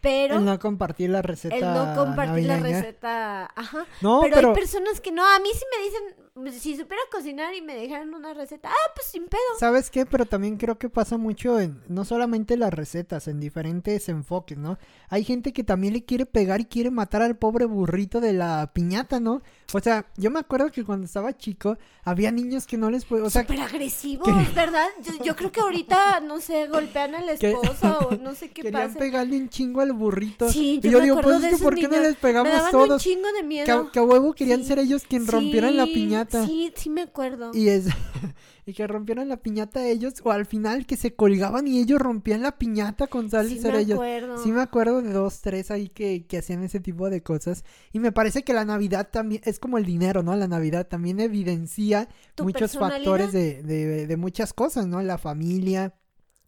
Pero 0.00 0.36
el 0.36 0.44
no 0.44 0.58
compartir 0.58 1.10
la 1.10 1.20
receta 1.20 1.54
el 1.54 1.62
no 1.62 1.94
compartir 1.94 2.46
la 2.46 2.58
receta, 2.58 3.50
ajá. 3.54 3.86
No, 4.00 4.20
pero, 4.22 4.34
pero, 4.34 4.48
hay 4.48 4.54
personas 4.54 5.00
que 5.00 5.12
no, 5.12 5.22
a 5.24 5.38
mí 5.38 5.48
sí 5.52 5.64
me 5.76 5.84
dicen, 5.84 6.58
si 6.58 6.76
supiera 6.76 7.02
cocinar 7.12 7.54
y 7.54 7.60
me 7.60 7.74
dejaran 7.74 8.14
una 8.14 8.32
receta, 8.32 8.70
ah, 8.70 8.90
pues 8.94 9.08
sin 9.08 9.26
pedo. 9.26 9.40
¿sabes 9.58 9.90
qué? 9.90 10.06
Pero 10.06 10.24
también 10.24 10.56
creo 10.56 10.78
que 10.78 10.88
pasa 10.88 11.18
mucho 11.18 11.60
en, 11.60 11.82
no 11.88 12.06
solamente 12.06 12.56
las 12.56 12.72
recetas, 12.72 13.28
en 13.28 13.40
diferentes 13.40 14.08
enfoques, 14.08 14.56
¿no? 14.56 14.78
Hay 15.08 15.22
gente 15.24 15.52
que 15.52 15.64
también 15.64 15.92
le 15.92 16.04
quiere 16.04 16.24
pegar 16.24 16.62
y 16.62 16.64
quiere 16.64 16.90
matar 16.90 17.20
al 17.20 17.36
pobre 17.36 17.66
burrito 17.66 18.20
de 18.20 18.32
la 18.32 18.39
piñata, 18.72 19.20
¿no? 19.20 19.42
O 19.72 19.80
sea, 19.80 20.06
yo 20.16 20.30
me 20.30 20.40
acuerdo 20.40 20.70
que 20.72 20.84
cuando 20.84 21.04
estaba 21.06 21.36
chico, 21.36 21.78
había 22.02 22.32
niños 22.32 22.66
que 22.66 22.76
no 22.76 22.90
les 22.90 23.10
o 23.10 23.30
sea, 23.30 23.42
Súper 23.42 23.60
agresivos, 23.60 24.26
que- 24.26 24.54
¿verdad? 24.54 24.86
Yo, 25.04 25.24
yo 25.24 25.36
creo 25.36 25.52
que 25.52 25.60
ahorita, 25.60 26.20
no 26.20 26.40
sé, 26.40 26.66
golpean 26.66 27.14
a 27.14 27.20
la 27.22 27.32
esposa 27.40 27.98
o 27.98 28.16
no 28.16 28.34
sé 28.34 28.48
qué 28.50 28.62
querían 28.62 28.88
pasa. 28.88 28.98
pegarle 28.98 29.36
un 29.36 29.48
chingo 29.48 29.80
al 29.80 29.92
burrito. 29.92 30.50
Sí, 30.50 30.74
y 30.74 30.80
yo 30.80 30.90
yo 30.90 30.98
me 30.98 31.04
digo, 31.04 31.18
acuerdo 31.18 31.40
pues 31.40 31.52
es 31.52 31.58
que 31.58 31.64
¿por 31.64 31.74
qué 31.76 31.82
no 31.82 31.88
niños. 31.90 32.04
les 32.06 32.16
pegamos 32.16 32.50
Me 32.52 32.56
daban 32.58 32.74
un 32.74 32.88
todos? 32.88 33.02
chingo 33.02 33.26
de 33.28 33.32
Que, 33.32 33.38
a- 33.40 33.42
miedo. 33.76 33.92
que 33.92 33.98
a 33.98 34.02
huevo 34.02 34.32
querían 34.34 34.60
Sí. 34.60 34.66
ser 34.66 34.78
ellos 34.80 35.04
quien 35.08 35.26
rompieran 35.26 35.76
la 35.76 35.84
piñata. 35.86 36.46
Sí, 36.46 36.72
sí 36.76 36.90
me 36.90 37.02
acuerdo. 37.02 37.52
Y 37.54 37.68
es 37.68 37.86
y 38.66 38.74
que 38.74 38.86
rompieran 38.86 39.28
la 39.28 39.36
piñata 39.38 39.84
ellos 39.86 40.14
o 40.22 40.30
al 40.30 40.46
final 40.46 40.86
que 40.86 40.96
se 40.96 41.14
colgaban 41.14 41.66
y 41.66 41.80
ellos 41.80 41.98
rompían 42.00 42.42
la 42.42 42.56
piñata 42.58 43.06
con 43.06 43.28
de 43.28 43.48
sí 43.56 43.58
ser 43.58 43.72
me 43.74 43.80
ellos. 43.80 43.94
acuerdo. 43.94 44.42
Sí 44.42 44.52
me 44.52 44.60
acuerdo 44.60 45.02
de 45.02 45.12
dos, 45.12 45.40
tres 45.40 45.70
ahí 45.70 45.88
que, 45.88 46.24
que 46.26 46.38
hacían 46.38 46.62
ese 46.62 46.78
tipo 46.78 47.08
de 47.10 47.22
cosas. 47.22 47.64
Y 47.92 47.98
me 48.00 48.12
parece 48.32 48.44
que 48.44 48.52
la 48.54 48.64
Navidad 48.64 49.08
también 49.10 49.42
es 49.44 49.58
como 49.58 49.78
el 49.78 49.84
dinero, 49.84 50.22
¿no? 50.22 50.34
La 50.36 50.48
Navidad 50.48 50.86
también 50.86 51.20
evidencia 51.20 52.08
muchos 52.44 52.72
factores 53.02 53.32
de, 53.32 53.62
de, 53.62 54.06
de 54.06 54.16
muchas 54.16 54.52
cosas, 54.52 54.86
¿no? 54.86 55.02
La 55.02 55.18
familia, 55.18 55.94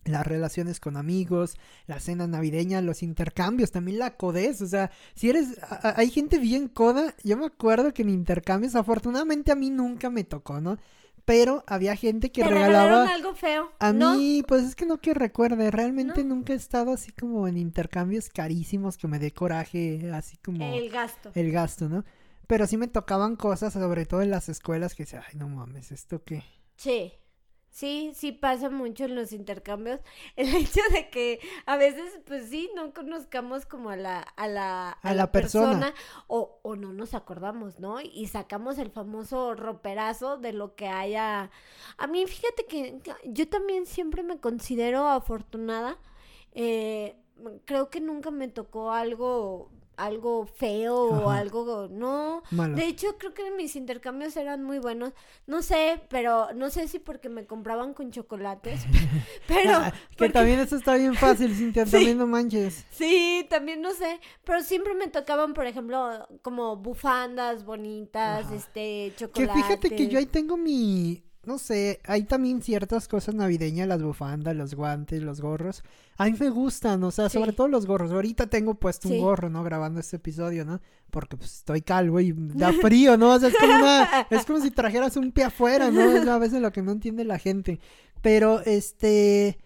las 0.04 0.26
relaciones 0.26 0.80
con 0.80 0.96
amigos, 0.96 1.56
la 1.86 2.00
cena 2.00 2.26
navideña, 2.26 2.80
los 2.80 3.02
intercambios, 3.02 3.70
también 3.70 3.98
la 3.98 4.16
codez, 4.16 4.60
o 4.62 4.66
sea, 4.66 4.90
si 5.14 5.30
eres, 5.30 5.58
a- 5.62 5.94
hay 5.96 6.10
gente 6.10 6.38
bien 6.38 6.68
coda, 6.68 7.14
yo 7.22 7.36
me 7.36 7.46
acuerdo 7.46 7.92
que 7.94 8.02
en 8.02 8.10
intercambios, 8.10 8.74
afortunadamente 8.74 9.52
a 9.52 9.56
mí 9.56 9.70
nunca 9.70 10.10
me 10.10 10.24
tocó, 10.24 10.60
¿no? 10.60 10.78
Pero 11.24 11.62
había 11.68 11.94
gente 11.94 12.32
que 12.32 12.42
¿Te 12.42 12.48
regalaba... 12.48 13.08
algo 13.08 13.34
feo? 13.34 13.70
A 13.78 13.92
¿No? 13.92 14.14
mí, 14.16 14.42
pues 14.46 14.64
es 14.64 14.74
que 14.74 14.86
no 14.86 14.98
que 14.98 15.14
recuerde, 15.14 15.70
realmente 15.70 16.24
¿No? 16.24 16.34
nunca 16.34 16.52
he 16.52 16.56
estado 16.56 16.92
así 16.92 17.12
como 17.12 17.46
en 17.46 17.56
intercambios 17.56 18.28
carísimos 18.28 18.96
que 18.98 19.06
me 19.06 19.18
dé 19.20 19.30
coraje, 19.32 20.10
así 20.12 20.36
como 20.38 20.64
el, 20.74 20.84
El 20.84 20.90
gasto. 20.90 21.30
gasto, 21.34 21.88
¿no? 21.88 22.04
Pero 22.48 22.66
sí 22.66 22.76
me 22.76 22.88
tocaban 22.88 23.36
cosas, 23.36 23.72
sobre 23.72 24.04
todo 24.04 24.20
en 24.22 24.30
las 24.30 24.48
escuelas, 24.48 24.94
que 24.94 25.04
decía, 25.04 25.22
ay, 25.28 25.38
no 25.38 25.48
mames, 25.48 25.92
¿esto 25.92 26.22
qué? 26.24 26.42
Sí. 26.76 27.12
Sí, 27.72 28.12
sí 28.14 28.32
pasa 28.32 28.68
mucho 28.68 29.06
en 29.06 29.14
los 29.14 29.32
intercambios. 29.32 30.00
El 30.36 30.54
hecho 30.54 30.80
de 30.92 31.08
que 31.08 31.40
a 31.64 31.76
veces, 31.76 32.20
pues 32.26 32.50
sí, 32.50 32.70
no 32.76 32.92
conozcamos 32.92 33.64
como 33.64 33.88
a 33.88 33.96
la, 33.96 34.20
a 34.20 34.46
la, 34.46 34.90
A 34.90 35.14
la 35.14 35.32
persona. 35.32 35.94
o, 36.26 36.60
o 36.62 36.76
no 36.76 36.92
nos 36.92 37.14
acordamos, 37.14 37.80
¿no? 37.80 38.00
Y 38.02 38.26
sacamos 38.26 38.76
el 38.78 38.90
famoso 38.90 39.54
roperazo 39.54 40.36
de 40.36 40.52
lo 40.52 40.76
que 40.76 40.86
haya. 40.86 41.50
A 41.96 42.06
mí, 42.06 42.26
fíjate 42.26 42.66
que 42.66 43.00
yo 43.24 43.48
también 43.48 43.86
siempre 43.86 44.22
me 44.22 44.38
considero 44.38 45.08
afortunada. 45.08 45.96
Eh, 46.52 47.16
creo 47.64 47.88
que 47.88 48.02
nunca 48.02 48.30
me 48.30 48.48
tocó 48.48 48.92
algo 48.92 49.70
algo 49.96 50.46
feo 50.46 50.96
o 50.96 51.30
algo 51.30 51.88
no 51.90 52.42
Malo. 52.50 52.76
de 52.76 52.86
hecho 52.86 53.18
creo 53.18 53.34
que 53.34 53.50
mis 53.52 53.76
intercambios 53.76 54.36
eran 54.36 54.62
muy 54.62 54.78
buenos 54.78 55.12
no 55.46 55.62
sé 55.62 56.00
pero 56.08 56.52
no 56.54 56.70
sé 56.70 56.88
si 56.88 56.98
porque 56.98 57.28
me 57.28 57.46
compraban 57.46 57.94
con 57.94 58.10
chocolates 58.10 58.84
pero 59.46 59.70
Ah, 59.74 59.92
que 60.10 60.16
porque- 60.16 60.32
también 60.32 60.60
eso 60.60 60.76
está 60.76 60.94
bien 60.96 61.14
fácil, 61.14 61.54
Cintia, 61.54 61.84
Sí. 61.86 61.92
también 61.92 62.18
no 62.18 62.26
manches. 62.26 62.84
sí 62.90 63.46
también 63.50 63.80
no 63.82 63.92
sé 63.92 64.20
pero 64.44 64.62
siempre 64.62 64.94
me 64.94 65.08
tocaban 65.08 65.54
por 65.54 65.66
ejemplo 65.66 66.26
como 66.42 66.76
bufandas 66.76 67.64
bonitas 67.64 68.46
Ajá. 68.46 68.54
este 68.54 68.72
Que 69.10 69.14
chocolates 69.16 69.54
fíjate 69.62 69.90
que 69.90 70.08
yo 70.08 70.18
ahí 70.18 70.26
tengo 70.26 70.56
mi, 70.56 71.22
no 71.44 71.58
sé, 71.58 72.00
hay 72.04 72.22
también 72.22 72.62
ciertas 72.62 73.08
cosas 73.08 73.34
navideñas, 73.34 73.88
las 73.88 74.00
bufandas, 74.02 74.54
los 74.54 74.74
guantes, 74.74 75.22
los 75.22 75.40
gorros. 75.40 75.82
A 76.16 76.26
mí 76.26 76.34
me 76.38 76.50
gustan, 76.50 77.02
o 77.02 77.10
sea, 77.10 77.28
sobre 77.28 77.52
todo 77.52 77.66
los 77.66 77.84
gorros. 77.86 78.12
Ahorita 78.12 78.46
tengo 78.46 78.74
puesto 78.74 79.08
Sí. 79.08 79.14
un 79.14 79.20
gorro, 79.22 79.50
¿no? 79.50 79.64
Grabando 79.64 79.98
este 79.98 80.16
episodio, 80.16 80.64
¿no? 80.64 80.80
Porque 81.10 81.36
pues 81.36 81.52
estoy 81.56 81.82
calvo 81.82 82.20
y 82.20 82.32
da 82.36 82.72
frío, 82.80 83.16
¿no? 83.16 83.32
O 83.32 83.38
sea, 83.40 83.48
es 83.48 83.56
como 83.58 83.74
una, 83.74 84.26
es 84.30 84.44
como 84.46 84.60
si 84.60 84.70
trajeras 84.70 85.16
un 85.16 85.32
pie 85.32 85.44
afuera, 85.44 85.90
¿no? 85.90 86.00
Es 86.00 86.26
a 86.28 86.38
veces 86.38 86.60
lo 86.60 86.70
que 86.70 86.82
no 86.82 86.92
entiende 86.92 87.24
la 87.24 87.38
gente. 87.38 87.80
Pero, 88.20 88.60
este... 88.60 89.58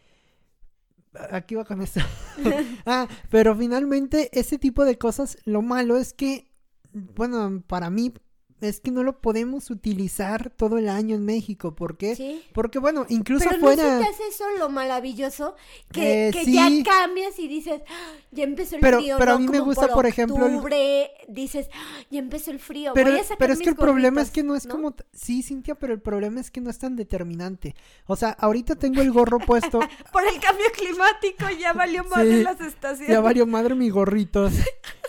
Aquí 1.31 1.55
va 1.55 1.65
con 1.65 1.81
esto. 1.83 2.01
ah, 2.87 3.07
pero 3.31 3.55
finalmente 3.57 4.31
ese 4.39 4.59
tipo 4.59 4.85
de 4.85 4.99
cosas, 4.99 5.39
lo 5.45 5.63
malo 5.63 5.97
es 5.97 6.13
que, 6.13 6.51
bueno, 6.93 7.63
para 7.67 7.89
mí 7.91 8.13
es 8.61 8.81
que 8.81 8.91
no 8.91 9.03
lo 9.03 9.21
podemos 9.21 9.71
utilizar 9.71 10.51
todo 10.51 10.79
el 10.79 10.89
año 10.89 11.15
en 11.15 11.25
México. 11.25 11.75
¿Por 11.75 11.97
qué? 11.97 12.17
sí 12.17 12.43
Porque 12.55 12.79
bueno, 12.79 13.05
incluso 13.09 13.47
pero 13.49 13.61
fuera... 13.61 13.83
no 13.83 13.99
se 13.99 14.05
te 14.05 14.11
hace 14.11 14.29
eso 14.29 14.45
lo 14.59 14.69
maravilloso 14.71 15.57
que, 15.93 16.29
Eh, 16.29 16.31
que 16.33 16.45
sí. 16.45 16.55
ya 16.55 16.69
cambias 16.85 17.39
y 17.39 17.49
dices 17.49 17.83
"Ah, 17.89 18.13
ya 18.33 18.45
empezó 18.45 18.77
el 18.77 18.81
Pero- 18.81 18.99
frío 18.99 19.17
pero 19.19 19.33
a 19.33 19.39
mí 19.39 19.47
me 19.49 19.61
gusta, 19.61 19.89
por 19.89 20.07
ejemplo, 20.07 20.47
el- 20.47 20.55
octubre, 20.55 21.11
dices 21.29 21.69
"Ah, 21.75 21.99
ya 22.11 22.19
empezó 22.19 22.51
el 22.51 22.59
frío 22.59 22.93
Pero, 22.95 23.11
voy 23.11 23.21
a 23.21 23.23
sacar 23.25 23.39
pero 23.39 23.53
es 23.53 23.61
que 23.61 23.69
el 23.69 23.77
problema 23.77 24.21
es 24.23 24.29
gorritos", 24.29 24.33
que 24.35 24.43
no 24.43 24.55
es 24.57 24.67
como... 24.67 24.95
Sí, 25.13 25.43
Cintia, 25.43 25.75
pero 25.75 25.93
el 25.93 26.01
problema 26.01 26.41
es 26.41 26.51
que 26.51 26.61
no 26.61 26.71
es 26.71 26.79
tan 26.79 26.97
determinante. 26.97 27.75
O 28.07 28.17
sea, 28.17 28.31
ahorita 28.31 28.77
tengo 28.77 29.03
el 29.03 29.13
gorro 29.13 29.39
puesto, 29.39 29.81
por 30.13 30.27
el 30.27 30.41
cambio 30.41 30.67
climático 30.75 31.45
ya 31.61 31.73
valió 31.73 32.05
Sí, 32.05 32.43
las 32.43 32.61
estaciones 32.61 33.09
ya 33.09 33.21
valió 33.21 33.47
madre 33.47 33.75
mi 33.75 33.91
gorritos. 33.91 34.53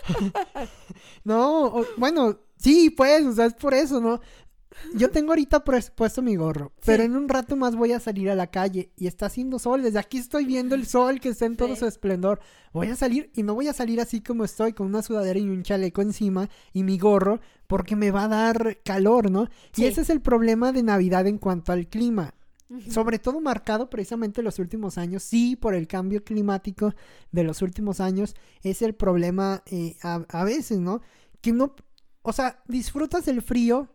no, 1.24 1.64
o- 1.66 1.86
bueno, 1.96 2.38
sí, 2.58 2.90
pues, 2.90 3.24
o 3.24 3.32
sea, 3.32 3.46
es 3.46 3.54
por 3.54 3.74
eso, 3.74 4.00
¿no? 4.00 4.20
Yo 4.94 5.10
tengo 5.10 5.32
ahorita 5.32 5.64
pues, 5.64 5.90
puesto 5.90 6.22
mi 6.22 6.36
gorro, 6.36 6.72
pero 6.84 7.02
en 7.02 7.16
un 7.16 7.28
rato 7.28 7.56
más 7.56 7.74
voy 7.74 7.92
a 7.92 8.00
salir 8.00 8.30
a 8.30 8.36
la 8.36 8.48
calle 8.48 8.92
y 8.96 9.08
está 9.08 9.26
haciendo 9.26 9.58
sol. 9.58 9.82
Desde 9.82 9.98
aquí 9.98 10.18
estoy 10.18 10.44
viendo 10.44 10.76
el 10.76 10.86
sol 10.86 11.20
que 11.20 11.30
está 11.30 11.46
en 11.46 11.56
todo 11.56 11.74
Sí. 11.74 11.80
su 11.80 11.86
esplendor. 11.86 12.38
Voy 12.72 12.86
a 12.88 12.94
salir 12.94 13.30
y 13.34 13.42
no 13.42 13.54
voy 13.54 13.66
a 13.66 13.72
salir 13.72 14.00
así 14.00 14.20
como 14.20 14.44
estoy, 14.44 14.74
con 14.74 14.86
una 14.86 15.02
sudadera 15.02 15.38
y 15.38 15.48
un 15.48 15.62
chaleco 15.64 16.00
encima 16.00 16.48
y 16.72 16.84
mi 16.84 16.96
gorro, 16.96 17.40
porque 17.66 17.96
me 17.96 18.12
va 18.12 18.24
a 18.24 18.28
dar 18.28 18.78
calor, 18.84 19.30
¿no? 19.32 19.46
Sí. 19.72 19.82
Y 19.82 19.86
ese 19.86 20.02
es 20.02 20.10
el 20.10 20.20
problema 20.20 20.70
de 20.70 20.82
Navidad 20.84 21.26
en 21.26 21.38
cuanto 21.38 21.72
al 21.72 21.88
clima 21.88 22.34
sobre 22.90 23.18
todo 23.18 23.40
marcado 23.40 23.88
precisamente 23.88 24.42
en 24.42 24.44
los 24.44 24.58
últimos 24.58 24.98
años, 24.98 25.22
sí, 25.22 25.56
por 25.56 25.74
el 25.74 25.86
cambio 25.86 26.22
climático 26.22 26.92
de 27.32 27.42
los 27.42 27.62
últimos 27.62 27.98
años, 27.98 28.34
es 28.62 28.82
el 28.82 28.94
problema 28.94 29.62
eh, 29.70 29.96
a, 30.02 30.26
a 30.28 30.44
veces, 30.44 30.78
¿no? 30.78 31.00
Que 31.40 31.52
no, 31.52 31.74
o 32.28 32.32
sea, 32.32 32.62
disfrutas 32.66 33.26
el 33.28 33.42
frío, 33.42 33.88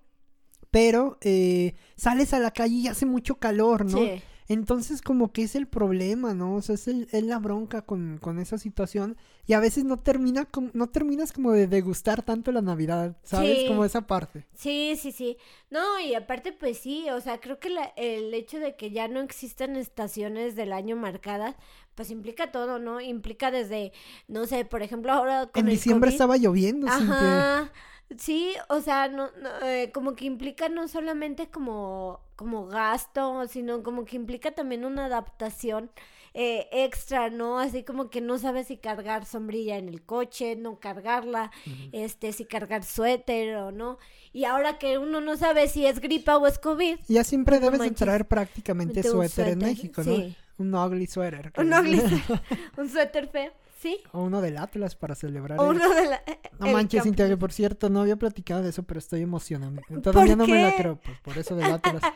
pero 0.72 1.18
eh, 1.22 1.76
sales 1.96 2.34
a 2.34 2.40
la 2.40 2.52
calle 2.52 2.76
y 2.76 2.88
hace 2.88 3.06
mucho 3.06 3.36
calor, 3.36 3.86
¿no? 3.86 3.98
Sí. 4.00 4.22
Entonces 4.50 5.02
como 5.02 5.32
que 5.32 5.44
es 5.44 5.56
el 5.56 5.68
problema, 5.68 6.34
¿no? 6.34 6.56
O 6.56 6.62
sea, 6.62 6.76
es, 6.76 6.90
el- 6.90 7.08
es 7.14 7.24
la 7.24 7.40
bronca 7.40 7.84
con, 7.84 8.18
con 8.18 8.40
esa 8.40 8.58
situación 8.58 9.16
y 9.48 9.54
a 9.54 9.60
veces 9.62 9.86
no 9.86 9.98
termina 9.98 10.44
com- 10.46 10.70
no 10.74 10.90
terminas 10.90 11.32
como 11.32 11.54
de 11.54 11.66
degustar 11.68 12.24
tanto 12.24 12.52
la 12.52 12.62
Navidad, 12.62 13.16
¿sabes? 13.24 13.60
Sí. 13.60 13.68
Como 13.70 13.86
esa 13.86 14.06
parte. 14.06 14.46
Sí, 14.54 14.98
sí, 15.02 15.14
sí. 15.14 15.38
No, 15.70 15.98
y 16.02 16.14
aparte, 16.14 16.52
pues 16.52 16.78
sí, 16.78 17.06
o 17.10 17.22
sea, 17.22 17.40
creo 17.40 17.58
que 17.60 17.70
la- 17.70 17.94
el 17.96 18.34
hecho 18.34 18.60
de 18.60 18.76
que 18.76 18.92
ya 18.92 19.08
no 19.08 19.22
existan 19.22 19.78
estaciones 19.78 20.58
del 20.58 20.74
año 20.74 20.98
marcadas, 20.98 21.56
pues 21.96 22.10
implica 22.12 22.52
todo, 22.52 22.80
¿no? 22.80 23.00
Implica 23.00 23.50
desde, 23.50 23.94
no 24.28 24.46
sé, 24.46 24.66
por 24.66 24.82
ejemplo, 24.84 25.14
ahora 25.14 25.48
con 25.48 25.62
En 25.62 25.68
el 25.70 25.76
diciembre 25.76 26.10
COVID. 26.10 26.14
estaba 26.16 26.38
lloviendo. 26.38 26.88
Ajá. 26.88 27.72
Sí, 28.18 28.54
o 28.70 28.80
sea, 28.82 29.08
no, 29.08 29.30
no, 29.42 29.66
eh, 29.66 29.92
como 29.92 30.16
que 30.16 30.26
implica 30.26 30.70
no 30.70 30.88
solamente 30.88 31.48
como, 31.50 32.20
como 32.36 32.68
gasto, 32.68 33.48
sino 33.48 33.82
como 33.82 34.06
que 34.06 34.16
implica 34.16 34.52
también 34.52 34.86
una 34.86 35.06
adaptación 35.06 35.90
eh, 36.36 36.68
extra, 36.72 37.30
¿no? 37.32 37.58
Así 37.60 37.84
como 37.84 38.10
que 38.12 38.22
no 38.22 38.38
sabes 38.38 38.68
si 38.68 38.78
cargar 38.78 39.26
sombrilla 39.26 39.78
en 39.78 39.88
el 39.90 40.04
coche, 40.04 40.56
no 40.56 40.80
cargarla, 40.80 41.52
este, 41.92 42.34
si 42.34 42.46
cargar 42.46 42.84
suéter 42.84 43.56
o 43.56 43.72
no. 43.72 43.98
Y 44.32 44.46
ahora 44.46 44.78
que 44.78 44.98
uno 45.00 45.20
no 45.22 45.36
sabe 45.38 45.68
si 45.68 45.86
es 45.88 46.00
gripa 46.00 46.38
o 46.38 46.46
es 46.48 46.60
COVID, 46.60 46.98
Ya 47.08 47.24
siempre 47.24 47.58
No 47.60 47.66
debes 47.66 47.80
de 47.80 47.86
manches. 47.88 48.06
traer 48.06 48.28
prácticamente 48.28 49.02
suéter 49.04 49.48
en 49.48 49.60
suéter, 49.60 49.70
México, 49.70 50.04
¿no? 50.04 50.16
sí. 50.16 50.36
Un 50.60 50.74
ugly 50.76 51.08
que- 51.08 51.52
un, 51.62 51.74
ugly 51.74 52.00
su- 52.10 52.40
un 52.82 52.90
suéter 52.90 53.28
feo, 53.28 53.52
¿sí? 53.84 54.00
o 54.14 54.24
uno 54.24 54.40
del 54.42 54.58
Atlas 54.58 54.96
para 54.96 55.14
celebrar. 55.14 55.60
O 55.60 55.72
el- 55.72 55.78
uno 55.78 55.94
de 55.94 56.06
la... 56.08 56.24
No 56.60 56.68
el 56.68 56.74
manches, 56.74 57.04
Cintia, 57.04 57.28
que 57.28 57.36
por 57.38 57.52
cierto, 57.52 57.90
no 57.90 58.00
había 58.02 58.16
platicado 58.16 58.64
de 58.64 58.70
eso, 58.70 58.84
pero 58.84 58.98
estoy 59.00 59.22
emocionado. 59.22 59.74
Todavía 60.02 60.36
no 60.38 60.48
me 60.48 60.62
la 60.64 60.76
creo, 60.76 60.96
pues 61.04 61.20
por 61.20 61.38
eso 61.38 61.56
del 61.56 61.72
Atlas. 61.72 62.02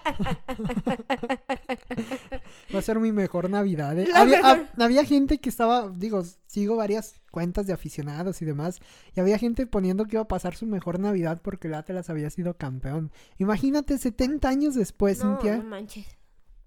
Va 2.73 2.79
a 2.79 2.81
ser 2.81 2.99
mi 2.99 3.11
mejor 3.11 3.49
Navidad. 3.49 3.97
¿eh? 3.99 4.07
Había, 4.15 4.41
mejor. 4.41 4.65
había 4.79 5.03
gente 5.05 5.39
que 5.39 5.49
estaba, 5.49 5.89
digo, 5.89 6.23
sigo 6.47 6.75
varias 6.77 7.19
cuentas 7.31 7.67
de 7.67 7.73
aficionados 7.73 8.41
y 8.41 8.45
demás, 8.45 8.79
y 9.15 9.19
había 9.19 9.37
gente 9.37 9.67
poniendo 9.67 10.05
que 10.05 10.15
iba 10.15 10.23
a 10.23 10.27
pasar 10.27 10.55
su 10.55 10.65
mejor 10.65 10.99
Navidad 10.99 11.41
porque 11.43 11.67
el 11.67 11.73
Atlas 11.75 12.09
había 12.09 12.29
sido 12.29 12.55
campeón. 12.55 13.11
Imagínate, 13.37 13.97
70 13.97 14.47
años 14.47 14.75
después, 14.75 15.23
No, 15.23 15.33
Cintia. 15.33 15.57
no 15.57 15.63
manches. 15.63 16.07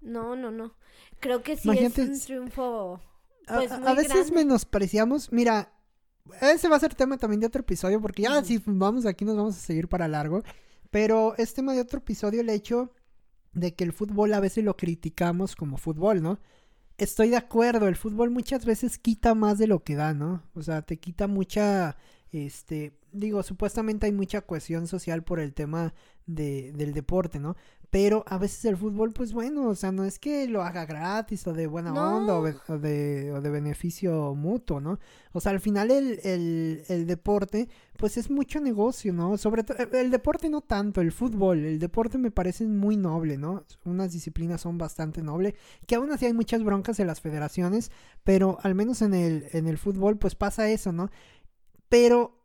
No, 0.01 0.35
no, 0.35 0.51
no. 0.51 0.73
Creo 1.19 1.41
que 1.43 1.55
sí 1.55 1.63
Imagínate, 1.67 2.03
es 2.03 2.09
un 2.09 2.19
triunfo. 2.19 3.01
A- 3.51 3.55
Pues 3.55 3.71
a, 3.71 3.79
muy 3.79 3.87
a 3.89 3.93
veces 3.95 4.13
grande. 4.13 4.31
menospreciamos, 4.35 5.31
mira, 5.31 5.73
ese 6.41 6.69
va 6.69 6.75
a 6.77 6.79
ser 6.79 6.95
tema 6.95 7.17
también 7.17 7.39
de 7.41 7.47
otro 7.47 7.61
episodio, 7.61 7.99
porque 8.01 8.21
ya 8.23 8.43
si 8.43 8.61
vamos 8.65 9.05
aquí 9.05 9.25
nos 9.25 9.35
vamos 9.37 9.55
a 9.57 9.59
seguir 9.59 9.87
para 9.87 10.07
largo, 10.07 10.43
pero 10.89 11.35
es 11.37 11.53
tema 11.53 11.73
de 11.73 11.81
otro 11.81 11.99
episodio 11.99 12.41
el 12.41 12.49
hecho 12.49 12.91
de 13.53 13.73
que 13.75 13.83
el 13.83 13.91
fútbol 13.93 14.33
a 14.33 14.39
veces 14.39 14.63
lo 14.63 14.77
criticamos 14.77 15.55
como 15.55 15.77
fútbol, 15.77 16.21
¿no? 16.21 16.39
Estoy 16.97 17.29
de 17.29 17.37
acuerdo, 17.37 17.87
el 17.87 17.95
fútbol 17.95 18.29
muchas 18.29 18.63
veces 18.65 18.97
quita 18.99 19.33
más 19.35 19.57
de 19.57 19.67
lo 19.67 19.83
que 19.83 19.95
da, 19.95 20.13
¿no? 20.13 20.43
O 20.53 20.61
sea, 20.61 20.83
te 20.83 20.97
quita 20.99 21.27
mucha, 21.27 21.97
este, 22.31 22.99
digo, 23.11 23.43
supuestamente 23.43 24.05
hay 24.05 24.11
mucha 24.11 24.41
cohesión 24.41 24.87
social 24.87 25.23
por 25.23 25.39
el 25.39 25.53
tema 25.53 25.93
de, 26.25 26.71
del 26.73 26.93
deporte, 26.93 27.39
¿no? 27.39 27.55
Pero 27.89 28.23
a 28.27 28.37
veces 28.37 28.63
el 28.63 28.77
fútbol, 28.77 29.11
pues 29.11 29.33
bueno, 29.33 29.67
o 29.67 29.75
sea, 29.75 29.91
no 29.91 30.05
es 30.05 30.17
que 30.17 30.47
lo 30.47 30.61
haga 30.63 30.85
gratis 30.85 31.45
o 31.45 31.51
de 31.51 31.67
buena 31.67 31.91
No. 31.91 32.17
onda 32.17 32.39
o 32.39 32.77
de, 32.79 33.33
o 33.33 33.41
de 33.41 33.49
beneficio 33.49 34.33
mutuo, 34.33 34.79
¿no? 34.79 34.97
O 35.33 35.41
sea, 35.41 35.51
al 35.51 35.59
final 35.59 35.91
el, 35.91 36.19
el, 36.23 36.83
el 36.87 37.05
deporte, 37.05 37.67
pues 37.97 38.15
es 38.15 38.29
mucho 38.31 38.61
negocio, 38.61 39.11
¿no? 39.11 39.37
Sobre 39.37 39.63
todo, 39.65 39.77
el 39.91 40.09
deporte 40.09 40.49
no 40.49 40.61
tanto, 40.61 41.01
el 41.01 41.11
fútbol, 41.11 41.65
el 41.65 41.79
deporte 41.79 42.17
me 42.17 42.31
parece 42.31 42.65
muy 42.65 42.95
noble, 42.95 43.37
¿no? 43.37 43.65
Unas 43.83 44.13
disciplinas 44.13 44.61
son 44.61 44.77
bastante 44.77 45.21
nobles, 45.21 45.55
que 45.85 45.95
aún 45.95 46.11
así 46.13 46.25
hay 46.25 46.33
muchas 46.33 46.63
broncas 46.63 46.97
en 47.01 47.07
las 47.07 47.19
federaciones, 47.19 47.91
pero 48.23 48.57
al 48.63 48.73
menos 48.73 49.01
en 49.01 49.13
el, 49.13 49.47
en 49.51 49.67
el 49.67 49.77
fútbol, 49.77 50.17
pues 50.17 50.35
pasa 50.35 50.69
eso, 50.69 50.93
¿no? 50.93 51.09
Pero 51.89 52.37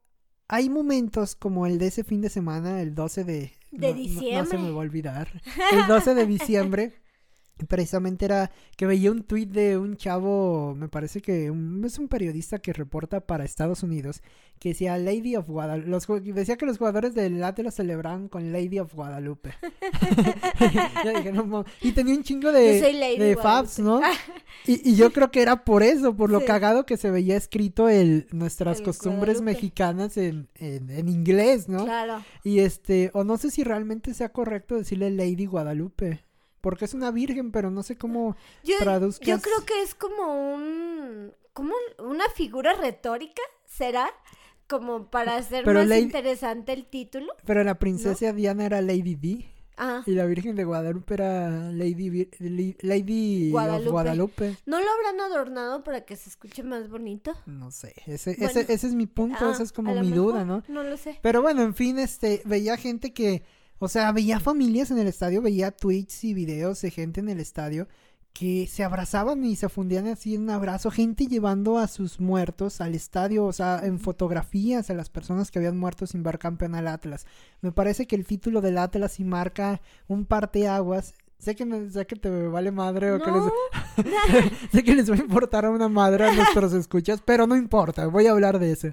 hay 0.48 0.68
momentos 0.70 1.34
como 1.34 1.66
el 1.66 1.78
de 1.78 1.88
ese 1.88 2.04
fin 2.04 2.20
de 2.20 2.28
semana, 2.28 2.80
el 2.80 2.94
12 2.94 3.24
de... 3.24 3.52
De 3.72 3.88
no- 3.88 3.88
no- 3.88 3.88
No, 3.88 3.94
se 3.94 3.94
diciembre. 3.94 4.58
me 4.58 4.70
va 4.70 4.76
a 4.76 4.78
olvidar. 4.78 5.42
El 5.72 5.86
12 5.86 6.14
de 6.14 6.26
diciembre. 6.26 6.92
Precisamente 7.68 8.26
era 8.26 8.50
que 8.76 8.84
veía 8.86 9.10
un 9.10 9.22
tuit 9.22 9.48
de 9.50 9.78
un 9.78 9.96
chavo, 9.96 10.74
me 10.76 10.88
parece 10.88 11.22
que 11.22 11.50
un- 11.50 11.82
es 11.86 11.98
un 11.98 12.06
periodista 12.08 12.58
que 12.58 12.74
reporta 12.74 13.20
para 13.20 13.44
Estados 13.44 13.82
Unidos, 13.82 14.22
que 14.58 14.70
decía 14.70 14.98
Lady 14.98 15.36
of 15.36 15.48
Guadalupe. 15.48 15.88
Los, 15.88 16.06
decía 16.34 16.56
que 16.56 16.66
los 16.66 16.76
jugadores 16.76 17.14
del 17.14 17.42
Atlas 17.42 17.74
celebraban 17.74 18.28
con 18.28 18.52
Lady 18.52 18.78
of 18.78 18.92
Guadalupe. 18.94 19.54
Dije, 21.16 21.32
no, 21.32 21.64
y 21.80 21.92
tenía 21.92 22.14
un 22.14 22.22
chingo 22.22 22.52
de, 22.52 22.80
de 23.18 23.36
fabs, 23.36 23.78
¿no? 23.78 24.00
Y, 24.66 24.90
y 24.90 24.96
yo 24.96 25.12
creo 25.12 25.30
que 25.30 25.42
era 25.42 25.64
por 25.64 25.82
eso, 25.82 26.16
por 26.16 26.30
lo 26.30 26.40
Sí. 26.40 26.46
cagado 26.46 26.86
que 26.86 26.96
se 26.96 27.10
veía 27.10 27.36
escrito 27.36 27.88
el 27.88 28.26
nuestras 28.32 28.78
El 28.78 28.84
costumbres 28.84 29.36
Guadalupe. 29.36 29.44
mexicanas 29.52 30.16
en, 30.16 30.48
en, 30.56 30.90
en 30.90 31.08
inglés, 31.08 31.68
¿no? 31.68 31.84
Claro. 31.84 32.22
Y 32.42 32.58
este, 32.60 33.10
o 33.14 33.22
no 33.22 33.36
sé 33.36 33.50
si 33.50 33.62
realmente 33.64 34.12
sea 34.14 34.30
correcto 34.30 34.74
decirle 34.76 35.10
Lady 35.10 35.46
Guadalupe. 35.46 36.24
Porque 36.66 36.84
es 36.84 36.94
una 36.94 37.12
virgen, 37.12 37.52
pero 37.52 37.70
no 37.70 37.84
sé 37.84 37.96
cómo 37.96 38.34
Yo, 38.64 38.74
traduzcas. 38.80 39.24
yo 39.28 39.40
creo 39.40 39.64
que 39.64 39.82
es 39.82 39.94
como 39.94 40.52
un, 40.52 41.32
como 41.52 41.72
un- 42.00 42.06
una 42.10 42.28
figura 42.30 42.74
retórica, 42.74 43.40
¿será? 43.66 44.10
Como 44.68 45.08
para 45.08 45.36
hacer 45.36 45.62
Pero 45.64 45.78
más 45.78 45.88
Lady- 45.88 46.02
interesante 46.02 46.72
el 46.72 46.86
título. 46.86 47.32
Pero 47.44 47.62
la 47.62 47.76
princesa 47.78 48.32
Diana 48.32 48.66
era 48.66 48.80
Lady 48.80 49.14
D 49.14 49.48
Ah, 49.76 50.02
y 50.06 50.10
la 50.12 50.26
Virgen 50.26 50.56
de 50.56 50.64
Guadalupe 50.64 51.14
era 51.14 51.70
Lady, 51.70 52.08
Vir- 52.10 52.76
Lady 52.82 53.50
Guadalupe. 53.52 53.90
Guadalupe. 53.90 54.56
¿no 54.66 54.80
lo 54.80 54.86
habrán 54.90 55.20
adornado 55.20 55.84
para 55.84 56.04
que 56.04 56.16
se 56.16 56.30
escuche 56.30 56.64
más 56.64 56.88
bonito? 56.88 57.32
No 57.46 57.70
sé, 57.70 57.94
ese, 58.06 58.34
Bueno. 58.38 58.50
ese, 58.60 58.72
ese 58.72 58.86
es 58.88 58.94
mi 58.94 59.06
punto, 59.06 59.36
Ah, 59.40 59.52
esa 59.52 59.62
es 59.62 59.70
como 59.72 59.92
mi 59.94 60.08
mejor, 60.10 60.16
duda, 60.32 60.44
¿no? 60.44 60.64
No 60.66 60.82
lo 60.82 60.96
sé. 60.96 61.20
Pero 61.22 61.42
bueno, 61.42 61.62
en 61.62 61.74
fin, 61.76 62.00
este, 62.00 62.42
veía 62.44 62.76
gente 62.76 63.12
que, 63.12 63.44
o 63.78 63.88
sea, 63.88 64.12
veía 64.12 64.40
familias 64.40 64.90
en 64.90 64.98
el 64.98 65.06
estadio, 65.06 65.42
veía 65.42 65.70
tweets 65.70 66.24
y 66.24 66.34
videos 66.34 66.80
de 66.82 66.90
gente 66.90 67.20
en 67.20 67.28
el 67.28 67.40
estadio 67.40 67.88
que 68.38 68.66
se 68.66 68.84
abrazaban 68.84 69.42
y 69.46 69.56
se 69.56 69.70
fundían 69.70 70.06
así 70.08 70.34
en 70.34 70.42
un 70.42 70.50
abrazo, 70.50 70.90
gente 70.90 71.26
llevando 71.26 71.78
a 71.78 71.88
sus 71.88 72.20
muertos 72.20 72.82
al 72.82 72.94
estadio, 72.94 73.46
o 73.46 73.52
sea, 73.52 73.80
en 73.82 73.98
fotografías 73.98 74.90
a 74.90 74.94
las 74.94 75.08
personas 75.08 75.50
que 75.50 75.58
habían 75.58 75.78
muerto 75.78 76.06
sin 76.06 76.22
ver 76.22 76.38
campeón 76.38 76.74
al 76.74 76.86
Atlas. 76.86 77.26
Me 77.62 77.72
parece 77.72 78.06
que 78.06 78.14
el 78.14 78.26
título 78.26 78.60
del 78.60 78.76
Atlas 78.76 79.12
sí 79.12 79.24
marca 79.24 79.80
un 80.06 80.26
parteaguas. 80.26 81.14
Sé 81.38 81.54
que, 81.54 81.90
sé 81.90 82.06
que 82.06 82.16
te 82.16 82.30
vale 82.48 82.72
madre 82.72 83.12
o 83.12 83.18
que 83.18 83.30
les, 83.30 83.42
No, 83.42 83.52
sé 84.72 84.82
que 84.82 84.94
les 84.94 85.10
va 85.10 85.14
a 85.14 85.18
importar 85.18 85.66
a 85.66 85.70
una 85.70 85.88
madre 85.88 86.24
a 86.24 86.32
nuestros 86.32 86.72
escuchas, 86.72 87.20
pero 87.24 87.46
no 87.46 87.56
importa, 87.56 88.06
voy 88.06 88.26
a 88.26 88.30
hablar 88.30 88.58
de 88.58 88.72
eso. 88.72 88.88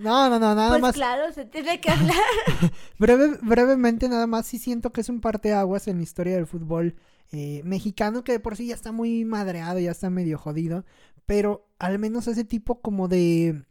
No, 0.00 0.28
no, 0.30 0.38
no, 0.38 0.54
nada 0.54 0.70
pues 0.70 0.82
más. 0.82 0.94
claro, 0.94 1.32
se 1.32 1.44
tiene 1.46 1.80
que 1.80 1.90
hablar. 1.90 2.16
Breve, 2.98 3.38
brevemente, 3.42 4.08
nada 4.08 4.28
más, 4.28 4.46
sí 4.46 4.58
siento 4.58 4.92
que 4.92 5.00
es 5.00 5.08
un 5.08 5.20
parteaguas 5.20 5.88
en 5.88 5.96
la 5.96 6.04
historia 6.04 6.36
del 6.36 6.46
fútbol 6.46 6.94
eh, 7.32 7.60
mexicano, 7.64 8.22
que 8.22 8.32
de 8.32 8.40
por 8.40 8.56
sí 8.56 8.68
ya 8.68 8.74
está 8.74 8.92
muy 8.92 9.24
madreado, 9.24 9.78
ya 9.80 9.90
está 9.90 10.10
medio 10.10 10.38
jodido, 10.38 10.84
pero 11.26 11.66
al 11.80 11.98
menos 11.98 12.28
ese 12.28 12.44
tipo 12.44 12.80
como 12.80 13.08
de, 13.08 13.64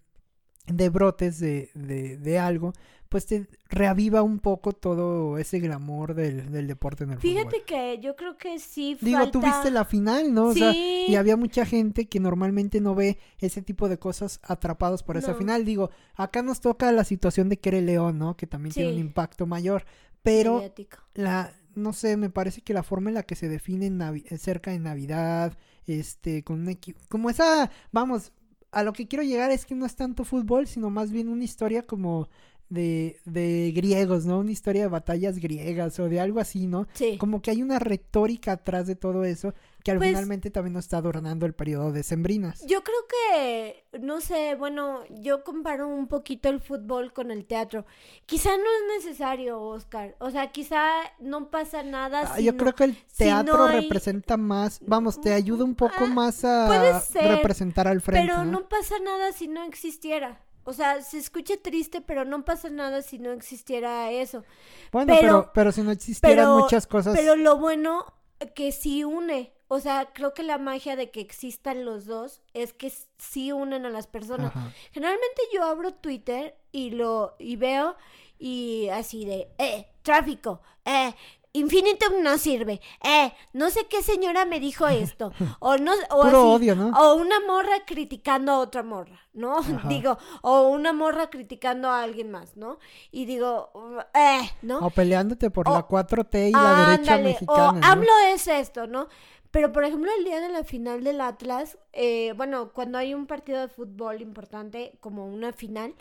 de 0.68 0.90
brotes 0.90 1.40
de, 1.40 1.72
de, 1.74 2.18
de 2.18 2.40
algo, 2.40 2.74
pues 3.10 3.26
te 3.26 3.48
reaviva 3.70 4.22
un 4.22 4.40
poco 4.40 4.74
todo 4.74 5.38
ese 5.40 5.60
glamour 5.60 6.14
del, 6.14 6.52
del 6.52 6.68
deporte 6.68 7.04
en 7.04 7.12
el 7.12 7.20
Fíjate 7.20 7.50
fútbol. 7.50 7.66
que 7.66 8.00
yo 8.00 8.16
creo 8.16 8.38
que 8.38 8.60
sí 8.60 8.96
Digo, 9.02 9.18
falta... 9.20 9.32
tú 9.32 9.42
viste 9.42 9.72
la 9.72 9.84
final, 9.84 10.34
¿no? 10.34 10.50
O 10.50 10.54
sea, 10.54 10.72
y 10.74 11.16
había 11.16 11.36
mucha 11.36 11.66
gente 11.66 12.08
que 12.08 12.20
normalmente 12.20 12.80
no 12.82 12.94
ve 12.96 13.18
ese 13.40 13.62
tipo 13.64 13.90
de 13.90 13.98
cosas 13.98 14.40
atrapados 14.44 15.02
por 15.04 15.18
esa 15.18 15.34
final. 15.34 15.66
Digo, 15.66 15.90
acá 16.16 16.42
nos 16.44 16.62
toca 16.62 16.92
la 16.92 17.04
situación 17.04 17.50
de 17.50 17.60
el 17.64 17.86
León, 17.86 18.18
¿no? 18.20 18.38
Que 18.38 18.48
también 18.48 18.74
tiene 18.74 18.94
un 18.94 19.00
impacto 19.00 19.46
mayor. 19.46 19.86
Pero 20.22 20.56
mediático. 20.58 20.98
la, 21.14 21.54
no 21.76 21.94
sé, 21.94 22.18
me 22.18 22.30
parece 22.30 22.62
que 22.62 22.74
la 22.74 22.84
forma 22.84 23.10
en 23.10 23.14
la 23.16 23.24
que 23.24 23.36
se 23.36 23.48
define 23.48 23.86
en 23.88 24.00
Navi- 24.00 24.28
cerca 24.38 24.72
de 24.72 24.80
Navidad, 24.80 25.58
este, 25.88 26.44
con 26.44 26.60
un 26.60 26.70
equipo, 26.70 27.00
como 27.10 27.30
esa, 27.30 27.72
vamos, 27.92 28.34
a 28.72 28.84
lo 28.84 28.94
que 28.94 29.08
quiero 29.08 29.24
llegar 29.24 29.50
es 29.50 29.66
que 29.66 29.76
no 29.76 29.86
es 29.86 29.96
tanto 29.96 30.26
fútbol, 30.26 30.68
sino 30.68 30.90
más 30.90 31.10
bien 31.12 31.30
una 31.30 31.44
historia 31.46 31.84
como 31.88 32.28
de, 32.70 33.20
de 33.26 33.72
griegos, 33.76 34.26
¿no? 34.26 34.40
Una 34.40 34.52
historia 34.52 34.84
de 34.84 34.88
batallas 34.90 35.38
griegas 35.40 36.00
o 36.00 36.08
de 36.08 36.20
algo 36.20 36.40
así, 36.40 36.68
¿no? 36.68 36.88
Sí. 36.94 37.18
Como 37.18 37.42
que 37.42 37.52
hay 37.52 37.62
una 37.64 37.80
retórica 37.80 38.52
atrás 38.54 38.86
de 38.88 38.96
todo 38.96 39.24
eso 39.26 39.54
que 39.84 39.92
al 39.92 39.98
Pues- 39.98 40.10
finalmente 40.10 40.52
también 40.52 40.74
nos 40.74 40.86
está 40.86 40.98
adornando 40.98 41.46
el 41.46 41.54
periodo 41.54 41.92
de 41.94 42.04
sembrinas. 42.04 42.64
Yo 42.68 42.84
creo 42.84 42.98
que, 43.08 43.86
no 44.02 44.20
sé, 44.22 44.56
bueno, 44.56 45.00
yo 45.10 45.44
comparo 45.46 45.88
un 45.88 46.08
poquito 46.08 46.50
el 46.50 46.60
fútbol 46.60 47.14
con 47.14 47.32
el 47.32 47.46
teatro. 47.46 47.86
Quizá 48.26 48.50
no 48.58 48.64
es 48.64 49.04
necesario, 49.06 49.60
Oscar. 49.62 50.16
O 50.20 50.32
sea, 50.32 50.52
quizá 50.52 50.86
no 51.20 51.50
pasa 51.50 51.82
nada. 51.82 52.24
Ah, 52.24 52.36
si 52.38 52.44
yo 52.44 52.52
no- 52.52 52.58
creo 52.58 52.76
que 52.76 52.84
el 52.84 52.96
si 53.08 53.24
teatro 53.24 53.64
hay- 53.64 53.82
representa 53.82 54.36
más, 54.38 54.80
vamos, 54.86 55.20
te 55.22 55.34
ayuda 55.34 55.64
un 55.64 55.76
poco 55.76 55.94
Ah, 56.00 56.06
más 56.08 56.42
puede 56.42 56.90
a 56.92 57.00
ser, 57.00 57.38
representar 57.38 57.88
al 57.88 58.02
frente. 58.02 58.28
Pero 58.28 58.44
¿no? 58.44 58.52
no 58.60 58.70
pasa 58.70 58.96
nada 59.04 59.32
si 59.32 59.48
no 59.48 59.64
existiera. 59.64 60.42
O 60.70 60.74
sea, 60.74 61.02
se 61.02 61.18
escucha 61.18 61.56
triste, 61.58 62.00
pero 62.00 62.26
no 62.26 62.46
pasa 62.46 62.70
nada 62.70 63.02
si 63.02 63.18
no 63.18 63.32
existiera 63.32 64.12
eso. 64.12 64.44
Bueno, 64.92 65.12
pero, 65.16 65.28
pero- 65.42 65.52
pero, 65.54 65.72
si 65.72 65.82
no 65.82 65.92
existieran 65.92 66.46
pero- 66.46 66.60
muchas 66.60 66.86
cosas. 66.86 67.18
Pero 67.18 67.36
lo 67.36 67.58
bueno 67.58 68.06
que 68.54 68.72
sí 68.72 69.04
une. 69.04 69.52
O 69.68 69.80
sea, 69.80 70.10
creo 70.14 70.34
que 70.36 70.44
la 70.44 70.58
magia 70.60 70.96
de 70.96 71.10
que 71.10 71.22
existan 71.22 71.86
los 71.86 72.06
dos 72.06 72.42
es 72.54 72.74
que 72.74 72.92
sí 73.18 73.52
unen 73.52 73.86
a 73.86 73.90
las 73.90 74.06
personas. 74.08 74.56
Ajá. 74.56 74.72
Generalmente 74.92 75.42
yo 75.54 75.64
abro 75.64 75.92
Twitter 75.94 76.56
y 76.72 76.92
lo 76.92 77.36
y 77.40 77.56
veo 77.56 77.96
y 78.38 78.90
así 78.90 79.26
de, 79.26 79.48
eh, 79.58 79.88
tráfico, 80.04 80.62
eh, 80.86 81.14
Infinitum 81.60 82.22
no 82.22 82.38
sirve, 82.38 82.82
eh, 83.04 83.34
no 83.54 83.70
sé 83.70 83.86
qué 83.88 84.02
señora 84.02 84.46
me 84.46 84.60
dijo 84.60 84.88
esto, 84.88 85.32
o 85.60 85.78
no, 85.78 85.94
o 86.12 86.24
así, 86.24 86.36
odio, 86.36 86.76
¿no? 86.76 86.90
o 86.90 87.16
una 87.16 87.40
morra 87.42 87.86
criticando 87.86 88.52
a 88.52 88.60
otra 88.60 88.84
morra, 88.84 89.20
¿no? 89.34 89.58
Ajá. 89.60 89.82
Digo, 89.88 90.18
o 90.42 90.64
una 90.70 90.94
morra 90.94 91.30
criticando 91.30 91.90
a 91.90 92.02
alguien 92.04 92.32
más, 92.32 92.58
¿no? 92.58 92.80
Y 93.12 93.26
digo, 93.26 93.72
eh, 94.14 94.50
¿no? 94.62 94.80
O 94.80 94.90
peleándote 94.90 95.50
por 95.52 95.68
O- 95.70 95.74
la 95.74 95.88
4T 95.88 96.50
y 96.50 96.52
la 96.52 96.88
derecha 96.88 97.14
Ándale, 97.14 97.24
mexicana. 97.24 97.70
O 97.70 97.74
¿no? 97.74 97.86
AMLO 97.86 98.18
es 98.34 98.48
esto, 98.48 98.88
¿no? 98.88 99.08
Pero, 99.52 99.72
por 99.72 99.84
ejemplo, 99.84 100.12
el 100.16 100.26
día 100.26 100.40
de 100.42 100.50
la 100.50 100.64
final 100.64 101.04
del 101.04 101.22
Atlas, 101.22 101.80
eh, 101.92 102.34
bueno, 102.38 102.72
cuando 102.72 103.00
hay 103.00 103.16
un 103.16 103.26
partido 103.26 103.60
de 103.62 103.68
fútbol 103.68 104.22
importante, 104.22 104.94
como 105.00 105.26
una 105.26 105.54
final, 105.54 105.96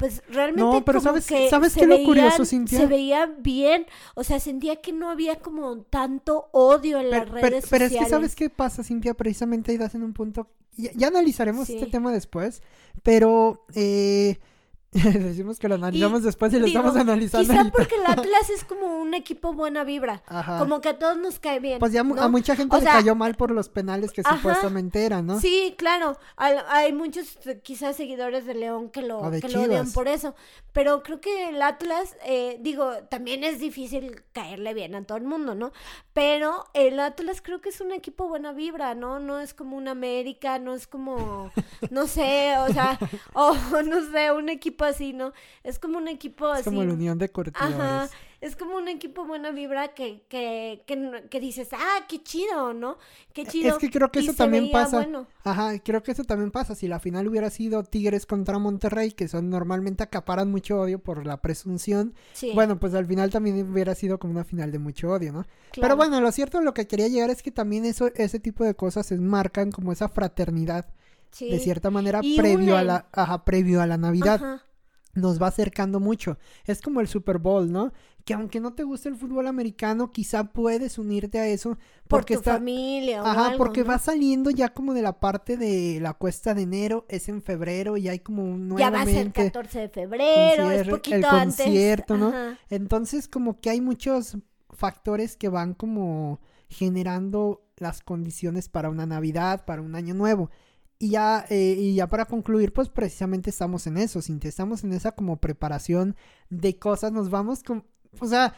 pues 0.00 0.22
realmente 0.30 0.62
No, 0.78 0.84
pero 0.84 0.98
como 0.98 1.10
¿sabes- 1.10 1.26
que 1.26 1.48
sabes 1.50 1.72
se 1.74 1.80
qué 1.80 1.86
lo 1.86 2.02
curioso, 2.02 2.44
Cintia? 2.46 2.78
Se 2.78 2.86
veía 2.86 3.26
bien, 3.26 3.86
o 4.14 4.24
sea, 4.24 4.40
sentía 4.40 4.76
que 4.80 4.92
no 4.92 5.10
había 5.10 5.36
como 5.40 5.82
tanto 5.82 6.48
odio 6.52 6.98
en 6.98 7.10
las 7.10 7.20
Pero, 7.20 7.34
pero- 7.34 7.46
redes 7.48 7.66
pero 7.70 7.84
es 7.84 7.90
sociales. 7.90 8.06
que, 8.08 8.10
¿sabes 8.10 8.34
qué 8.34 8.48
pasa, 8.50 8.82
Cintia? 8.82 9.12
Precisamente 9.14 9.70
ahí 9.72 9.76
das 9.78 9.94
en 9.94 10.02
un 10.02 10.14
punto. 10.14 10.48
Ya, 10.76 10.90
ya 10.94 11.08
analizaremos 11.08 11.66
Sí. 11.66 11.74
este 11.74 11.86
tema 11.86 12.10
después, 12.12 12.62
pero 13.02 13.64
eh, 13.74 14.38
decimos 14.92 15.60
que 15.60 15.68
lo 15.68 15.76
analizamos 15.76 16.24
después 16.24 16.52
y 16.52 16.58
lo 16.58 16.66
Digo, 16.66 16.80
estamos 16.80 17.00
analizando. 17.00 17.46
Quizá 17.46 17.60
ahorita. 17.60 17.76
porque 17.76 17.94
el 17.94 18.06
Atlas 18.06 18.50
es 18.50 18.64
como 18.64 18.98
un 19.00 19.14
equipo 19.14 19.52
buena 19.52 19.84
vibra, 19.84 20.22
Ajá. 20.26 20.58
como 20.58 20.80
que 20.80 20.88
a 20.88 20.98
todos 20.98 21.16
nos 21.16 21.38
cae 21.38 21.60
bien. 21.60 21.78
Pues 21.78 21.92
ya 21.92 22.00
a 22.00 22.28
mucha 22.28 22.56
gente 22.56 22.74
O 22.74 22.78
le 22.78 22.84
sea, 22.84 22.94
cayó 22.94 23.14
mal 23.14 23.36
por 23.36 23.52
los 23.52 23.68
penales 23.68 24.10
que 24.10 24.22
Ajá. 24.24 24.36
supuestamente 24.36 25.04
eran, 25.06 25.26
¿no? 25.26 25.38
Sí, 25.40 25.74
claro. 25.78 26.18
Hay 26.36 26.92
muchos 26.92 27.38
eh, 27.46 27.60
quizás 27.62 27.96
seguidores 27.96 28.46
de 28.46 28.54
León 28.54 28.90
que 28.90 29.02
lo, 29.02 29.30
que 29.30 29.48
lo 29.48 29.62
odian 29.62 29.92
por 29.92 30.08
eso. 30.08 30.34
Pero 30.72 31.02
creo 31.02 31.20
que 31.20 31.48
el 31.48 31.62
Atlas, 31.62 32.16
eh, 32.24 32.58
digo, 32.60 32.92
también 33.08 33.42
es 33.44 33.58
difícil 33.58 34.22
caerle 34.32 34.72
bien 34.74 34.94
a 34.94 35.04
todo 35.04 35.18
el 35.18 35.24
mundo, 35.24 35.54
¿no? 35.54 35.72
Pero 36.12 36.64
el 36.74 36.98
Atlas 37.00 37.42
creo 37.42 37.60
que 37.60 37.70
es 37.70 37.80
un 37.80 37.92
equipo 37.92 38.28
buena 38.28 38.52
vibra, 38.52 38.94
¿no? 38.94 39.18
No 39.18 39.40
es 39.40 39.54
como 39.54 39.76
un 39.76 39.88
América, 39.88 40.58
no 40.58 40.74
es 40.74 40.86
como, 40.86 41.50
no 41.90 42.06
sé, 42.06 42.54
o 42.58 42.72
sea, 42.72 42.98
o 43.34 43.54
no 43.82 44.10
sé, 44.12 44.30
un 44.30 44.48
equipo 44.48 44.79
así, 44.84 45.12
¿no? 45.12 45.32
Es 45.64 45.78
como 45.78 45.98
un 45.98 46.08
equipo 46.08 46.52
Es 46.52 46.60
así. 46.60 46.64
como 46.70 46.84
la 46.84 46.92
unión 46.92 47.18
de 47.18 47.28
curtidores. 47.28 47.74
Ajá, 47.76 48.08
es 48.40 48.56
como 48.56 48.76
un 48.76 48.88
equipo 48.88 49.26
buena 49.26 49.50
vibra 49.50 49.88
que, 49.88 50.22
que, 50.28 50.82
que, 50.86 51.24
que 51.30 51.40
dices, 51.40 51.68
ah, 51.72 52.06
qué 52.08 52.22
chido, 52.22 52.72
¿no? 52.72 52.96
Qué 53.34 53.44
chido. 53.44 53.68
Es 53.68 53.78
que 53.78 53.90
creo 53.90 54.10
que 54.10 54.20
eso 54.20 54.32
también 54.32 54.70
pasa. 54.70 54.96
bueno. 54.98 55.26
Ajá, 55.44 55.78
creo 55.80 56.02
que 56.02 56.12
eso 56.12 56.24
también 56.24 56.50
pasa. 56.50 56.74
Si 56.74 56.88
la 56.88 57.00
final 57.00 57.28
hubiera 57.28 57.50
sido 57.50 57.82
Tigres 57.84 58.24
contra 58.24 58.58
Monterrey, 58.58 59.12
que 59.12 59.28
son 59.28 59.50
normalmente 59.50 60.02
acaparan 60.02 60.50
mucho 60.50 60.80
odio 60.80 60.98
por 60.98 61.26
la 61.26 61.42
presunción, 61.42 62.14
Sí, 62.32 62.52
bueno, 62.54 62.80
pues 62.80 62.94
al 62.94 63.04
final 63.06 63.30
también 63.30 63.70
hubiera 63.70 63.94
sido 63.94 64.18
como 64.18 64.32
una 64.32 64.44
final 64.44 64.72
de 64.72 64.78
mucho 64.78 65.10
odio, 65.10 65.32
¿no? 65.32 65.44
Pero 65.78 65.96
bueno, 65.96 66.20
lo 66.20 66.32
cierto, 66.32 66.60
lo 66.62 66.72
que 66.74 66.86
quería 66.86 67.08
llegar 67.08 67.28
es 67.30 67.42
que 67.42 67.50
también 67.50 67.84
eso, 67.84 68.08
ese 68.14 68.40
tipo 68.40 68.64
de 68.64 68.74
cosas 68.74 69.12
enmarcan 69.12 69.70
como 69.70 69.92
esa 69.92 70.08
fraternidad, 70.08 70.86
Sí. 71.32 71.48
de 71.48 71.60
cierta 71.60 71.90
manera, 71.90 72.18
Y 72.24 72.36
previo 72.36 72.76
a 72.76 72.82
la, 72.82 73.06
ajá, 73.12 73.44
previo 73.44 73.80
a 73.80 73.86
la 73.86 73.96
Navidad. 73.98 74.34
Ajá. 74.42 74.64
Nos 75.14 75.40
va 75.42 75.48
acercando 75.48 75.98
mucho. 76.00 76.38
Es 76.66 76.80
como 76.82 77.00
el 77.00 77.08
Super 77.08 77.38
Bowl, 77.38 77.70
¿no? 77.72 77.92
Que 78.24 78.34
aunque 78.34 78.60
no 78.60 78.74
te 78.74 78.84
guste 78.84 79.08
el 79.08 79.16
fútbol 79.16 79.46
americano, 79.48 80.10
quizá 80.12 80.44
puedes 80.52 80.98
unirte 80.98 81.38
a 81.40 81.48
eso 81.48 81.78
Por 82.08 82.26
porque 82.26 82.34
tu 82.34 82.40
está, 82.40 82.54
familia 82.54 83.24
o 83.24 83.26
Ajá, 83.26 83.46
algo, 83.48 83.58
porque 83.58 83.82
¿no? 83.82 83.88
va 83.88 83.98
saliendo 83.98 84.50
ya 84.50 84.68
como 84.72 84.94
de 84.94 85.02
la 85.02 85.18
parte 85.20 85.56
de 85.56 85.98
la 86.00 86.14
cuesta 86.14 86.54
de 86.54 86.62
enero, 86.62 87.06
es 87.08 87.28
en 87.28 87.42
febrero 87.42 87.96
y 87.96 88.08
hay 88.08 88.20
como 88.20 88.44
un 88.44 88.68
Ya 88.76 88.90
va 88.90 89.02
a 89.02 89.06
ser 89.06 89.32
nuevamente 89.32 89.32
14 89.32 89.80
de 89.80 89.88
febrero, 89.88 90.70
es 90.70 90.86
poquito 90.88 91.16
el 91.16 91.24
antes. 91.24 91.72
concierto, 91.72 92.16
¿no? 92.16 92.28
Ajá. 92.28 92.58
Entonces 92.68 93.26
como 93.28 93.60
que 93.60 93.70
hay 93.70 93.80
muchos 93.80 94.36
factores 94.70 95.36
que 95.36 95.48
van 95.48 95.74
como 95.74 96.40
generando 96.68 97.62
las 97.76 98.02
condiciones 98.02 98.68
para 98.68 98.90
una 98.90 99.06
Navidad, 99.06 99.64
para 99.64 99.82
un 99.82 99.94
año 99.94 100.14
nuevo. 100.14 100.50
Y 101.02 101.08
ya, 101.12 101.46
eh, 101.48 101.76
y 101.78 101.94
ya 101.94 102.06
para 102.08 102.26
concluir, 102.26 102.74
pues 102.74 102.90
precisamente 102.90 103.48
estamos 103.48 103.86
en 103.86 103.96
eso, 103.96 104.20
Cintia, 104.20 104.48
estamos 104.50 104.84
en 104.84 104.92
esa 104.92 105.12
como 105.12 105.38
preparación 105.38 106.14
de 106.50 106.78
cosas, 106.78 107.10
nos 107.10 107.30
vamos 107.30 107.62
con, 107.62 107.86
o 108.20 108.26
sea, 108.26 108.54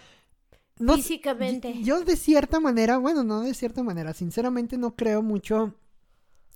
no, 0.80 0.96
Físicamente. 0.96 1.70
y- 1.70 1.84
Yo 1.84 2.04
de 2.04 2.16
cierta 2.16 2.58
manera, 2.58 2.98
bueno, 2.98 3.22
no 3.22 3.42
de 3.42 3.54
cierta 3.54 3.84
manera, 3.84 4.12
sinceramente 4.12 4.76
no 4.76 4.96
creo 4.96 5.22
mucho, 5.22 5.76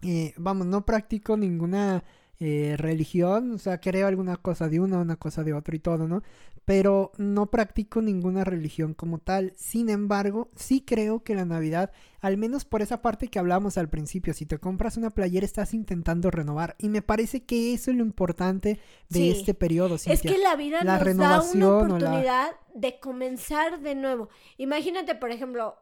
eh, 0.03 0.35
vamos, 0.37 0.67
no 0.67 0.85
practico 0.85 1.37
ninguna 1.37 2.03
eh, 2.39 2.75
religión, 2.77 3.53
o 3.53 3.59
sea, 3.59 3.81
creo 3.81 4.07
alguna 4.07 4.37
cosa 4.37 4.69
de 4.69 4.81
uno, 4.81 5.01
una 5.01 5.17
cosa 5.17 5.43
de 5.43 5.55
otro 5.55 5.75
y 5.75 5.79
todo, 5.79 6.07
¿no? 6.07 6.23
Pero 6.67 7.13
no 7.17 7.47
practico 7.47 8.03
ninguna 8.03 8.43
religión 8.43 8.93
como 8.93 9.19
tal. 9.19 9.53
Sin 9.57 9.89
embargo, 9.89 10.51
sí 10.57 10.81
creo 10.85 11.23
que 11.23 11.37
la 11.37 11.45
Navidad, 11.45 11.93
al 12.21 12.37
menos 12.37 12.65
por 12.65 12.83
esa 12.83 13.03
parte 13.03 13.29
que 13.29 13.39
hablamos 13.39 13.79
al 13.79 13.89
principio, 13.89 14.35
si 14.35 14.47
te 14.47 14.59
compras 14.59 14.97
una 14.97 15.11
playera 15.11 15.47
estás 15.47 15.75
intentando 15.75 16.29
renovar. 16.33 16.75
Y 16.79 16.89
me 16.89 17.03
parece 17.03 17.45
que 17.45 17.73
eso 17.73 17.93
es 17.93 17.97
lo 17.97 18.03
importante 18.03 18.81
de 19.09 19.19
Sí. 19.21 19.31
este 19.31 19.55
periodo. 19.55 19.95
Es 19.95 20.21
que 20.23 20.39
la 20.39 20.57
vida 20.57 20.79
la 20.83 20.95
nos 20.95 20.99
da 20.99 21.05
renovación 21.05 21.63
una 21.63 21.69
o 21.69 21.79
la- 21.79 21.87
oportunidad 21.95 22.49
de 22.75 22.99
comenzar 22.99 23.81
de 23.81 23.95
nuevo. 23.95 24.29
Imagínate, 24.59 25.15
por 25.15 25.31
ejemplo, 25.31 25.77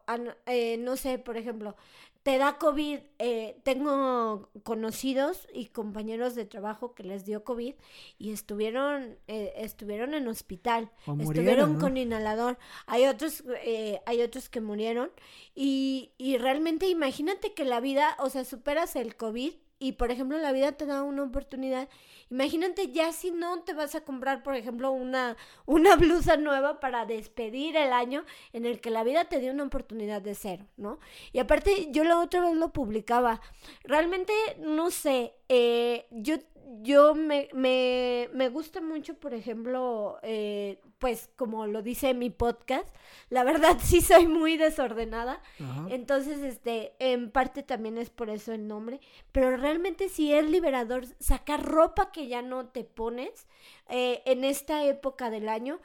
eh, 0.45 0.77
no 0.77 0.97
sé, 0.97 1.17
por 1.17 1.35
ejemplo, 1.35 1.75
te 2.25 2.39
da 2.39 2.57
COVID. 2.57 2.99
eh, 3.19 3.55
tengo 3.61 4.49
conocidos 4.63 5.47
y 5.53 5.67
compañeros 5.67 6.33
de 6.33 6.45
trabajo 6.45 6.95
que 6.95 7.03
les 7.03 7.23
dio 7.23 7.43
COVID 7.43 7.75
y 8.17 8.31
estuvieron, 8.31 9.19
eh, 9.27 9.53
estuvieron 9.57 10.15
en 10.15 10.27
hospital. 10.27 10.91
O 11.05 11.15
murieron, 11.15 11.31
estuvieron 11.31 11.73
¿no? 11.73 11.79
con 11.79 11.97
inhalador. 11.97 12.57
Hay 12.87 13.05
otros, 13.05 13.43
eh, 13.63 14.01
hay 14.07 14.23
otros 14.23 14.49
que 14.49 14.59
murieron. 14.59 15.11
Y, 15.53 16.13
y 16.17 16.37
realmente 16.37 16.87
imagínate 16.89 17.53
que 17.53 17.63
la 17.63 17.79
vida, 17.79 18.17
o 18.17 18.31
sea, 18.31 18.43
superas 18.43 18.95
el 18.95 19.15
COVID 19.15 19.53
y, 19.77 19.93
por 19.93 20.09
ejemplo, 20.09 20.37
la 20.37 20.51
vida 20.51 20.71
te 20.71 20.85
da 20.85 21.03
una 21.03 21.23
oportunidad. 21.23 21.89
Imagínate 22.29 22.91
ya 22.91 23.11
si 23.11 23.31
no 23.31 23.61
te 23.63 23.73
vas 23.73 23.93
a 23.93 24.01
comprar, 24.01 24.41
por 24.41 24.55
ejemplo, 24.55 24.91
una, 24.91 25.35
una 25.65 25.95
blusa 25.95 26.37
nueva 26.37 26.79
para 26.79 27.05
despedir 27.05 27.75
el 27.75 27.91
año 27.91 28.23
en 28.53 28.65
el 28.65 28.79
que 28.79 28.89
la 28.89 29.03
vida 29.03 29.25
te 29.25 29.39
dio 29.39 29.51
una 29.51 29.63
oportunidad 29.63 30.21
de 30.21 30.35
cero, 30.35 30.65
¿no? 30.77 30.99
Y 31.33 31.39
aparte, 31.39 31.89
yo 31.91 32.03
la 32.03 32.19
otra 32.19 32.41
vez 32.41 32.55
lo 32.55 32.71
publicaba. 32.71 33.41
Realmente, 33.83 34.33
no 34.59 34.91
sé, 34.91 35.33
eh, 35.49 36.07
yo, 36.11 36.37
yo 36.81 37.15
me, 37.15 37.49
me, 37.53 38.29
me 38.33 38.49
gusta 38.49 38.81
mucho, 38.81 39.15
por 39.15 39.33
ejemplo, 39.33 40.17
eh, 40.23 40.79
pues 40.99 41.29
como 41.35 41.67
lo 41.67 41.81
dice 41.81 42.13
mi 42.13 42.29
podcast, 42.29 42.87
la 43.29 43.43
verdad 43.43 43.77
sí 43.83 44.01
soy 44.01 44.27
muy 44.27 44.57
desordenada. 44.57 45.41
Ajá. 45.59 45.87
Entonces, 45.89 46.39
este, 46.39 46.93
en 46.99 47.31
parte 47.31 47.63
también 47.63 47.97
es 47.97 48.09
por 48.09 48.29
eso 48.29 48.51
el 48.51 48.67
nombre, 48.67 48.99
pero 49.31 49.55
realmente 49.57 50.09
sí 50.09 50.33
es 50.33 50.49
liberador 50.49 51.05
sacar 51.19 51.63
ropa 51.63 52.11
que 52.11 52.27
ya 52.27 52.41
no 52.41 52.67
te 52.67 52.83
pones 52.83 53.47
eh, 53.87 54.23
en 54.25 54.43
esta 54.43 54.83
época 54.83 55.29
del 55.29 55.47
año. 55.47 55.79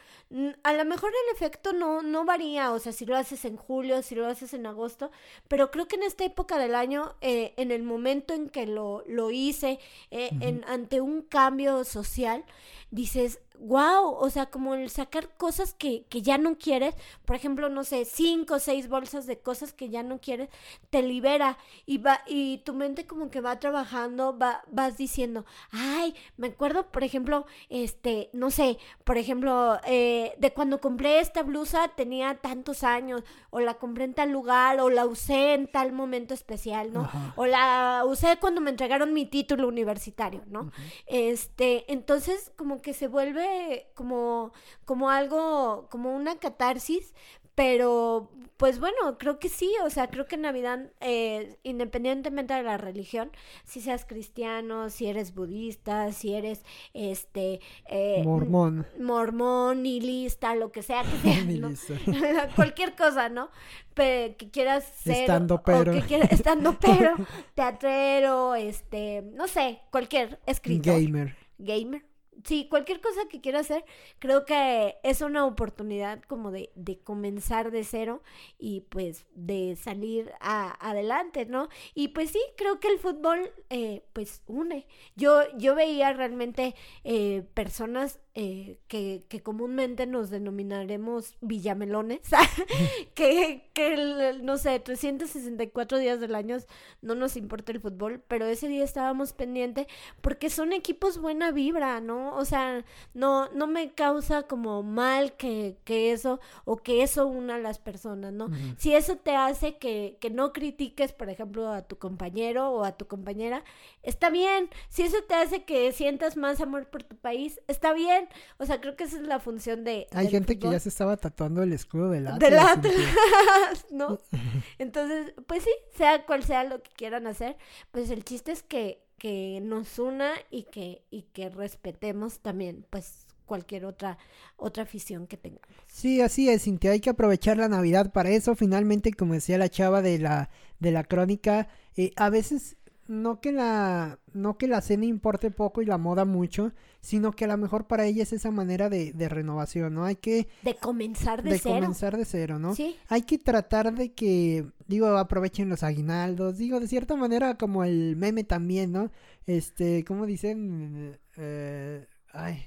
A 0.63 0.73
lo 0.73 0.85
mejor 0.87 1.11
el 1.11 1.37
efecto 1.37 1.75
no, 1.75 2.01
no 2.01 2.25
varía, 2.25 2.73
o 2.73 2.79
sea, 2.79 2.93
si 2.93 3.05
lo 3.05 3.15
haces 3.15 3.45
en 3.45 3.57
julio, 3.57 4.01
si 4.01 4.15
lo 4.15 4.27
haces 4.27 4.55
en 4.55 4.65
agosto, 4.65 5.11
pero 5.49 5.71
creo 5.71 5.87
que 5.87 5.97
en 5.97 6.05
esta 6.05 6.25
época 6.25 6.57
del 6.57 6.75
año, 6.75 7.15
eh, 7.21 7.53
en 7.59 7.71
el 7.71 7.83
momento 7.83 8.33
en 8.33 8.49
que 8.49 8.65
lo, 8.65 9.05
lo 9.07 9.31
hice, 9.31 9.79
eh, 10.11 10.31
en, 10.41 10.65
ante 10.71 11.01
un 11.01 11.23
cambio 11.23 11.85
social, 11.85 12.45
dices, 12.91 13.41
wow, 13.61 14.15
o 14.15 14.31
sea, 14.31 14.47
como 14.47 14.75
el 14.75 14.89
sacar 14.91 15.29
cosas 15.37 15.75
que, 15.75 16.05
que 16.09 16.23
ya 16.23 16.39
no 16.39 16.57
quieres, 16.57 16.95
por 17.25 17.37
ejemplo, 17.37 17.69
no 17.69 17.85
sé, 17.85 18.05
cinco 18.05 18.55
o 18.55 18.59
seis 18.59 18.89
bolsas 18.89 19.27
de 19.27 19.39
cosas 19.39 19.73
que 19.73 19.91
ya 19.91 20.03
no 20.03 20.19
quieres, 20.19 20.49
te 20.89 21.03
libera 21.03 21.59
y 21.85 21.99
va, 21.99 22.23
y 22.27 22.59
tu 22.59 22.75
mente 22.75 23.07
como 23.07 23.31
que 23.31 23.41
va 23.41 23.61
trabajando, 23.61 24.37
va, 24.37 24.63
vas 24.71 24.97
diciendo, 24.97 25.45
ay, 25.71 26.15
me 26.37 26.49
acuerdo, 26.49 26.91
por 26.91 27.05
ejemplo, 27.05 27.47
este, 27.69 28.31
no 28.33 28.51
sé, 28.51 28.79
por 29.05 29.19
ejemplo, 29.19 29.79
eh, 29.87 30.35
de 30.39 30.53
cuando 30.53 30.81
compré 30.81 31.21
esta 31.21 31.43
blusa 31.43 31.89
tenía 31.89 32.37
tantos 32.37 32.83
años, 32.83 33.23
o 33.51 33.61
la 33.61 33.75
compré 33.75 34.05
en 34.05 34.15
tal 34.15 34.31
lugar, 34.31 34.81
o 34.81 34.89
la 34.89 35.07
usé 35.07 35.55
en 35.55 35.71
tal 35.71 35.93
momento 35.93 36.33
especial, 36.33 36.93
¿no? 36.93 37.03
Ajá. 37.03 37.35
O 37.37 37.47
la 37.47 38.05
usé 38.07 38.39
cuando 38.41 38.61
me 38.61 38.71
entregaron 38.71 39.13
mi 39.13 39.27
título 39.27 39.69
universitario, 39.69 40.43
¿no? 40.47 40.73
Este, 41.07 41.93
entonces 41.93 42.53
como 42.57 42.80
que 42.83 42.95
se 42.95 43.09
vuelve 43.09 43.87
como, 43.95 44.53
como 44.85 45.11
algo, 45.11 45.89
como 45.91 46.15
una 46.15 46.37
catarsis, 46.39 47.15
pero 47.55 48.31
pues 48.57 48.79
bueno, 48.79 49.17
creo 49.19 49.39
que 49.39 49.49
sí, 49.49 49.73
o 49.85 49.91
sea, 49.91 50.09
creo 50.09 50.27
que 50.27 50.37
Navidad, 50.37 50.93
eh, 51.01 51.57
independientemente 51.63 52.53
de 52.55 52.63
la 52.63 52.77
religión, 52.77 53.31
si 53.65 53.81
seas 53.81 54.05
cristiano, 54.05 54.91
si 54.91 55.07
eres 55.07 55.35
budista, 55.35 56.13
si 56.13 56.35
eres, 56.35 56.63
este, 56.93 57.61
eh, 57.87 58.23
Mormón. 58.25 58.87
mormón, 58.99 59.83
nihilista, 59.83 60.55
lo 60.55 60.73
que 60.73 60.83
sea 60.83 61.03
que 61.05 61.17
sea, 61.23 61.43
Ni 61.45 61.59
¿no? 61.59 61.71
cualquier 62.57 62.95
cosa, 62.97 63.29
¿no? 63.31 63.51
Pe- 63.95 64.37
que 64.39 64.51
quieras 64.51 64.85
ser 64.85 65.17
Estando 65.23 65.63
pero. 65.63 65.93
o 65.93 65.95
que 65.95 66.03
quieras 66.03 66.31
estando 66.33 66.79
pero, 66.79 67.15
teatrero, 67.55 68.55
este, 68.55 69.23
no 69.35 69.49
sé, 69.49 69.81
cualquier 69.91 70.39
escritor, 70.47 71.01
Gamer. 71.01 71.37
gamer. 71.59 72.05
Sí, 72.45 72.69
cualquier 72.71 73.01
cosa 73.01 73.21
que 73.29 73.41
quiera 73.41 73.61
hacer, 73.61 73.85
creo 74.19 74.45
que 74.47 74.97
es 75.03 75.21
una 75.21 75.45
oportunidad 75.45 76.23
como 76.23 76.51
de, 76.51 76.71
de 76.75 76.99
comenzar 76.99 77.71
de 77.71 77.85
cero 77.85 78.23
y 78.59 78.83
pues 78.83 79.27
de 79.35 79.77
salir 79.77 80.33
a- 80.41 80.71
adelante, 80.89 81.45
¿no? 81.47 81.69
Y 81.95 82.09
pues 82.09 82.31
sí, 82.31 82.41
creo 82.57 82.81
que 82.81 82.89
el 82.89 82.99
fútbol 82.99 83.53
eh, 83.69 84.05
pues 84.15 84.43
une. 84.47 84.87
Yo, 85.17 85.43
yo 85.59 85.75
veía 85.75 86.13
realmente 86.13 86.75
eh, 87.05 87.43
personas 87.53 88.21
eh, 88.35 88.79
que, 88.89 89.25
que 89.29 89.43
comúnmente 89.43 90.07
nos 90.07 90.31
denominaremos 90.31 91.37
villamelones, 91.41 92.21
que, 93.15 93.69
que 93.75 93.95
el- 93.95 94.45
no 94.45 94.57
sé, 94.57 94.79
364 94.81 95.99
días 95.99 96.21
del 96.21 96.35
año 96.35 96.57
no 97.03 97.15
nos 97.15 97.37
importa 97.37 97.73
el 97.73 97.81
fútbol, 97.81 98.23
pero 98.29 98.47
ese 98.47 98.69
día 98.69 98.85
estábamos 98.85 99.33
pendiente 99.33 99.87
porque 100.21 100.51
son 100.51 100.73
equipos 100.73 101.19
buena 101.19 101.51
vibra, 101.53 102.01
¿no? 102.01 102.30
O 102.35 102.45
sea, 102.45 102.85
no, 103.15 103.49
no 103.51 103.67
me 103.67 103.93
causa 103.93 104.45
como 104.45 104.83
mal 104.83 105.35
que, 105.37 105.77
que 105.85 106.13
eso 106.13 106.41
o 106.65 106.77
que 106.77 107.03
eso 107.03 107.27
una 107.27 107.57
a 107.57 107.59
las 107.59 107.79
personas, 107.79 108.33
¿no? 108.33 108.51
Si 108.77 108.95
eso 108.95 109.17
te 109.17 109.37
hace 109.37 109.77
que, 109.77 110.17
que 110.21 110.31
no 110.31 110.53
critiques, 110.53 111.13
por 111.13 111.29
ejemplo, 111.29 111.71
a 111.71 111.83
tu 111.83 111.99
compañero 111.99 112.71
o 112.71 112.85
a 112.85 112.93
tu 112.93 113.07
compañera, 113.07 113.65
está 114.03 114.31
bien. 114.31 114.71
Si 114.89 115.03
eso 115.03 115.19
te 115.29 115.35
hace 115.35 115.65
que 115.65 115.93
sientas 115.93 116.37
más 116.37 116.61
amor 116.61 116.89
por 116.89 117.03
tu 117.03 117.17
país, 117.17 117.61
está 117.69 117.93
bien. 117.93 118.29
O 118.59 118.67
sea, 118.67 118.81
creo 118.81 118.97
que 118.97 119.05
esa 119.05 119.17
es 119.17 119.23
la 119.23 119.41
función 119.41 119.85
de... 119.85 120.07
Hay 120.13 120.29
gente 120.29 120.59
que 120.59 120.71
ya 120.71 120.81
se 120.81 120.89
estaba 120.89 121.17
tatuando 121.17 121.63
el 121.63 121.73
escudo 121.73 122.11
del 122.11 122.27
Atlas. 122.27 122.51
Del 122.51 122.59
Atlas. 122.59 122.95
¿no? 123.91 124.19
Entonces, 124.79 125.35
pues 125.47 125.65
sí, 125.65 125.71
sea 125.97 126.25
cual 126.25 126.45
sea 126.45 126.65
lo 126.65 126.83
que 126.83 126.91
quieran 126.91 127.27
hacer, 127.27 127.57
pues 127.91 128.11
el 128.11 128.25
chiste 128.25 128.53
es 128.53 128.63
que, 128.63 129.03
que 129.21 129.61
nos 129.63 129.99
una 129.99 130.33
y 130.51 130.63
que, 130.65 131.03
y 131.11 131.23
que 131.35 131.51
respetemos 131.51 132.41
también, 132.41 132.87
pues, 132.89 133.27
cualquier 133.45 133.85
otra, 133.85 134.17
otra 134.57 134.85
afición 134.85 135.27
que 135.27 135.37
tengamos. 135.37 135.69
Sí, 135.87 136.23
así 136.23 136.49
es, 136.49 136.63
Cintia. 136.63 136.93
Hay 136.93 137.01
que 137.01 137.11
aprovechar 137.11 137.59
la 137.59 137.69
Navidad 137.69 138.13
para 138.13 138.31
eso. 138.31 138.55
Finalmente, 138.55 139.13
como 139.13 139.35
decía 139.35 139.59
la 139.59 139.69
chava 139.69 140.01
de 140.01 140.19
la, 140.19 140.51
de 140.79 140.91
la 140.91 141.05
crónica, 141.05 141.69
eh, 141.97 142.13
a 142.17 142.31
veces 142.31 142.77
no 143.11 143.41
que 143.41 143.51
la 143.53 144.19
no 144.33 144.57
que 144.57 144.69
la 144.69 144.81
cena 144.81 145.05
importe 145.05 145.51
poco 145.51 145.83
y 145.83 145.87
la 145.87 145.99
moda 145.99 146.25
mucho, 146.25 146.73
sino 147.01 147.33
que 147.33 147.45
a 147.45 147.49
lo 147.49 147.57
mejor 147.59 147.87
para 147.89 148.07
ella 148.07 148.23
es 148.23 148.33
esa 148.33 148.51
manera 148.53 148.89
de, 148.89 149.13
de 149.13 149.29
renovación, 149.29 149.95
¿no? 149.95 150.05
Hay 150.05 150.17
que 150.17 150.47
De 150.63 150.77
comenzar 150.77 151.43
de, 151.43 151.51
de 151.51 151.59
cero. 151.59 151.75
comenzar 151.81 152.17
de 152.17 152.25
cero, 152.25 152.59
¿no? 152.61 152.75
Sí, 152.75 152.97
Hay 153.09 153.23
que 153.23 153.39
tratar 153.39 153.93
de 153.95 154.13
que, 154.15 154.67
digo, 154.87 155.09
aprovechen 155.09 155.69
los 155.69 155.83
aguinaldos, 155.83 156.59
digo, 156.59 156.79
de 156.79 156.87
cierta 156.89 157.17
manera 157.17 157.57
como 157.57 157.83
el 157.85 158.15
meme 158.17 158.45
también, 158.45 158.93
¿no? 158.93 159.11
Este, 159.47 160.05
¿cómo 160.05 160.25
dicen? 160.27 161.19
Eh, 161.37 162.07
ay, 162.33 162.63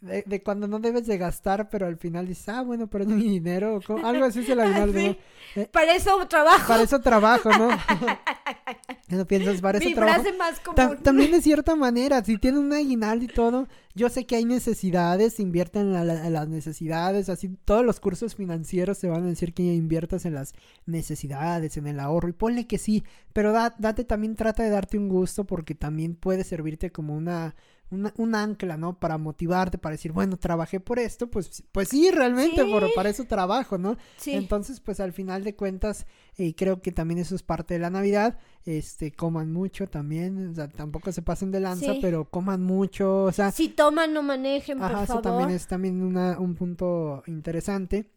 de, 0.00 0.22
de 0.26 0.42
cuando 0.42 0.66
no 0.66 0.78
debes 0.78 1.06
de 1.06 1.18
gastar, 1.18 1.68
pero 1.68 1.86
al 1.86 1.96
final 1.98 2.26
dices, 2.26 2.48
ah, 2.48 2.62
bueno, 2.62 2.86
pero 2.88 3.04
es 3.04 3.10
mi 3.10 3.22
dinero, 3.24 3.80
o 3.86 4.06
algo 4.06 4.24
así 4.24 4.40
es 4.40 4.48
el 4.48 4.60
aguinaldo, 4.60 4.98
¿no? 5.00 5.16
Sí. 5.54 5.66
para 5.72 5.94
eso 5.94 6.26
trabajo. 6.28 6.68
Para 6.68 6.82
eso 6.82 7.00
trabajo, 7.00 7.50
¿no? 7.50 7.68
no 9.08 9.26
piensas, 9.26 9.60
para 9.60 9.78
eso 9.78 9.88
Mi 9.88 9.94
trabajo. 9.94 10.22
frase 10.22 10.36
más 10.36 10.60
común. 10.60 10.76
Ta- 10.76 10.96
también 10.96 11.32
de 11.32 11.42
cierta 11.42 11.74
manera, 11.76 12.24
si 12.24 12.38
tienen 12.38 12.60
un 12.60 12.72
aguinaldo 12.72 13.24
y 13.24 13.28
todo, 13.28 13.68
yo 13.94 14.08
sé 14.08 14.24
que 14.26 14.36
hay 14.36 14.44
necesidades, 14.44 15.40
invierten 15.40 15.82
en, 15.88 15.92
la- 15.92 16.04
la- 16.04 16.26
en 16.26 16.32
las 16.32 16.48
necesidades, 16.48 17.28
así 17.28 17.48
todos 17.64 17.84
los 17.84 17.98
cursos 18.00 18.34
financieros 18.36 18.98
te 19.00 19.08
van 19.08 19.24
a 19.24 19.26
decir 19.26 19.52
que 19.52 19.62
inviertas 19.64 20.24
en 20.24 20.34
las 20.34 20.54
necesidades, 20.86 21.76
en 21.76 21.86
el 21.86 22.00
ahorro, 22.00 22.28
y 22.28 22.32
ponle 22.32 22.66
que 22.66 22.78
sí, 22.78 23.04
pero 23.32 23.52
da- 23.52 23.74
date 23.78 24.04
también, 24.04 24.36
trata 24.36 24.62
de 24.62 24.70
darte 24.70 24.96
un 24.98 25.08
gusto 25.08 25.44
porque 25.44 25.74
también 25.74 26.14
puede 26.14 26.44
servirte 26.44 26.90
como 26.92 27.14
una, 27.16 27.54
una, 27.90 28.12
un 28.16 28.34
ancla, 28.34 28.76
¿no? 28.76 28.98
Para 28.98 29.18
motivarte, 29.18 29.78
para 29.78 29.94
decir, 29.94 30.12
bueno, 30.12 30.36
trabajé 30.36 30.80
por 30.80 30.98
esto, 30.98 31.28
pues, 31.30 31.62
pues 31.72 31.88
sí, 31.88 32.10
realmente, 32.10 32.62
Sí. 32.64 32.70
por, 32.70 32.86
para 32.94 33.08
eso 33.10 33.24
trabajo, 33.24 33.78
¿no? 33.78 33.96
Sí. 34.16 34.32
Entonces, 34.32 34.80
pues 34.80 35.00
al 35.00 35.12
final 35.12 35.44
de 35.44 35.56
cuentas, 35.56 36.06
eh, 36.36 36.54
creo 36.54 36.80
que 36.82 36.92
también 36.92 37.18
eso 37.20 37.34
es 37.34 37.42
parte 37.42 37.74
de 37.74 37.80
la 37.80 37.90
Navidad. 37.90 38.38
Este, 38.64 39.10
coman 39.12 39.52
mucho 39.52 39.86
también, 39.88 40.50
o 40.50 40.54
sea, 40.54 40.68
tampoco 40.68 41.10
se 41.12 41.22
pasen 41.22 41.50
de 41.50 41.60
lanza, 41.60 41.94
Sí. 41.94 41.98
pero 42.02 42.26
coman 42.26 42.62
mucho, 42.62 43.24
o 43.24 43.32
sea, 43.32 43.50
Si 43.52 43.68
toman, 43.70 44.12
no 44.12 44.22
manejen, 44.22 44.78
por 44.78 44.86
ajá, 44.92 44.98
eso 45.04 45.06
favor. 45.06 45.22
también 45.22 45.50
es 45.50 45.66
también 45.66 46.02
una, 46.02 46.38
un 46.38 46.54
punto 46.54 47.22
interesante. 47.26 48.10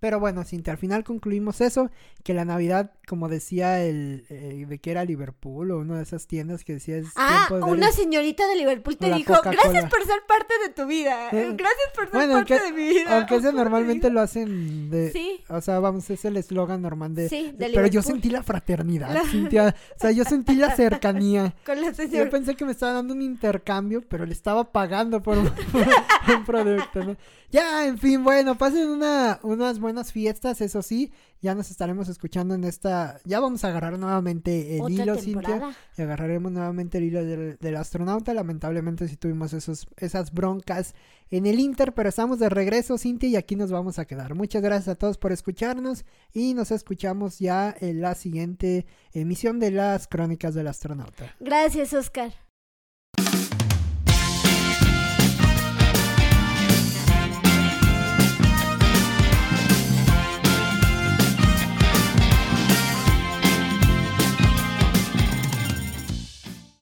Pero 0.00 0.20
bueno, 0.20 0.44
Cintia, 0.44 0.72
al 0.72 0.78
final 0.78 1.02
concluimos 1.02 1.60
eso, 1.60 1.90
que 2.22 2.32
la 2.34 2.44
Navidad, 2.44 2.92
como 3.08 3.28
decía 3.28 3.82
el, 3.84 4.26
eh, 4.30 4.64
de 4.68 4.78
que 4.78 4.92
era 4.92 5.04
Liverpool 5.04 5.72
o 5.72 5.78
una 5.78 5.96
de 5.96 6.02
esas 6.04 6.26
tiendas 6.28 6.64
que 6.64 6.74
decía... 6.74 6.96
Es 6.98 7.06
Ah, 7.16 7.46
tiempo 7.48 7.66
de 7.66 7.72
una 7.72 7.90
señorita 7.90 8.46
de 8.46 8.56
Liverpool 8.56 8.96
te 8.96 9.12
dijo, 9.12 9.34
Coca-Cola". 9.34 9.56
gracias 9.62 9.90
por 9.90 10.04
ser 10.04 10.20
parte 10.28 10.54
de 10.64 10.72
tu 10.72 10.86
vida. 10.86 11.30
Eh, 11.32 11.48
Gracias 11.56 11.88
por 11.94 12.04
ser 12.04 12.14
bueno, 12.14 12.34
parte 12.34 12.54
aunque- 12.54 12.66
de 12.68 12.72
mi 12.80 12.88
vida. 12.88 13.16
Aunque 13.18 13.34
ese 13.36 13.46
Por 13.52 13.54
normalmente 13.54 14.10
lo 14.10 14.20
hacen 14.20 14.90
de... 14.90 15.10
Sí. 15.10 15.40
O 15.48 15.60
sea, 15.60 15.80
vamos, 15.80 16.08
es 16.10 16.24
el 16.24 16.36
eslogan 16.36 16.80
normal 16.82 17.14
de... 17.14 17.28
Sí, 17.28 17.52
de 17.56 17.70
Pero 17.74 17.86
yo 17.88 18.02
sentí 18.02 18.30
la 18.30 18.42
fraternidad, 18.44 19.12
La- 19.12 19.24
Cintia. 19.24 19.74
O 19.96 20.00
sea, 20.00 20.10
yo 20.12 20.24
sentí 20.24 20.54
la 20.54 20.76
cercanía. 20.76 21.54
Con 21.66 21.80
la 21.80 21.90
Yo 21.90 22.30
pensé 22.30 22.54
que 22.54 22.64
me 22.64 22.72
estaba 22.72 22.92
dando 22.92 23.14
un 23.14 23.22
intercambio, 23.22 24.02
pero 24.08 24.26
le 24.26 24.32
estaba 24.32 24.70
pagando 24.70 25.22
por 25.22 25.38
un, 25.38 25.50
por 25.72 26.36
un 26.36 26.44
producto, 26.44 27.02
¿no? 27.04 27.16
Ya, 27.50 27.86
en 27.86 27.96
fin, 27.96 28.22
bueno, 28.22 28.58
pasen 28.58 28.88
una, 28.90 29.40
unas 29.42 29.80
buenas 29.80 30.12
fiestas, 30.12 30.60
eso 30.60 30.82
sí. 30.82 31.12
Ya 31.40 31.54
nos 31.54 31.70
estaremos 31.70 32.08
escuchando 32.08 32.54
en 32.54 32.64
esta... 32.64 33.20
Ya 33.24 33.40
vamos 33.40 33.64
a 33.64 33.68
agarrar 33.68 33.98
nuevamente 33.98 34.76
el 34.76 34.90
hilo, 34.90 35.16
temporada. 35.16 35.72
Cintia. 35.72 35.76
Y 35.96 36.02
agarraremos 36.02 36.52
nuevamente 36.52 36.98
el 36.98 37.04
hilo 37.04 37.24
del, 37.24 37.56
del 37.58 37.76
astronauta. 37.76 38.34
Lamentablemente 38.34 39.08
sí 39.08 39.16
tuvimos 39.16 39.52
esos, 39.54 39.86
esas 39.96 40.32
broncas 40.32 40.94
en 41.30 41.46
el 41.46 41.58
Inter, 41.58 41.94
pero 41.94 42.08
estamos 42.08 42.38
de 42.38 42.48
regreso, 42.48 42.98
Cintia, 42.98 43.28
y 43.28 43.36
aquí 43.36 43.56
nos 43.56 43.70
vamos 43.70 43.98
a 43.98 44.04
quedar. 44.04 44.34
Muchas 44.34 44.60
gracias 44.60 44.88
a 44.88 44.94
todos 44.96 45.16
por 45.16 45.32
escucharnos 45.32 46.04
y 46.32 46.54
nos 46.54 46.70
escuchamos 46.70 47.38
ya 47.38 47.74
en 47.80 48.00
la 48.00 48.14
siguiente 48.14 48.86
emisión 49.12 49.58
de 49.58 49.70
las 49.70 50.06
Crónicas 50.06 50.54
del 50.54 50.66
Astronauta. 50.66 51.34
Gracias, 51.40 51.94
Oscar. 51.94 52.32